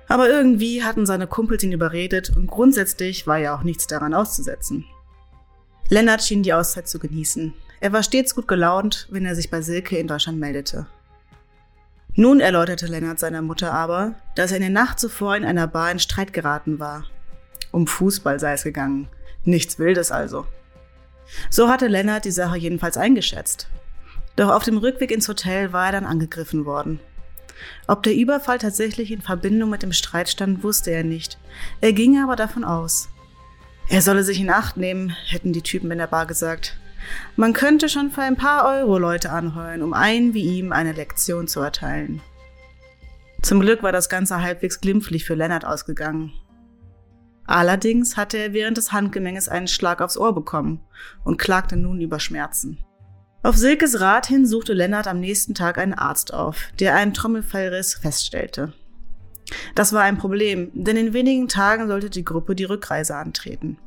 Aber 0.07 0.28
irgendwie 0.28 0.84
hatten 0.84 1.05
seine 1.05 1.28
Kumpels 1.28 1.63
ihn 1.63 1.72
überredet 1.72 2.36
und 2.36 2.47
grundsätzlich 2.47 3.28
war 3.28 3.38
ja 3.38 3.55
auch 3.55 3.63
nichts 3.63 3.86
daran 3.86 4.15
auszusetzen. 4.15 4.86
Lennart 5.88 6.24
schien 6.24 6.41
die 6.41 6.53
Auszeit 6.53 6.88
zu 6.88 6.97
genießen. 6.97 7.53
Er 7.80 7.93
war 7.93 8.01
stets 8.01 8.34
gut 8.34 8.47
gelaunt, 8.47 9.07
wenn 9.11 9.26
er 9.26 9.36
sich 9.36 9.51
bei 9.51 9.61
Silke 9.61 9.97
in 9.97 10.07
Deutschland 10.07 10.39
meldete. 10.39 10.88
Nun 12.15 12.39
erläuterte 12.39 12.88
Lennart 12.88 13.19
seiner 13.19 13.41
Mutter 13.41 13.72
aber, 13.72 14.15
dass 14.36 14.51
er 14.51 14.57
in 14.57 14.63
der 14.63 14.72
Nacht 14.72 14.99
zuvor 14.99 15.36
in 15.36 15.45
einer 15.45 15.67
Bar 15.67 15.91
in 15.91 15.99
Streit 15.99 16.34
geraten 16.34 16.80
war. 16.80 17.05
Um 17.72 17.88
Fußball 17.88 18.39
sei 18.39 18.53
es 18.53 18.63
gegangen. 18.63 19.07
Nichts 19.43 19.80
Wildes 19.80 20.11
also. 20.11 20.45
So 21.49 21.69
hatte 21.69 21.88
Lennart 21.88 22.26
die 22.26 22.32
Sache 22.32 22.57
jedenfalls 22.57 22.97
eingeschätzt. 22.97 23.67
Doch 24.36 24.49
auf 24.49 24.63
dem 24.63 24.78
Rückweg 24.78 25.11
ins 25.11 25.28
Hotel 25.28 25.74
war 25.74 25.88
er 25.88 25.91
dann 25.93 26.05
angegriffen 26.05 26.65
worden. 26.65 26.99
Ob 27.88 28.03
der 28.03 28.15
Überfall 28.15 28.57
tatsächlich 28.57 29.11
in 29.11 29.22
Verbindung 29.22 29.69
mit 29.69 29.84
dem 29.84 29.93
Streit 29.93 30.30
stand, 30.30 30.63
wusste 30.63 30.91
er 30.91 31.03
nicht. 31.03 31.38
Er 31.80 31.93
ging 31.93 32.22
aber 32.22 32.36
davon 32.36 32.63
aus. 32.63 33.09
Er 33.88 34.01
solle 34.01 34.24
sich 34.24 34.39
in 34.39 34.49
Acht 34.49 34.78
nehmen, 34.78 35.15
hätten 35.28 35.53
die 35.53 35.61
Typen 35.61 35.91
in 35.91 35.97
der 35.97 36.07
Bar 36.07 36.26
gesagt. 36.26 36.78
Man 37.36 37.53
könnte 37.53 37.89
schon 37.89 38.11
für 38.11 38.22
ein 38.22 38.38
paar 38.38 38.65
Euro 38.65 38.97
Leute 38.97 39.32
anheuern, 39.32 39.82
um 39.82 39.93
einen 39.93 40.34
wie 40.34 40.43
ihm 40.43 40.72
eine 40.72 40.93
Lektion 40.93 41.47
zu 41.47 41.59
erteilen. 41.59 42.22
Zum 43.41 43.59
Glück 43.59 43.82
war 43.84 43.91
das 43.91 44.07
Ganze 44.07 44.41
halbwegs 44.41 44.82
glimpflich 44.82 45.26
für 45.26 45.34
Lennart 45.34 45.65
ausgegangen. 45.65 46.32
Allerdings 47.52 48.16
hatte 48.16 48.38
er 48.38 48.54
während 48.54 48.78
des 48.78 48.93
Handgemenges 48.93 49.49
einen 49.49 49.68
Schlag 49.68 50.02
aufs 50.02 50.18
Ohr 50.18 50.34
bekommen 50.34 50.80
und 51.26 51.38
klagte 51.38 51.76
nun 51.76 51.99
über 51.99 52.22
Schmerzen. 52.22 52.78
Auf 53.43 53.58
Silkes 53.58 53.99
Rat 53.99 54.26
hin 54.26 54.45
suchte 54.45 54.72
Lennart 54.72 55.06
am 55.08 55.20
nächsten 55.20 55.54
Tag 55.54 55.78
einen 55.78 55.93
Arzt 55.93 56.34
auf, 56.34 56.70
der 56.80 56.95
einen 56.95 57.14
Trommelfellriss 57.14 57.95
feststellte. 57.95 58.72
Das 59.76 59.91
war 59.91 60.04
ein 60.04 60.18
Problem, 60.18 60.72
denn 60.74 60.95
in 60.95 61.12
wenigen 61.12 61.49
Tagen 61.49 61.89
sollte 61.89 62.10
die 62.10 62.24
Gruppe 62.24 62.56
die 62.56 62.64
Rückreise 62.64 63.18
antreten. 63.18 63.78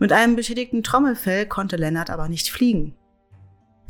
Mit 0.00 0.10
einem 0.10 0.34
beschädigten 0.34 0.82
Trommelfell 0.82 1.46
konnte 1.46 1.76
Lennart 1.76 2.10
aber 2.10 2.28
nicht 2.28 2.50
fliegen. 2.50 2.96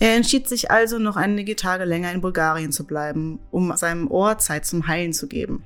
Er 0.01 0.17
entschied 0.17 0.49
sich 0.49 0.71
also, 0.71 0.99
noch 0.99 1.17
einige 1.17 1.57
Tage 1.57 1.87
länger 1.87 2.13
in 2.13 2.21
Bulgarien 2.21 2.73
zu 2.73 2.85
bleiben, 2.85 3.41
um 3.51 3.75
seinem 3.75 4.11
Ohr 4.11 4.37
Zeit 4.37 4.67
zum 4.67 4.87
Heilen 4.87 5.15
zu 5.15 5.29
geben. 5.29 5.65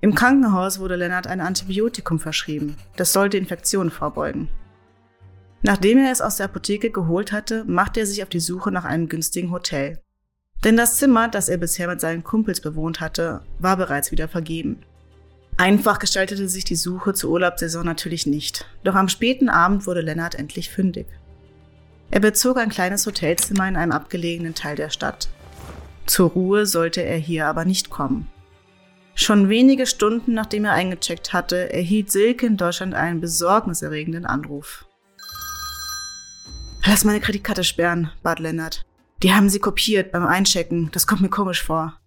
Im 0.00 0.14
Krankenhaus 0.14 0.78
wurde 0.78 0.96
Lennart 0.96 1.26
ein 1.26 1.40
Antibiotikum 1.40 2.18
verschrieben. 2.18 2.76
Das 2.96 3.12
sollte 3.12 3.36
Infektionen 3.36 3.90
vorbeugen. 3.90 4.48
Nachdem 5.62 5.98
er 5.98 6.10
es 6.10 6.20
aus 6.20 6.36
der 6.36 6.46
Apotheke 6.46 6.90
geholt 6.90 7.32
hatte, 7.32 7.64
machte 7.66 8.00
er 8.00 8.06
sich 8.06 8.22
auf 8.22 8.28
die 8.28 8.40
Suche 8.40 8.70
nach 8.70 8.84
einem 8.84 9.08
günstigen 9.08 9.50
Hotel. 9.50 10.00
Denn 10.64 10.76
das 10.76 10.96
Zimmer, 10.96 11.28
das 11.28 11.48
er 11.48 11.58
bisher 11.58 11.88
mit 11.88 12.00
seinen 12.00 12.24
Kumpels 12.24 12.60
bewohnt 12.60 13.00
hatte, 13.00 13.42
war 13.58 13.76
bereits 13.76 14.10
wieder 14.10 14.28
vergeben. 14.28 14.82
Einfach 15.56 15.98
gestaltete 15.98 16.48
sich 16.48 16.64
die 16.64 16.76
Suche 16.76 17.12
zur 17.12 17.30
Urlaubssaison 17.30 17.84
natürlich 17.84 18.26
nicht, 18.26 18.66
doch 18.82 18.94
am 18.94 19.08
späten 19.08 19.50
Abend 19.50 19.86
wurde 19.86 20.00
Lennart 20.00 20.34
endlich 20.34 20.70
fündig. 20.70 21.06
Er 22.10 22.20
bezog 22.20 22.56
ein 22.56 22.70
kleines 22.70 23.06
Hotelzimmer 23.06 23.68
in 23.68 23.76
einem 23.76 23.92
abgelegenen 23.92 24.54
Teil 24.54 24.76
der 24.76 24.90
Stadt. 24.90 25.28
Zur 26.06 26.30
Ruhe 26.30 26.66
sollte 26.66 27.02
er 27.02 27.18
hier 27.18 27.46
aber 27.46 27.64
nicht 27.64 27.90
kommen. 27.90 28.28
Schon 29.20 29.50
wenige 29.50 29.84
Stunden 29.86 30.32
nachdem 30.32 30.64
er 30.64 30.72
eingecheckt 30.72 31.34
hatte, 31.34 31.70
erhielt 31.74 32.10
Silke 32.10 32.46
in 32.46 32.56
Deutschland 32.56 32.94
einen 32.94 33.20
besorgniserregenden 33.20 34.24
Anruf. 34.24 34.86
Lass 36.86 37.04
meine 37.04 37.20
Kreditkarte 37.20 37.62
sperren, 37.62 38.10
bat 38.22 38.38
Lennart. 38.38 38.86
Die 39.22 39.34
haben 39.34 39.50
sie 39.50 39.58
kopiert 39.58 40.10
beim 40.10 40.26
Einchecken. 40.26 40.88
Das 40.92 41.06
kommt 41.06 41.20
mir 41.20 41.28
komisch 41.28 41.62
vor. 41.62 42.00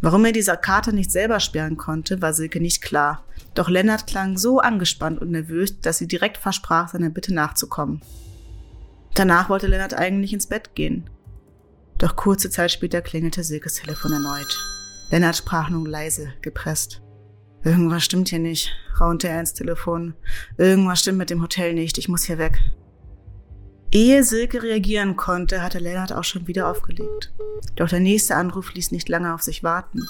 Warum 0.00 0.24
er 0.24 0.32
diese 0.32 0.56
Karte 0.56 0.94
nicht 0.94 1.12
selber 1.12 1.38
sperren 1.38 1.76
konnte, 1.76 2.22
war 2.22 2.32
Silke 2.32 2.60
nicht 2.60 2.80
klar. 2.80 3.26
Doch 3.54 3.68
Lennart 3.68 4.06
klang 4.06 4.38
so 4.38 4.58
angespannt 4.58 5.20
und 5.20 5.30
nervös, 5.30 5.80
dass 5.82 5.98
sie 5.98 6.08
direkt 6.08 6.38
versprach, 6.38 6.88
seiner 6.88 7.10
Bitte 7.10 7.34
nachzukommen. 7.34 8.00
Danach 9.12 9.50
wollte 9.50 9.66
Lennart 9.66 9.92
eigentlich 9.92 10.32
ins 10.32 10.46
Bett 10.46 10.74
gehen. 10.74 11.10
Doch 11.98 12.16
kurze 12.16 12.48
Zeit 12.48 12.72
später 12.72 13.02
klingelte 13.02 13.44
Silkes 13.44 13.74
Telefon 13.74 14.14
erneut. 14.14 14.79
Lennart 15.10 15.36
sprach 15.36 15.70
nun 15.70 15.86
leise, 15.86 16.32
gepresst. 16.40 17.02
Irgendwas 17.62 18.04
stimmt 18.04 18.28
hier 18.28 18.38
nicht, 18.38 18.72
raunte 19.00 19.28
er 19.28 19.40
ins 19.40 19.54
Telefon. 19.54 20.14
Irgendwas 20.56 21.00
stimmt 21.00 21.18
mit 21.18 21.30
dem 21.30 21.42
Hotel 21.42 21.74
nicht, 21.74 21.98
ich 21.98 22.08
muss 22.08 22.24
hier 22.24 22.38
weg. 22.38 22.58
Ehe 23.92 24.22
Silke 24.22 24.62
reagieren 24.62 25.16
konnte, 25.16 25.62
hatte 25.62 25.80
Lennart 25.80 26.12
auch 26.12 26.24
schon 26.24 26.46
wieder 26.46 26.68
aufgelegt. 26.68 27.32
Doch 27.74 27.88
der 27.88 28.00
nächste 28.00 28.36
Anruf 28.36 28.72
ließ 28.72 28.92
nicht 28.92 29.08
lange 29.08 29.34
auf 29.34 29.42
sich 29.42 29.64
warten. 29.64 30.06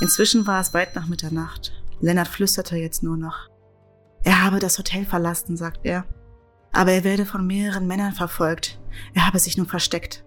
Inzwischen 0.00 0.46
war 0.46 0.60
es 0.60 0.74
weit 0.74 0.94
nach 0.94 1.08
Mitternacht. 1.08 1.72
Lennart 2.00 2.28
flüsterte 2.28 2.76
jetzt 2.76 3.02
nur 3.02 3.16
noch. 3.16 3.48
Er 4.22 4.44
habe 4.44 4.58
das 4.58 4.78
Hotel 4.78 5.04
verlassen, 5.04 5.56
sagt 5.56 5.80
er. 5.84 6.04
Aber 6.72 6.92
er 6.92 7.04
werde 7.04 7.26
von 7.26 7.46
mehreren 7.46 7.86
Männern 7.86 8.12
verfolgt. 8.12 8.80
Er 9.14 9.26
habe 9.26 9.38
sich 9.38 9.56
nun 9.56 9.66
versteckt. 9.66 10.25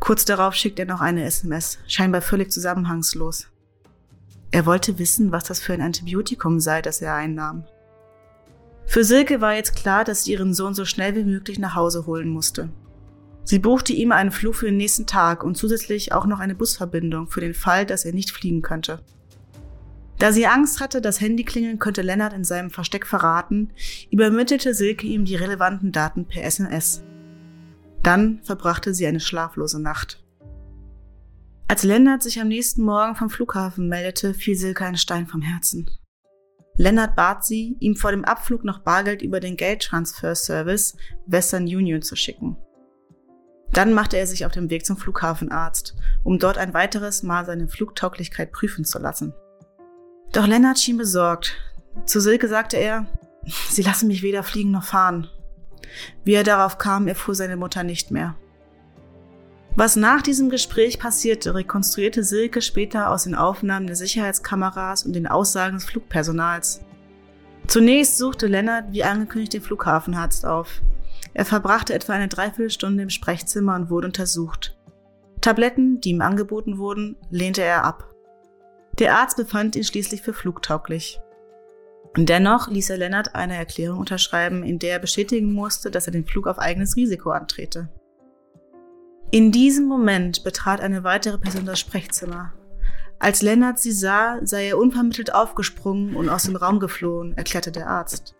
Kurz 0.00 0.24
darauf 0.24 0.54
schickt 0.54 0.78
er 0.78 0.86
noch 0.86 1.00
eine 1.00 1.24
SMS, 1.24 1.78
scheinbar 1.86 2.22
völlig 2.22 2.50
zusammenhangslos. 2.52 3.48
Er 4.50 4.64
wollte 4.64 4.98
wissen, 4.98 5.32
was 5.32 5.44
das 5.44 5.60
für 5.60 5.74
ein 5.74 5.82
Antibiotikum 5.82 6.60
sei, 6.60 6.80
das 6.80 7.02
er 7.02 7.14
einnahm. 7.14 7.64
Für 8.86 9.04
Silke 9.04 9.42
war 9.42 9.54
jetzt 9.54 9.76
klar, 9.76 10.04
dass 10.04 10.24
sie 10.24 10.32
ihren 10.32 10.54
Sohn 10.54 10.72
so 10.72 10.86
schnell 10.86 11.14
wie 11.14 11.24
möglich 11.24 11.58
nach 11.58 11.74
Hause 11.74 12.06
holen 12.06 12.28
musste. 12.30 12.70
Sie 13.44 13.58
buchte 13.58 13.92
ihm 13.92 14.12
einen 14.12 14.30
Flug 14.30 14.54
für 14.54 14.66
den 14.66 14.78
nächsten 14.78 15.06
Tag 15.06 15.44
und 15.44 15.56
zusätzlich 15.56 16.12
auch 16.12 16.26
noch 16.26 16.38
eine 16.38 16.54
Busverbindung 16.54 17.28
für 17.28 17.40
den 17.40 17.54
Fall, 17.54 17.84
dass 17.84 18.04
er 18.04 18.12
nicht 18.12 18.30
fliegen 18.30 18.62
könnte. 18.62 19.00
Da 20.18 20.32
sie 20.32 20.46
Angst 20.46 20.80
hatte, 20.80 21.00
das 21.00 21.20
Handy 21.20 21.44
klingeln 21.44 21.78
könnte 21.78 22.02
Lennart 22.02 22.32
in 22.32 22.44
seinem 22.44 22.70
Versteck 22.70 23.06
verraten, 23.06 23.70
übermittelte 24.10 24.74
Silke 24.74 25.06
ihm 25.06 25.24
die 25.24 25.36
relevanten 25.36 25.92
Daten 25.92 26.24
per 26.24 26.44
SMS. 26.44 27.02
Dann 28.08 28.40
verbrachte 28.42 28.94
sie 28.94 29.06
eine 29.06 29.20
schlaflose 29.20 29.82
Nacht. 29.82 30.24
Als 31.68 31.82
Lennart 31.82 32.22
sich 32.22 32.40
am 32.40 32.48
nächsten 32.48 32.82
Morgen 32.82 33.14
vom 33.16 33.28
Flughafen 33.28 33.86
meldete, 33.86 34.32
fiel 34.32 34.56
Silke 34.56 34.86
ein 34.86 34.96
Stein 34.96 35.26
vom 35.26 35.42
Herzen. 35.42 35.90
Lennart 36.78 37.16
bat 37.16 37.44
sie, 37.44 37.76
ihm 37.80 37.96
vor 37.96 38.12
dem 38.12 38.24
Abflug 38.24 38.64
noch 38.64 38.78
Bargeld 38.78 39.20
über 39.20 39.40
den 39.40 39.58
Geldtransfer-Service 39.58 40.96
Western 41.26 41.64
Union 41.64 42.00
zu 42.00 42.16
schicken. 42.16 42.56
Dann 43.74 43.92
machte 43.92 44.16
er 44.16 44.26
sich 44.26 44.46
auf 44.46 44.52
den 44.52 44.70
Weg 44.70 44.86
zum 44.86 44.96
Flughafenarzt, 44.96 45.94
um 46.24 46.38
dort 46.38 46.56
ein 46.56 46.72
weiteres 46.72 47.22
Mal 47.22 47.44
seine 47.44 47.68
Flugtauglichkeit 47.68 48.52
prüfen 48.52 48.86
zu 48.86 48.98
lassen. 48.98 49.34
Doch 50.32 50.46
Lennart 50.46 50.78
schien 50.78 50.96
besorgt. 50.96 51.58
Zu 52.06 52.22
Silke 52.22 52.48
sagte 52.48 52.78
er, 52.78 53.04
Sie 53.68 53.82
lassen 53.82 54.08
mich 54.08 54.22
weder 54.22 54.44
fliegen 54.44 54.70
noch 54.70 54.84
fahren. 54.84 55.28
Wie 56.24 56.34
er 56.34 56.44
darauf 56.44 56.78
kam, 56.78 57.08
erfuhr 57.08 57.34
seine 57.34 57.56
Mutter 57.56 57.82
nicht 57.82 58.10
mehr. 58.10 58.36
Was 59.76 59.94
nach 59.94 60.22
diesem 60.22 60.50
Gespräch 60.50 60.98
passierte, 60.98 61.54
rekonstruierte 61.54 62.24
Silke 62.24 62.62
später 62.62 63.10
aus 63.10 63.24
den 63.24 63.34
Aufnahmen 63.34 63.86
der 63.86 63.94
Sicherheitskameras 63.96 65.04
und 65.04 65.12
den 65.12 65.28
Aussagen 65.28 65.76
des 65.76 65.84
Flugpersonals. 65.84 66.80
Zunächst 67.68 68.18
suchte 68.18 68.48
Lennart 68.48 68.86
wie 68.92 69.04
angekündigt 69.04 69.52
den 69.52 69.62
Flughafenarzt 69.62 70.46
auf. 70.46 70.82
Er 71.34 71.44
verbrachte 71.44 71.94
etwa 71.94 72.14
eine 72.14 72.28
Dreiviertelstunde 72.28 73.04
im 73.04 73.10
Sprechzimmer 73.10 73.76
und 73.76 73.90
wurde 73.90 74.08
untersucht. 74.08 74.76
Tabletten, 75.40 76.00
die 76.00 76.10
ihm 76.10 76.22
angeboten 76.22 76.78
wurden, 76.78 77.16
lehnte 77.30 77.62
er 77.62 77.84
ab. 77.84 78.12
Der 78.98 79.16
Arzt 79.16 79.36
befand 79.36 79.76
ihn 79.76 79.84
schließlich 79.84 80.22
für 80.22 80.32
flugtauglich. 80.32 81.20
Dennoch 82.16 82.68
ließ 82.68 82.90
er 82.90 82.98
Lennart 82.98 83.34
eine 83.34 83.56
Erklärung 83.56 83.98
unterschreiben, 84.00 84.62
in 84.62 84.78
der 84.78 84.92
er 84.92 84.98
bestätigen 84.98 85.52
musste, 85.52 85.90
dass 85.90 86.06
er 86.06 86.12
den 86.12 86.26
Flug 86.26 86.46
auf 86.46 86.58
eigenes 86.58 86.96
Risiko 86.96 87.30
antrete. 87.30 87.88
In 89.30 89.52
diesem 89.52 89.86
Moment 89.86 90.42
betrat 90.42 90.80
eine 90.80 91.04
weitere 91.04 91.38
Person 91.38 91.66
das 91.66 91.78
Sprechzimmer. 91.78 92.54
Als 93.18 93.42
Lennart 93.42 93.78
sie 93.78 93.92
sah, 93.92 94.38
sei 94.42 94.68
er 94.68 94.78
unvermittelt 94.78 95.34
aufgesprungen 95.34 96.16
und 96.16 96.28
aus 96.28 96.44
dem 96.44 96.56
Raum 96.56 96.80
geflohen, 96.80 97.36
erklärte 97.36 97.72
der 97.72 97.88
Arzt. 97.88 98.34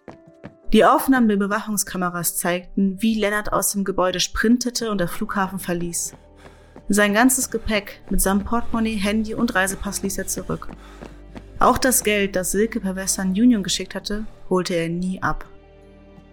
Die 0.72 0.84
Aufnahmen 0.84 1.28
der 1.28 1.36
Überwachungskameras 1.36 2.36
zeigten, 2.36 3.00
wie 3.00 3.18
Lennart 3.18 3.52
aus 3.52 3.72
dem 3.72 3.84
Gebäude 3.84 4.20
sprintete 4.20 4.90
und 4.90 4.98
der 4.98 5.08
Flughafen 5.08 5.58
verließ. 5.58 6.14
Sein 6.88 7.12
ganzes 7.12 7.50
Gepäck 7.50 8.00
mitsamt 8.08 8.44
Portemonnaie, 8.44 8.96
Handy 8.96 9.34
und 9.34 9.54
Reisepass 9.54 10.02
ließ 10.02 10.16
er 10.18 10.26
zurück. 10.26 10.68
Auch 11.60 11.78
das 11.78 12.04
Geld, 12.04 12.36
das 12.36 12.52
Silke 12.52 12.80
per 12.80 12.94
Western 12.94 13.30
Union 13.30 13.64
geschickt 13.64 13.94
hatte, 13.94 14.26
holte 14.48 14.74
er 14.74 14.88
nie 14.88 15.20
ab. 15.22 15.44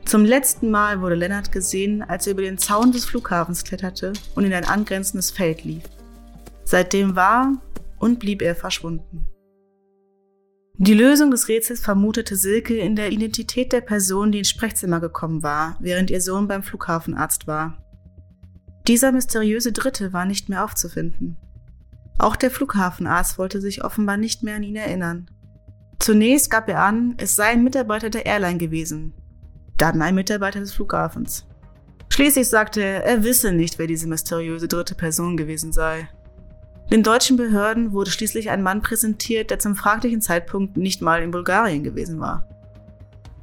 Zum 0.05 0.23
letzten 0.23 0.69
Mal 0.69 1.01
wurde 1.01 1.15
Lennart 1.15 1.51
gesehen, 1.51 2.03
als 2.03 2.27
er 2.27 2.33
über 2.33 2.43
den 2.43 2.59
Zaun 2.59 2.91
des 2.91 3.05
Flughafens 3.05 3.63
kletterte 3.63 4.13
und 4.35 4.45
in 4.45 4.53
ein 4.53 4.65
angrenzendes 4.65 5.31
Feld 5.31 5.63
lief. 5.63 5.83
Seitdem 6.63 7.15
war 7.15 7.53
und 7.97 8.19
blieb 8.19 8.43
er 8.43 8.55
verschwunden. 8.55 9.25
Die 10.77 10.93
Lösung 10.93 11.31
des 11.31 11.47
Rätsels 11.47 11.79
vermutete 11.79 12.35
Silke 12.35 12.77
in 12.77 12.95
der 12.95 13.11
Identität 13.11 13.71
der 13.71 13.81
Person, 13.81 14.31
die 14.31 14.39
ins 14.39 14.49
Sprechzimmer 14.49 14.99
gekommen 14.99 15.41
war, 15.41 15.77
während 15.79 16.11
ihr 16.11 16.21
Sohn 16.21 16.47
beim 16.47 16.61
Flughafenarzt 16.61 17.47
war. 17.47 17.81
Dieser 18.87 19.11
mysteriöse 19.11 19.71
Dritte 19.71 20.13
war 20.13 20.25
nicht 20.25 20.49
mehr 20.49 20.63
aufzufinden. 20.63 21.37
Auch 22.17 22.35
der 22.35 22.51
Flughafenarzt 22.51 23.37
wollte 23.37 23.61
sich 23.61 23.83
offenbar 23.83 24.17
nicht 24.17 24.43
mehr 24.43 24.55
an 24.55 24.63
ihn 24.63 24.75
erinnern. 24.75 25.29
Zunächst 25.99 26.49
gab 26.49 26.69
er 26.69 26.83
an, 26.83 27.15
es 27.17 27.35
sei 27.35 27.45
ein 27.45 27.63
Mitarbeiter 27.63 28.09
der 28.09 28.25
Airline 28.25 28.57
gewesen, 28.57 29.13
Dann 29.77 30.01
ein 30.01 30.15
Mitarbeiter 30.15 30.59
des 30.59 30.73
Flughafens. 30.73 31.45
Schließlich 32.09 32.47
sagte 32.47 32.81
er, 32.81 33.03
er 33.03 33.23
wisse 33.23 33.51
nicht, 33.51 33.77
wer 33.77 33.87
diese 33.87 34.07
mysteriöse 34.07 34.67
dritte 34.67 34.95
Person 34.95 35.35
gewesen 35.35 35.73
sei. 35.73 36.07
Den 36.91 37.03
deutschen 37.03 37.35
Behörden 37.35 37.91
wurde 37.91 38.11
schließlich 38.11 38.51
ein 38.51 38.61
Mann 38.61 38.81
präsentiert, 38.81 39.49
der 39.49 39.59
zum 39.59 39.75
fraglichen 39.75 40.21
Zeitpunkt 40.21 40.77
nicht 40.77 41.01
mal 41.01 41.23
in 41.23 41.31
Bulgarien 41.31 41.83
gewesen 41.83 42.19
war. 42.19 42.47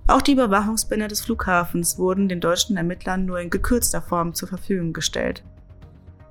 Auch 0.07 0.23
die 0.23 0.33
Überwachungsbänder 0.33 1.09
des 1.09 1.21
Flughafens 1.21 1.99
wurden 1.99 2.29
den 2.29 2.41
deutschen 2.41 2.77
Ermittlern 2.77 3.25
nur 3.25 3.41
in 3.41 3.51
gekürzter 3.51 4.01
Form 4.01 4.35
zur 4.35 4.49
Verfügung 4.49 4.93
gestellt. 4.93 5.43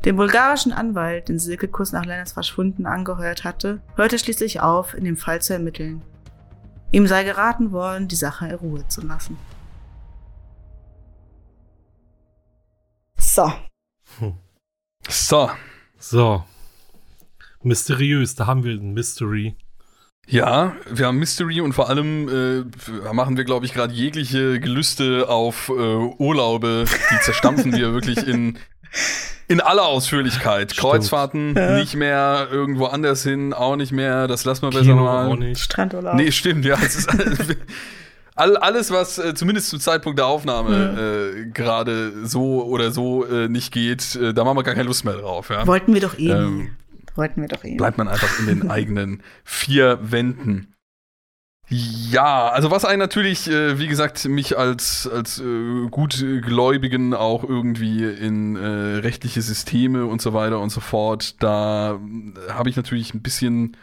Den 0.04 0.16
bulgarischen 0.16 0.72
Anwalt, 0.72 1.30
den 1.30 1.38
Silke 1.38 1.68
kurz 1.68 1.92
nach 1.92 2.06
Lennarts 2.06 2.32
Verschwunden 2.32 2.88
angeheuert 2.88 3.44
hatte, 3.44 3.82
hörte 3.96 4.18
schließlich 4.18 4.60
auf, 4.60 4.96
in 4.96 5.04
dem 5.04 5.16
Fall 5.16 5.42
zu 5.42 5.54
ermitteln. 5.54 6.02
Ihm 6.92 7.06
sei 7.06 7.24
geraten 7.24 7.72
worden, 7.72 8.08
die 8.08 8.16
Sache 8.16 8.48
in 8.48 8.56
Ruhe 8.56 8.88
zu 8.88 9.02
lassen. 9.02 9.38
So. 13.18 13.54
Hm. 14.18 14.34
So. 15.08 15.52
So. 16.00 16.44
Mysteriös, 17.62 18.34
da 18.34 18.48
haben 18.48 18.64
wir 18.64 18.74
ein 18.74 18.94
Mystery. 18.94 19.56
Ja, 20.28 20.76
wir 20.90 21.06
haben 21.08 21.18
Mystery 21.18 21.62
und 21.62 21.74
vor 21.74 21.90
allem 21.90 22.28
äh, 22.28 23.14
machen 23.14 23.38
wir, 23.38 23.44
glaube 23.44 23.66
ich, 23.68 23.74
gerade 23.74 23.94
jegliche 23.94 24.60
Gelüste 24.60 25.30
auf 25.30 25.70
äh, 25.70 25.72
Urlaube, 25.72 26.86
die 27.12 27.20
zerstampfen 27.20 27.74
wir 27.74 27.94
wirklich 27.94 28.28
in, 28.28 28.58
in 29.48 29.60
aller 29.60 29.86
Ausführlichkeit. 29.86 30.72
Stimmt. 30.72 30.82
Kreuzfahrten 30.82 31.56
ja. 31.56 31.78
nicht 31.78 31.96
mehr, 31.96 32.48
irgendwo 32.52 32.86
anders 32.86 33.24
hin 33.24 33.54
auch 33.54 33.76
nicht 33.76 33.92
mehr, 33.92 34.28
das 34.28 34.46
lassen 34.46 34.64
wir 34.64 34.70
besser 34.70 34.96
mal. 34.96 35.28
Auch 35.28 35.36
nicht. 35.36 35.60
Strandurlaub. 35.62 36.16
Nee, 36.16 36.32
stimmt, 36.32 36.66
ja. 36.66 36.78
Es 36.82 36.96
ist, 36.96 37.10
all, 38.36 38.58
alles, 38.58 38.92
was 38.92 39.18
äh, 39.18 39.34
zumindest 39.34 39.70
zum 39.70 39.80
Zeitpunkt 39.80 40.20
der 40.20 40.28
Aufnahme 40.28 41.32
ja. 41.34 41.40
äh, 41.42 41.46
gerade 41.48 42.26
so 42.26 42.64
oder 42.64 42.92
so 42.92 43.26
äh, 43.26 43.48
nicht 43.50 43.74
geht, 43.74 44.16
äh, 44.16 44.34
da 44.34 44.44
machen 44.44 44.58
wir 44.58 44.64
gar 44.64 44.74
keine 44.74 44.88
Lust 44.88 45.06
mehr 45.06 45.16
drauf. 45.16 45.50
Ja? 45.50 45.68
Wollten 45.68 45.94
wir 45.94 46.02
doch 46.02 46.18
eh. 46.18 46.32
Ähm, 46.32 46.70
Wollten 47.16 47.42
wir 47.42 47.50
doch 47.50 47.64
eh. 47.64 47.76
Bleibt 47.76 47.98
man 47.98 48.08
einfach 48.08 48.40
in 48.40 48.48
den 48.48 48.72
eigenen 48.72 49.22
vier 49.44 50.00
Wänden. 50.02 50.74
Ja, 51.74 52.50
also 52.50 52.70
was 52.70 52.84
einen 52.84 53.00
natürlich, 53.00 53.50
äh, 53.50 53.80
wie 53.80 53.88
gesagt, 53.88 54.26
mich 54.26 54.58
als, 54.58 55.08
als 55.08 55.40
äh, 55.40 55.88
Gutgläubigen 55.90 57.14
auch 57.14 57.46
irgendwie 57.46 58.04
in 58.04 58.58
äh, 58.58 58.98
rechtliche 58.98 59.42
Systeme 59.42 60.06
und 60.06 60.22
so 60.22 60.34
weiter 60.34 60.60
und 60.60 60.70
so 60.70 60.82
fort, 60.82 61.42
da 61.42 61.98
habe 62.50 62.70
ich 62.70 62.76
natürlich 62.76 63.14
ein 63.14 63.22
bisschen 63.22 63.78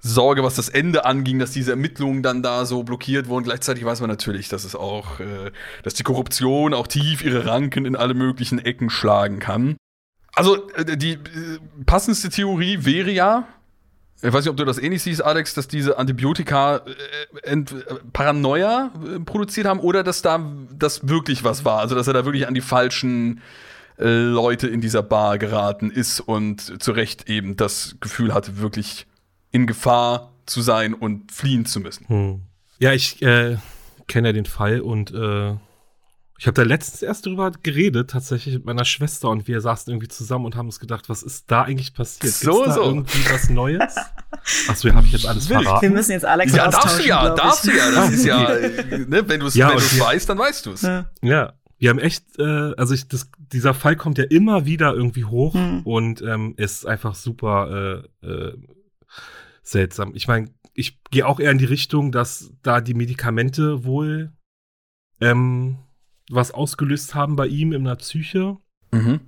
Sorge, 0.00 0.42
was 0.42 0.54
das 0.54 0.70
Ende 0.70 1.04
anging, 1.04 1.38
dass 1.38 1.50
diese 1.50 1.72
Ermittlungen 1.72 2.22
dann 2.22 2.42
da 2.42 2.64
so 2.64 2.82
blockiert 2.82 3.28
wurden. 3.28 3.44
Gleichzeitig 3.44 3.84
weiß 3.84 4.00
man 4.00 4.08
natürlich, 4.08 4.48
dass 4.48 4.64
es 4.64 4.74
auch, 4.74 5.20
äh, 5.20 5.50
dass 5.82 5.92
die 5.92 6.02
Korruption 6.02 6.72
auch 6.72 6.86
tief 6.86 7.22
ihre 7.22 7.44
Ranken 7.44 7.84
in 7.84 7.94
alle 7.94 8.14
möglichen 8.14 8.58
Ecken 8.58 8.88
schlagen 8.88 9.38
kann. 9.38 9.76
Also 10.34 10.70
äh, 10.70 10.96
die 10.96 11.12
äh, 11.12 11.18
passendste 11.84 12.30
Theorie 12.30 12.86
wäre 12.86 13.10
ja, 13.10 13.46
ich 14.22 14.32
weiß 14.32 14.44
nicht, 14.44 14.50
ob 14.50 14.56
du 14.56 14.64
das 14.64 14.78
ähnlich 14.78 15.02
siehst, 15.02 15.22
Alex, 15.22 15.54
dass 15.54 15.68
diese 15.68 15.98
Antibiotika 15.98 16.82
äh, 17.42 17.52
äh, 17.52 17.64
Paranoia 18.12 18.90
äh, 19.04 19.20
produziert 19.20 19.66
haben 19.66 19.80
oder 19.80 20.02
dass 20.02 20.22
da 20.22 20.40
das 20.72 21.08
wirklich 21.08 21.44
was 21.44 21.64
war. 21.64 21.80
Also 21.80 21.94
dass 21.94 22.06
er 22.06 22.14
da 22.14 22.24
wirklich 22.24 22.46
an 22.46 22.54
die 22.54 22.60
falschen 22.60 23.40
äh, 23.98 24.06
Leute 24.06 24.66
in 24.68 24.80
dieser 24.80 25.02
Bar 25.02 25.38
geraten 25.38 25.90
ist 25.90 26.20
und 26.20 26.82
zu 26.82 26.92
Recht 26.92 27.28
eben 27.28 27.56
das 27.56 27.96
Gefühl 28.00 28.32
hatte, 28.32 28.58
wirklich 28.58 29.06
in 29.50 29.66
Gefahr 29.66 30.32
zu 30.46 30.62
sein 30.62 30.94
und 30.94 31.30
fliehen 31.30 31.66
zu 31.66 31.80
müssen. 31.80 32.08
Hm. 32.08 32.42
Ja, 32.78 32.92
ich 32.92 33.22
äh, 33.22 33.56
kenne 34.08 34.28
ja 34.28 34.32
den 34.32 34.46
Fall 34.46 34.80
und 34.80 35.12
ich 36.44 36.46
habe 36.46 36.56
da 36.56 36.62
letztens 36.62 37.00
erst 37.00 37.24
drüber 37.24 37.52
geredet, 37.62 38.10
tatsächlich 38.10 38.56
mit 38.56 38.66
meiner 38.66 38.84
Schwester 38.84 39.30
und 39.30 39.48
wir 39.48 39.62
saßen 39.62 39.90
irgendwie 39.90 40.08
zusammen 40.08 40.44
und 40.44 40.56
haben 40.56 40.66
uns 40.66 40.78
gedacht, 40.78 41.08
was 41.08 41.22
ist 41.22 41.50
da 41.50 41.62
eigentlich 41.62 41.94
passiert? 41.94 42.34
So, 42.34 42.64
Gibt's 42.64 42.74
so. 42.74 42.82
irgendwie 42.82 43.18
was 43.30 43.48
Neues? 43.48 43.96
Achso, 44.68 44.92
habe 44.92 45.06
ich 45.06 45.14
jetzt 45.14 45.26
alles 45.26 45.46
verraten. 45.46 45.80
Wir 45.80 45.88
müssen 45.88 46.12
jetzt 46.12 46.26
Alex 46.26 46.54
Ja, 46.54 46.68
darfst 46.68 46.98
du 46.98 47.08
ja, 47.08 47.34
darfst 47.34 47.66
du 47.66 47.70
ja. 47.70 47.90
Das 47.92 48.10
ist 48.10 48.26
ja, 48.26 48.46
ne, 48.50 49.26
wenn 49.26 49.40
du 49.40 49.46
es 49.46 49.54
ja, 49.54 49.74
weißt, 49.74 50.28
dann 50.28 50.36
weißt 50.36 50.66
du 50.66 50.72
es. 50.72 50.82
Ja. 50.82 51.10
ja. 51.22 51.54
Wir 51.78 51.88
haben 51.88 51.98
echt, 51.98 52.38
äh, 52.38 52.74
also 52.76 52.92
ich, 52.92 53.08
das, 53.08 53.30
dieser 53.38 53.72
Fall 53.72 53.96
kommt 53.96 54.18
ja 54.18 54.24
immer 54.24 54.66
wieder 54.66 54.92
irgendwie 54.92 55.24
hoch 55.24 55.54
hm. 55.54 55.80
und 55.84 56.20
ähm, 56.20 56.52
ist 56.58 56.86
einfach 56.86 57.14
super 57.14 58.04
äh, 58.22 58.26
äh, 58.26 58.52
seltsam. 59.62 60.14
Ich 60.14 60.28
meine, 60.28 60.50
ich 60.74 61.02
gehe 61.10 61.26
auch 61.26 61.40
eher 61.40 61.52
in 61.52 61.58
die 61.58 61.64
Richtung, 61.64 62.12
dass 62.12 62.52
da 62.62 62.82
die 62.82 62.92
Medikamente 62.92 63.86
wohl 63.86 64.30
ähm, 65.22 65.78
was 66.30 66.52
ausgelöst 66.52 67.14
haben 67.14 67.36
bei 67.36 67.46
ihm 67.46 67.72
in 67.72 67.84
der 67.84 67.96
Psyche. 67.96 68.56
Mhm. 68.92 69.20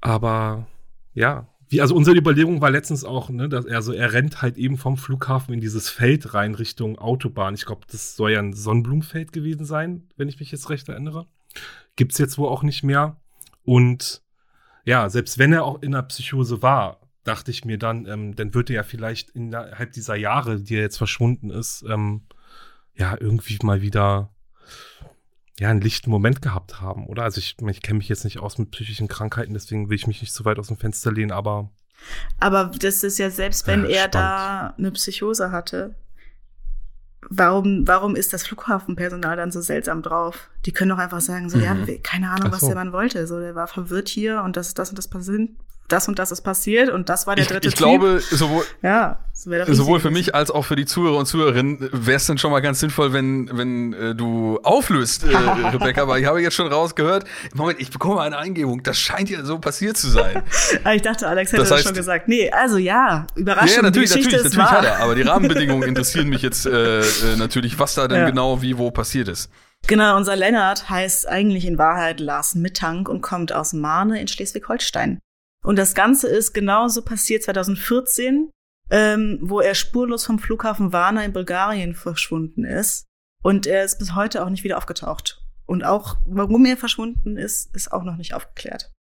Aber 0.00 0.66
ja, 1.14 1.48
wie, 1.68 1.80
also 1.80 1.96
unsere 1.96 2.16
Überlegung 2.16 2.60
war 2.60 2.70
letztens 2.70 3.04
auch, 3.04 3.28
ne, 3.28 3.48
dass 3.48 3.64
er 3.64 3.82
so, 3.82 3.92
er 3.92 4.12
rennt 4.12 4.40
halt 4.40 4.56
eben 4.56 4.76
vom 4.78 4.96
Flughafen 4.96 5.52
in 5.52 5.60
dieses 5.60 5.88
Feld 5.90 6.34
rein 6.34 6.54
Richtung 6.54 6.98
Autobahn. 6.98 7.54
Ich 7.54 7.66
glaube, 7.66 7.86
das 7.90 8.14
soll 8.16 8.32
ja 8.32 8.38
ein 8.38 8.52
Sonnenblumenfeld 8.52 9.32
gewesen 9.32 9.64
sein, 9.64 10.08
wenn 10.16 10.28
ich 10.28 10.38
mich 10.38 10.52
jetzt 10.52 10.70
recht 10.70 10.88
erinnere. 10.88 11.26
Gibt's 11.96 12.18
jetzt 12.18 12.38
wohl 12.38 12.48
auch 12.48 12.62
nicht 12.62 12.84
mehr. 12.84 13.20
Und 13.64 14.22
ja, 14.84 15.08
selbst 15.08 15.38
wenn 15.38 15.52
er 15.52 15.64
auch 15.64 15.82
in 15.82 15.92
der 15.92 16.02
Psychose 16.02 16.62
war, 16.62 17.00
dachte 17.24 17.50
ich 17.50 17.64
mir 17.64 17.78
dann, 17.78 18.06
ähm, 18.06 18.36
dann 18.36 18.54
würde 18.54 18.74
er 18.74 18.84
vielleicht 18.84 19.30
innerhalb 19.30 19.92
dieser 19.92 20.14
Jahre, 20.14 20.60
die 20.60 20.76
er 20.76 20.82
jetzt 20.82 20.98
verschwunden 20.98 21.50
ist, 21.50 21.84
ähm, 21.88 22.22
ja, 22.94 23.16
irgendwie 23.18 23.58
mal 23.62 23.82
wieder 23.82 24.30
ja, 25.58 25.70
einen 25.70 25.80
lichten 25.80 26.10
Moment 26.10 26.42
gehabt 26.42 26.80
haben, 26.80 27.06
oder? 27.06 27.22
Also 27.22 27.38
ich, 27.38 27.56
ich 27.66 27.82
kenne 27.82 27.98
mich 27.98 28.08
jetzt 28.08 28.24
nicht 28.24 28.38
aus 28.38 28.58
mit 28.58 28.70
psychischen 28.70 29.08
Krankheiten, 29.08 29.54
deswegen 29.54 29.88
will 29.88 29.96
ich 29.96 30.06
mich 30.06 30.20
nicht 30.20 30.32
so 30.32 30.44
weit 30.44 30.58
aus 30.58 30.68
dem 30.68 30.76
Fenster 30.76 31.12
lehnen, 31.12 31.32
aber. 31.32 31.70
Aber 32.38 32.72
das 32.78 33.02
ist 33.02 33.18
ja 33.18 33.30
selbst, 33.30 33.66
wenn 33.66 33.84
ja, 33.84 34.02
er 34.02 34.08
da 34.08 34.74
eine 34.76 34.90
Psychose 34.90 35.50
hatte, 35.50 35.94
warum, 37.28 37.86
warum 37.86 38.16
ist 38.16 38.32
das 38.32 38.46
Flughafenpersonal 38.46 39.36
dann 39.36 39.50
so 39.50 39.60
seltsam 39.60 40.02
drauf? 40.02 40.50
Die 40.66 40.72
können 40.72 40.90
doch 40.90 40.98
einfach 40.98 41.20
sagen, 41.20 41.48
so, 41.48 41.56
mhm. 41.58 41.64
ja, 41.64 41.76
keine 42.02 42.30
Ahnung, 42.30 42.48
so. 42.48 42.52
was 42.52 42.60
der 42.60 42.74
Mann 42.74 42.92
wollte. 42.92 43.26
So, 43.26 43.40
der 43.40 43.54
war 43.54 43.66
verwirrt 43.66 44.08
hier 44.08 44.42
und 44.42 44.56
das, 44.56 44.74
das 44.74 44.90
und 44.90 44.98
das 44.98 45.08
passiert, 45.08 45.50
das 45.88 46.08
und 46.08 46.18
das 46.18 46.32
ist 46.32 46.42
passiert 46.42 46.90
und 46.90 47.08
das 47.08 47.26
war 47.26 47.36
der 47.36 47.46
dritte 47.46 47.68
Ich, 47.68 47.74
ich 47.74 47.78
glaube, 47.78 48.20
sowohl, 48.20 48.64
ja, 48.82 49.18
sowohl 49.32 50.00
für 50.00 50.10
mich 50.10 50.34
als 50.34 50.50
auch 50.50 50.64
für 50.64 50.76
die 50.76 50.86
Zuhörer 50.86 51.18
und 51.18 51.26
Zuhörerinnen 51.26 51.90
wäre 51.92 52.16
es 52.16 52.26
dann 52.26 52.38
schon 52.38 52.50
mal 52.50 52.60
ganz 52.60 52.80
sinnvoll, 52.80 53.12
wenn, 53.12 53.50
wenn 53.52 53.92
äh, 53.92 54.14
du 54.14 54.58
auflöst, 54.62 55.24
äh, 55.24 55.36
Rebecca, 55.72 56.08
weil 56.08 56.20
ich 56.20 56.26
habe 56.26 56.40
jetzt 56.40 56.54
schon 56.54 56.72
rausgehört, 56.72 57.24
Moment, 57.54 57.80
ich 57.80 57.90
bekomme 57.90 58.20
eine 58.20 58.38
Eingebung, 58.38 58.82
das 58.82 58.98
scheint 58.98 59.30
ja 59.30 59.44
so 59.44 59.58
passiert 59.58 59.96
zu 59.96 60.08
sein. 60.08 60.42
Ah, 60.84 60.92
ich 60.92 61.02
dachte, 61.02 61.26
Alex 61.26 61.52
hätte 61.52 61.62
das, 61.62 61.70
heißt, 61.70 61.80
das 61.80 61.86
schon 61.88 61.96
gesagt. 61.96 62.28
Nee, 62.28 62.50
also 62.50 62.76
ja, 62.76 63.26
überraschend. 63.34 63.76
Ja, 63.76 63.82
natürlich, 63.82 64.10
natürlich, 64.10 64.32
natürlich 64.32 64.58
wahr. 64.58 64.70
hat 64.70 64.84
er, 64.84 65.00
aber 65.00 65.14
die 65.14 65.22
Rahmenbedingungen 65.22 65.82
interessieren 65.88 66.28
mich 66.28 66.42
jetzt 66.42 66.66
äh, 66.66 67.00
äh, 67.00 67.02
natürlich, 67.36 67.78
was 67.78 67.94
da 67.94 68.06
denn 68.08 68.18
ja. 68.18 68.26
genau 68.26 68.62
wie 68.62 68.78
wo 68.78 68.90
passiert 68.90 69.28
ist. 69.28 69.50
Genau, 69.86 70.16
unser 70.16 70.34
Lennart 70.34 70.90
heißt 70.90 71.28
eigentlich 71.28 71.64
in 71.64 71.78
Wahrheit 71.78 72.20
Lars 72.20 72.54
Mittank 72.54 73.08
und 73.08 73.20
kommt 73.20 73.52
aus 73.52 73.72
Mahne 73.72 74.20
in 74.20 74.28
Schleswig-Holstein. 74.28 75.20
Und 75.66 75.76
das 75.76 75.96
Ganze 75.96 76.28
ist 76.28 76.54
genauso 76.54 77.02
passiert 77.02 77.42
2014, 77.42 78.50
ähm, 78.88 79.38
wo 79.42 79.60
er 79.60 79.74
spurlos 79.74 80.24
vom 80.24 80.38
Flughafen 80.38 80.92
Varna 80.92 81.24
in 81.24 81.32
Bulgarien 81.32 81.96
verschwunden 81.96 82.64
ist. 82.64 83.04
Und 83.42 83.66
er 83.66 83.82
ist 83.82 83.98
bis 83.98 84.14
heute 84.14 84.44
auch 84.44 84.48
nicht 84.48 84.62
wieder 84.62 84.76
aufgetaucht. 84.76 85.42
Und 85.66 85.84
auch, 85.84 86.18
warum 86.24 86.64
er 86.66 86.76
verschwunden 86.76 87.36
ist, 87.36 87.74
ist 87.74 87.90
auch 87.90 88.04
noch 88.04 88.16
nicht 88.16 88.32
aufgeklärt. 88.32 88.92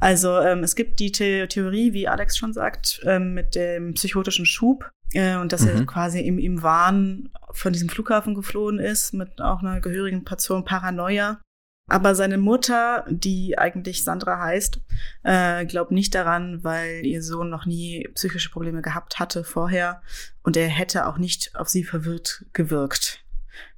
Also 0.00 0.40
ähm, 0.40 0.64
es 0.64 0.74
gibt 0.76 0.98
die 0.98 1.12
The 1.14 1.46
Theorie, 1.46 1.92
wie 1.92 2.08
Alex 2.08 2.38
schon 2.38 2.54
sagt, 2.54 3.02
ähm, 3.04 3.34
mit 3.34 3.54
dem 3.54 3.92
psychotischen 3.92 4.46
Schub 4.46 4.90
äh, 5.12 5.36
und 5.36 5.52
dass 5.52 5.60
mhm. 5.60 5.68
er 5.68 5.84
quasi 5.84 6.20
im, 6.20 6.38
im 6.38 6.62
Wahn 6.62 7.28
von 7.52 7.74
diesem 7.74 7.90
Flughafen 7.90 8.34
geflohen 8.34 8.78
ist 8.78 9.12
mit 9.12 9.42
auch 9.42 9.60
einer 9.60 9.82
gehörigen 9.82 10.24
Portion 10.24 10.64
Paranoia 10.64 11.42
aber 11.86 12.14
seine 12.14 12.38
Mutter, 12.38 13.04
die 13.10 13.58
eigentlich 13.58 14.04
Sandra 14.04 14.40
heißt, 14.40 14.80
äh, 15.22 15.66
glaubt 15.66 15.90
nicht 15.90 16.14
daran, 16.14 16.64
weil 16.64 17.04
ihr 17.04 17.22
Sohn 17.22 17.50
noch 17.50 17.66
nie 17.66 18.08
psychische 18.14 18.50
Probleme 18.50 18.80
gehabt 18.80 19.18
hatte 19.18 19.44
vorher 19.44 20.02
und 20.42 20.56
er 20.56 20.68
hätte 20.68 21.06
auch 21.06 21.18
nicht 21.18 21.54
auf 21.54 21.68
sie 21.68 21.84
verwirrt 21.84 22.46
gewirkt. 22.54 23.22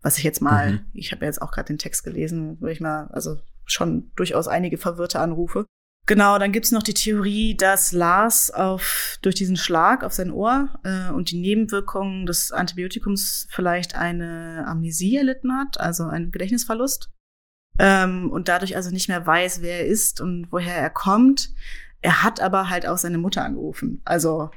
Was 0.03 0.19
ich 0.19 0.25
jetzt 0.25 0.41
mal, 0.41 0.73
mhm. 0.73 0.81
ich 0.95 1.11
habe 1.11 1.25
ja 1.25 1.27
jetzt 1.29 1.43
auch 1.43 1.51
gerade 1.51 1.67
den 1.67 1.79
Text 1.79 2.05
gelesen, 2.05 2.59
wo 2.61 2.67
ich 2.69 2.81
mal, 2.81 3.09
also 3.09 3.39
schon 3.65 4.13
durchaus 4.15 4.47
einige 4.47 4.79
verwirrte 4.79 5.19
Anrufe. 5.19 5.67
Genau, 6.09 6.39
dann 6.39 6.53
gibt's 6.53 6.71
noch 6.71 6.85
die 6.85 6.95
Theorie, 6.95 7.57
dass 7.57 7.91
Lars 7.91 8.53
auf, 8.53 9.19
durch 9.23 9.35
diesen 9.35 9.57
Schlag 9.57 10.05
auf 10.05 10.13
sein 10.13 10.31
Ohr 10.31 10.69
äh, 10.85 11.11
und 11.11 11.33
die 11.33 11.41
Nebenwirkungen 11.41 12.27
des 12.27 12.53
Antibiotikums 12.53 13.49
vielleicht 13.51 13.97
eine 13.97 14.65
Amnesie 14.69 15.17
erlitten 15.17 15.53
hat, 15.53 15.81
also 15.81 16.05
einen 16.05 16.31
Gedächtnisverlust 16.31 17.11
ähm, 17.79 18.31
und 18.31 18.49
dadurch 18.49 18.77
also 18.77 18.91
nicht 18.91 19.09
mehr 19.09 19.27
weiß, 19.27 19.63
wer 19.63 19.81
er 19.81 19.87
ist 19.87 20.21
und 20.21 20.49
woher 20.51 20.75
er 20.75 20.91
kommt. 20.91 21.51
Er 22.01 22.23
hat 22.23 22.41
aber 22.41 22.69
halt 22.69 22.87
auch 22.87 22.99
seine 22.99 23.19
Mutter 23.19 23.45
angerufen, 23.45 24.01
also 24.05 24.51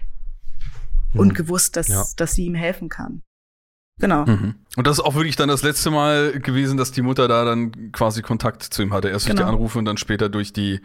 hm. 1.11 1.20
und 1.20 1.36
gewusst, 1.36 1.76
dass, 1.76 1.88
ja. 1.88 2.05
dass 2.17 2.34
sie 2.34 2.45
ihm 2.45 2.55
helfen 2.55 2.89
kann. 2.89 3.24
Genau. 3.99 4.26
Mhm. 4.26 4.55
Und 4.78 4.88
das 4.88 4.97
ist 4.97 5.03
auch 5.03 5.15
wirklich 5.15 5.36
dann 5.36 5.49
das 5.49 5.61
letzte 5.61 5.91
Mal 5.91 6.39
gewesen, 6.39 6.78
dass 6.78 6.91
die 6.91 7.01
Mutter 7.01 7.28
da 7.28 7.43
dann 7.43 7.91
quasi 7.91 8.22
Kontakt 8.22 8.63
zu 8.63 8.82
ihm 8.82 8.93
hatte. 8.93 9.09
Erst 9.09 9.28
durch 9.28 9.36
die 9.36 9.39
Genau. 9.41 9.49
Anrufe 9.49 9.78
und 9.78 9.86
dann 9.86 9.97
später 9.97 10.30
durch 10.30 10.53
die 10.53 10.80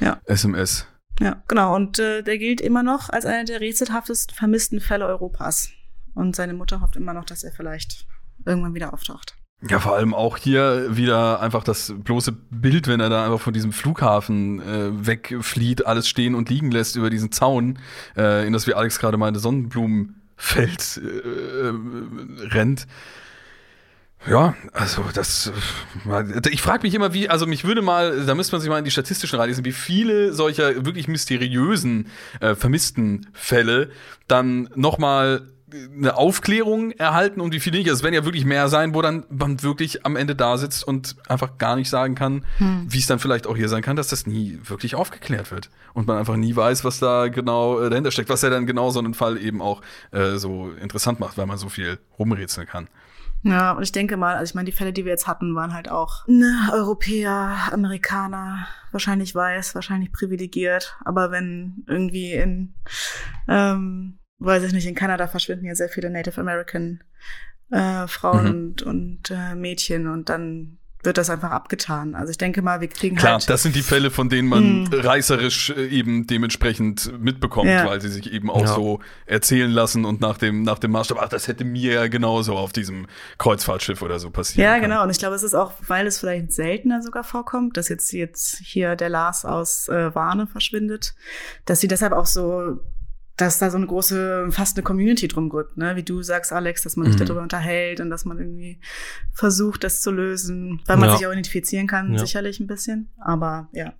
Ja. 0.00 0.20
SMS. 0.24 0.86
Ja, 1.20 1.42
genau. 1.48 1.74
Und 1.74 1.98
äh, 1.98 2.22
der 2.22 2.38
gilt 2.38 2.60
immer 2.60 2.82
noch 2.82 3.08
als 3.08 3.24
einer 3.24 3.44
der 3.44 3.60
rätselhaftesten 3.60 4.34
vermissten 4.34 4.80
Fälle 4.80 5.06
Europas. 5.06 5.70
Und 6.14 6.34
seine 6.34 6.54
Mutter 6.54 6.80
hofft 6.80 6.96
immer 6.96 7.14
noch, 7.14 7.24
dass 7.24 7.44
er 7.44 7.52
vielleicht 7.52 8.06
irgendwann 8.44 8.74
wieder 8.74 8.92
auftaucht. 8.92 9.36
Ja, 9.62 9.80
vor 9.80 9.96
allem 9.96 10.12
auch 10.12 10.36
hier 10.36 10.96
wieder 10.96 11.40
einfach 11.40 11.64
das 11.64 11.94
bloße 11.96 12.32
Bild, 12.50 12.88
wenn 12.88 13.00
er 13.00 13.08
da 13.08 13.24
einfach 13.24 13.40
von 13.40 13.54
diesem 13.54 13.72
Flughafen 13.72 14.60
äh, 14.60 15.06
wegflieht, 15.06 15.86
alles 15.86 16.08
stehen 16.08 16.34
und 16.34 16.50
liegen 16.50 16.70
lässt 16.70 16.94
über 16.94 17.08
diesen 17.08 17.32
Zaun, 17.32 17.78
äh, 18.16 18.46
in 18.46 18.52
das, 18.52 18.66
wie 18.66 18.74
Alex 18.74 18.98
gerade 18.98 19.16
meinte, 19.16 19.40
Sonnenblumenfeld 19.40 21.00
äh, 21.02 21.68
äh, 21.68 21.74
rennt. 22.48 22.86
Ja, 24.28 24.54
also 24.72 25.04
das. 25.14 25.50
äh, 26.06 26.40
Ich 26.50 26.60
frage 26.60 26.82
mich 26.82 26.94
immer, 26.94 27.14
wie, 27.14 27.30
also 27.30 27.46
mich 27.46 27.64
würde 27.64 27.80
mal, 27.80 28.26
da 28.26 28.34
müsste 28.34 28.54
man 28.54 28.60
sich 28.60 28.68
mal 28.68 28.78
in 28.78 28.84
die 28.84 28.90
statistischen 28.90 29.38
reinlesen, 29.38 29.64
wie 29.64 29.72
viele 29.72 30.34
solcher 30.34 30.84
wirklich 30.84 31.08
mysteriösen 31.08 32.08
äh, 32.40 32.54
vermissten 32.54 33.26
Fälle 33.32 33.90
dann 34.28 34.68
nochmal 34.74 35.48
eine 35.72 36.16
Aufklärung 36.16 36.92
erhalten 36.92 37.40
und 37.40 37.52
wie 37.52 37.60
viele 37.60 37.78
nicht. 37.78 37.88
Es 37.88 38.02
werden 38.02 38.14
ja 38.14 38.24
wirklich 38.24 38.44
mehr 38.44 38.68
sein, 38.68 38.94
wo 38.94 39.02
dann 39.02 39.24
man 39.28 39.62
wirklich 39.62 40.06
am 40.06 40.14
Ende 40.14 40.36
da 40.36 40.58
sitzt 40.58 40.86
und 40.86 41.16
einfach 41.28 41.58
gar 41.58 41.74
nicht 41.76 41.90
sagen 41.90 42.14
kann, 42.14 42.44
wie 42.58 42.98
es 42.98 43.06
dann 43.06 43.18
vielleicht 43.18 43.46
auch 43.46 43.56
hier 43.56 43.68
sein 43.68 43.82
kann, 43.82 43.96
dass 43.96 44.08
das 44.08 44.26
nie 44.26 44.60
wirklich 44.64 44.94
aufgeklärt 44.94 45.50
wird. 45.50 45.70
Und 45.92 46.06
man 46.06 46.18
einfach 46.18 46.36
nie 46.36 46.54
weiß, 46.54 46.84
was 46.84 46.98
da 46.98 47.28
genau 47.28 47.80
äh, 47.80 47.90
dahinter 47.90 48.10
steckt, 48.10 48.28
was 48.28 48.42
ja 48.42 48.50
dann 48.50 48.66
genau 48.66 48.90
so 48.90 49.00
einen 49.00 49.14
Fall 49.14 49.38
eben 49.38 49.60
auch 49.60 49.82
äh, 50.12 50.36
so 50.36 50.70
interessant 50.80 51.18
macht, 51.18 51.36
weil 51.36 51.46
man 51.46 51.58
so 51.58 51.68
viel 51.68 51.98
rumrätseln 52.18 52.66
kann. 52.66 52.88
Ja, 53.42 53.72
und 53.72 53.82
ich 53.82 53.92
denke 53.92 54.16
mal, 54.16 54.36
also 54.36 54.50
ich 54.50 54.54
meine, 54.54 54.66
die 54.66 54.76
Fälle, 54.76 54.92
die 54.92 55.04
wir 55.04 55.12
jetzt 55.12 55.26
hatten, 55.26 55.54
waren 55.54 55.72
halt 55.72 55.88
auch 55.88 56.26
ne, 56.26 56.68
Europäer, 56.72 57.68
Amerikaner, 57.72 58.66
wahrscheinlich 58.92 59.34
weiß, 59.34 59.74
wahrscheinlich 59.74 60.12
privilegiert. 60.12 60.96
Aber 61.04 61.30
wenn 61.30 61.84
irgendwie 61.86 62.32
in, 62.32 62.74
ähm, 63.46 64.18
weiß 64.38 64.62
ich 64.64 64.72
nicht, 64.72 64.86
in 64.86 64.94
Kanada 64.94 65.26
verschwinden 65.28 65.64
ja 65.66 65.74
sehr 65.74 65.88
viele 65.88 66.10
Native 66.10 66.40
American 66.40 67.02
äh, 67.70 68.06
Frauen 68.06 68.44
Mhm. 68.44 68.50
und, 68.50 68.82
und 68.82 69.30
äh, 69.30 69.54
Mädchen 69.54 70.06
und 70.08 70.28
dann 70.28 70.78
wird 71.02 71.18
das 71.18 71.30
einfach 71.30 71.52
abgetan. 71.52 72.16
Also 72.16 72.30
ich 72.32 72.38
denke 72.38 72.62
mal, 72.62 72.80
wir 72.80 72.88
kriegen 72.88 73.14
Klar, 73.16 73.34
halt. 73.34 73.48
das 73.48 73.62
sind 73.62 73.76
die 73.76 73.82
Fälle, 73.82 74.10
von 74.10 74.28
denen 74.28 74.48
man 74.48 74.82
Mhm. 74.84 74.88
reißerisch 74.92 75.70
äh, 75.70 75.86
eben 75.86 76.26
dementsprechend 76.26 77.12
mitbekommt, 77.20 77.68
Ja. 77.70 77.86
weil 77.86 78.00
sie 78.00 78.08
sich 78.08 78.32
eben 78.32 78.50
auch 78.50 78.62
Ja. 78.62 78.66
so 78.74 78.98
erzählen 79.24 79.70
lassen 79.70 80.04
und 80.04 80.20
nach 80.20 80.36
dem, 80.38 80.62
nach 80.62 80.80
dem 80.80 80.90
Maßstab, 80.92 81.18
ach, 81.20 81.28
das 81.28 81.46
hätte 81.46 81.64
mir 81.64 81.92
ja 81.94 82.06
genauso 82.08 82.56
auf 82.56 82.72
diesem 82.72 83.06
Kreuzfahrtschiff 83.38 84.02
oder 84.02 84.18
so 84.18 84.30
passieren 84.30 84.64
Ja, 84.64 84.74
können. 84.74 84.90
genau. 84.90 85.04
Und 85.04 85.10
ich 85.10 85.18
glaube, 85.18 85.36
es 85.36 85.44
ist 85.44 85.54
auch, 85.54 85.74
weil 85.86 86.06
es 86.08 86.18
vielleicht 86.18 86.52
seltener 86.52 87.02
sogar 87.02 87.22
vorkommt, 87.22 87.76
dass 87.76 87.88
jetzt, 87.88 88.12
jetzt 88.12 88.58
hier 88.58 88.96
der 88.96 89.08
Lars 89.08 89.44
aus 89.44 89.86
äh, 89.88 90.12
Warne 90.14 90.46
verschwindet, 90.48 91.14
dass 91.66 91.80
sie 91.80 91.88
deshalb 91.88 92.12
auch 92.14 92.26
so, 92.26 92.80
dass 93.36 93.58
da 93.58 93.70
so 93.70 93.76
eine 93.76 93.86
große, 93.86 94.48
fast 94.50 94.76
eine 94.76 94.84
Community 94.84 95.28
drum 95.28 95.50
gibt, 95.50 95.76
ne? 95.76 95.94
Wie 95.96 96.02
du 96.02 96.22
sagst, 96.22 96.52
Alex, 96.52 96.82
dass 96.82 96.96
man 96.96 97.06
sich 97.10 97.20
Mhm. 97.20 97.26
darüber 97.26 97.42
unterhält 97.42 98.00
und 98.00 98.08
dass 98.10 98.24
man 98.24 98.38
irgendwie 98.38 98.80
versucht, 99.32 99.84
das 99.84 100.00
zu 100.00 100.10
lösen, 100.10 100.80
weil 100.86 100.96
man 100.96 101.10
Ja. 101.10 101.16
sich 101.16 101.26
auch 101.26 101.32
identifizieren 101.32 101.86
kann, 101.86 102.12
Ja. 102.14 102.18
sicherlich 102.18 102.60
ein 102.60 102.66
bisschen. 102.66 103.10
Aber 103.20 103.68
ja, 103.72 103.92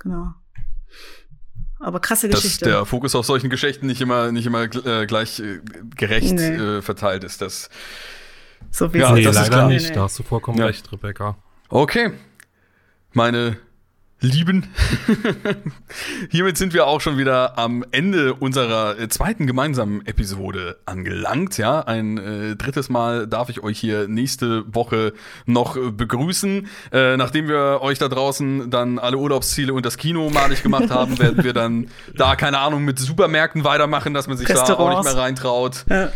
genau. 0.00 0.32
Aber 1.78 2.00
krasse 2.00 2.28
Dass 2.30 2.40
Geschichte. 2.42 2.64
der 2.64 2.86
Fokus 2.86 3.14
auf 3.14 3.26
solchen 3.26 3.50
Geschichten 3.50 3.86
nicht 3.86 4.00
immer, 4.00 4.32
nicht 4.32 4.46
immer 4.46 4.62
äh, 4.62 5.04
gleich 5.06 5.38
äh, 5.40 5.60
gerecht 5.94 6.32
Nee. 6.34 6.54
äh, 6.56 6.82
verteilt 6.82 7.22
ist. 7.24 7.42
Das 7.42 7.68
so 8.70 8.92
wie 8.94 8.98
Ja, 8.98 9.12
nee, 9.12 9.22
das 9.22 9.36
ist 9.36 9.42
leider 9.42 9.56
klar. 9.56 9.68
nicht. 9.68 9.94
Da 9.94 10.02
hast 10.04 10.18
du 10.18 10.22
vollkommen 10.22 10.58
Ja. 10.58 10.66
recht, 10.66 10.90
Rebecca. 10.90 11.36
Okay. 11.68 12.12
Meine 13.12 13.58
Lieben, 14.20 14.66
hiermit 16.30 16.56
sind 16.56 16.72
wir 16.72 16.86
auch 16.86 17.02
schon 17.02 17.18
wieder 17.18 17.58
am 17.58 17.84
Ende 17.90 18.32
unserer 18.32 18.98
äh, 18.98 19.08
zweiten 19.08 19.46
gemeinsamen 19.46 20.06
Episode 20.06 20.78
angelangt. 20.86 21.58
Ja, 21.58 21.80
ein 21.80 22.16
äh, 22.16 22.56
drittes 22.56 22.88
Mal 22.88 23.26
darf 23.26 23.50
ich 23.50 23.62
euch 23.62 23.78
hier 23.78 24.08
nächste 24.08 24.64
Woche 24.74 25.12
noch 25.44 25.76
äh, 25.76 25.90
begrüßen. 25.90 26.66
Äh, 26.92 27.18
nachdem 27.18 27.46
wir 27.46 27.80
euch 27.82 27.98
da 27.98 28.08
draußen 28.08 28.70
dann 28.70 28.98
alle 28.98 29.18
Urlaubsziele 29.18 29.74
und 29.74 29.84
das 29.84 29.98
Kino 29.98 30.30
malig 30.30 30.62
gemacht 30.62 30.90
haben, 30.90 31.18
werden 31.18 31.44
wir 31.44 31.52
dann 31.52 31.88
da 32.14 32.36
keine 32.36 32.60
Ahnung 32.60 32.86
mit 32.86 32.98
Supermärkten 32.98 33.64
weitermachen, 33.64 34.14
dass 34.14 34.28
man 34.28 34.38
sich 34.38 34.48
da 34.48 34.62
auch 34.62 34.88
nicht 34.88 35.04
mehr 35.04 35.22
reintraut. 35.22 35.84
Ja. 35.90 36.08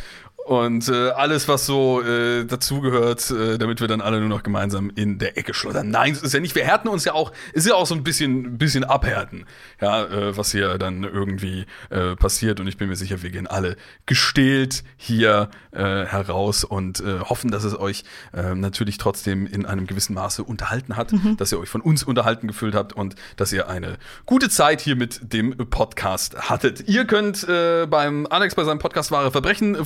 Und 0.51 0.89
äh, 0.89 1.11
alles, 1.11 1.47
was 1.47 1.65
so 1.65 2.03
äh, 2.03 2.45
dazugehört, 2.45 3.31
äh, 3.31 3.57
damit 3.57 3.81
wir 3.81 3.87
dann 3.87 4.01
alle 4.01 4.19
nur 4.19 4.29
noch 4.29 4.43
gemeinsam 4.43 4.91
in 4.93 5.21
der 5.21 5.39
Ecke 5.39 5.55
schlottern. 5.55 5.91
Nein, 5.91 6.13
es 6.13 6.23
ist 6.23 6.35
ja 6.35 6.41
nicht. 6.41 6.57
Wir 6.57 6.65
härten 6.65 6.89
uns 6.89 7.05
ja 7.05 7.13
auch, 7.13 7.31
ist 7.53 7.69
ja 7.69 7.77
auch 7.77 7.87
so 7.87 7.95
ein 7.95 8.03
bisschen, 8.03 8.59
bisschen 8.59 8.83
abhärten, 8.83 9.47
ja, 9.81 10.07
äh, 10.07 10.37
was 10.37 10.51
hier 10.51 10.77
dann 10.77 11.05
irgendwie 11.05 11.67
äh, 11.91 12.17
passiert. 12.17 12.59
Und 12.59 12.67
ich 12.67 12.77
bin 12.77 12.89
mir 12.89 12.97
sicher, 12.97 13.23
wir 13.23 13.31
gehen 13.31 13.47
alle 13.47 13.77
gestählt 14.07 14.83
hier 14.97 15.51
äh, 15.71 15.79
heraus 15.79 16.65
und 16.65 16.99
äh, 16.99 17.21
hoffen, 17.21 17.53
dass 17.53 17.63
es 17.63 17.79
euch 17.79 18.03
äh, 18.33 18.57
natürlich 18.57 18.99
trotzdem 18.99 19.47
in 19.47 19.67
einem 19.67 19.87
gewissen 19.87 20.15
Maße 20.15 20.43
unterhalten 20.43 20.97
hat, 20.97 21.13
dass 21.37 21.53
ihr 21.53 21.61
euch 21.61 21.69
von 21.69 21.81
uns 21.81 22.03
unterhalten 22.03 22.49
gefühlt 22.49 22.75
habt 22.75 22.93
und 22.93 23.15
dass 23.37 23.53
ihr 23.53 23.69
eine 23.69 23.99
gute 24.27 24.49
Zeit 24.49 24.81
hier 24.81 24.97
mit 24.97 25.33
dem 25.33 25.57
Podcast 25.71 26.51
hattet. 26.51 26.89
Ihr 26.89 27.05
könnt 27.05 27.49
äh, 27.49 27.87
beim 27.87 28.27
Alex 28.29 28.57
bei 28.57 28.65
seinem 28.65 28.81
Podcast 28.81 29.13
Wahre 29.13 29.31
Verbrechen 29.31 29.77
äh, 29.77 29.85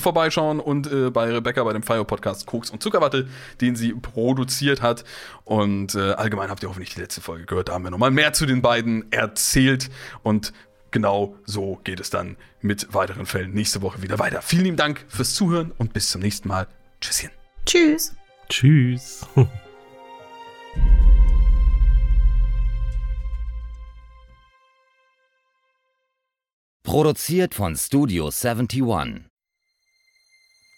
vorbeischauen 0.55 0.59
und 0.59 0.91
äh, 0.91 1.09
bei 1.09 1.31
Rebecca 1.31 1.63
bei 1.63 1.73
dem 1.73 1.83
Fire 1.83 2.05
Podcast 2.05 2.45
Koks 2.45 2.69
und 2.69 2.81
Zuckerwatte, 2.81 3.27
den 3.61 3.75
sie 3.75 3.93
produziert 3.93 4.81
hat. 4.81 5.03
Und 5.43 5.95
äh, 5.95 6.11
allgemein 6.11 6.49
habt 6.49 6.63
ihr 6.63 6.69
hoffentlich 6.69 6.93
die 6.93 7.01
letzte 7.01 7.21
Folge 7.21 7.45
gehört. 7.45 7.69
Da 7.69 7.73
haben 7.73 7.83
wir 7.83 7.91
nochmal 7.91 8.11
mehr 8.11 8.33
zu 8.33 8.45
den 8.45 8.61
beiden 8.61 9.11
erzählt 9.11 9.89
und 10.23 10.53
genau 10.91 11.35
so 11.45 11.79
geht 11.83 11.99
es 11.99 12.09
dann 12.09 12.37
mit 12.61 12.93
weiteren 12.93 13.25
Fällen 13.25 13.51
nächste 13.51 13.81
Woche 13.81 14.01
wieder 14.01 14.19
weiter. 14.19 14.41
Vielen 14.41 14.63
lieben 14.63 14.77
Dank 14.77 15.05
fürs 15.07 15.33
Zuhören 15.35 15.71
und 15.77 15.93
bis 15.93 16.09
zum 16.09 16.21
nächsten 16.21 16.47
Mal. 16.47 16.67
Tschüsschen. 17.01 17.31
Tschüss. 17.65 18.15
Tschüss. 18.49 19.25
Produziert 26.83 27.55
von 27.55 27.75
Studio 27.75 28.27
71. 28.27 29.34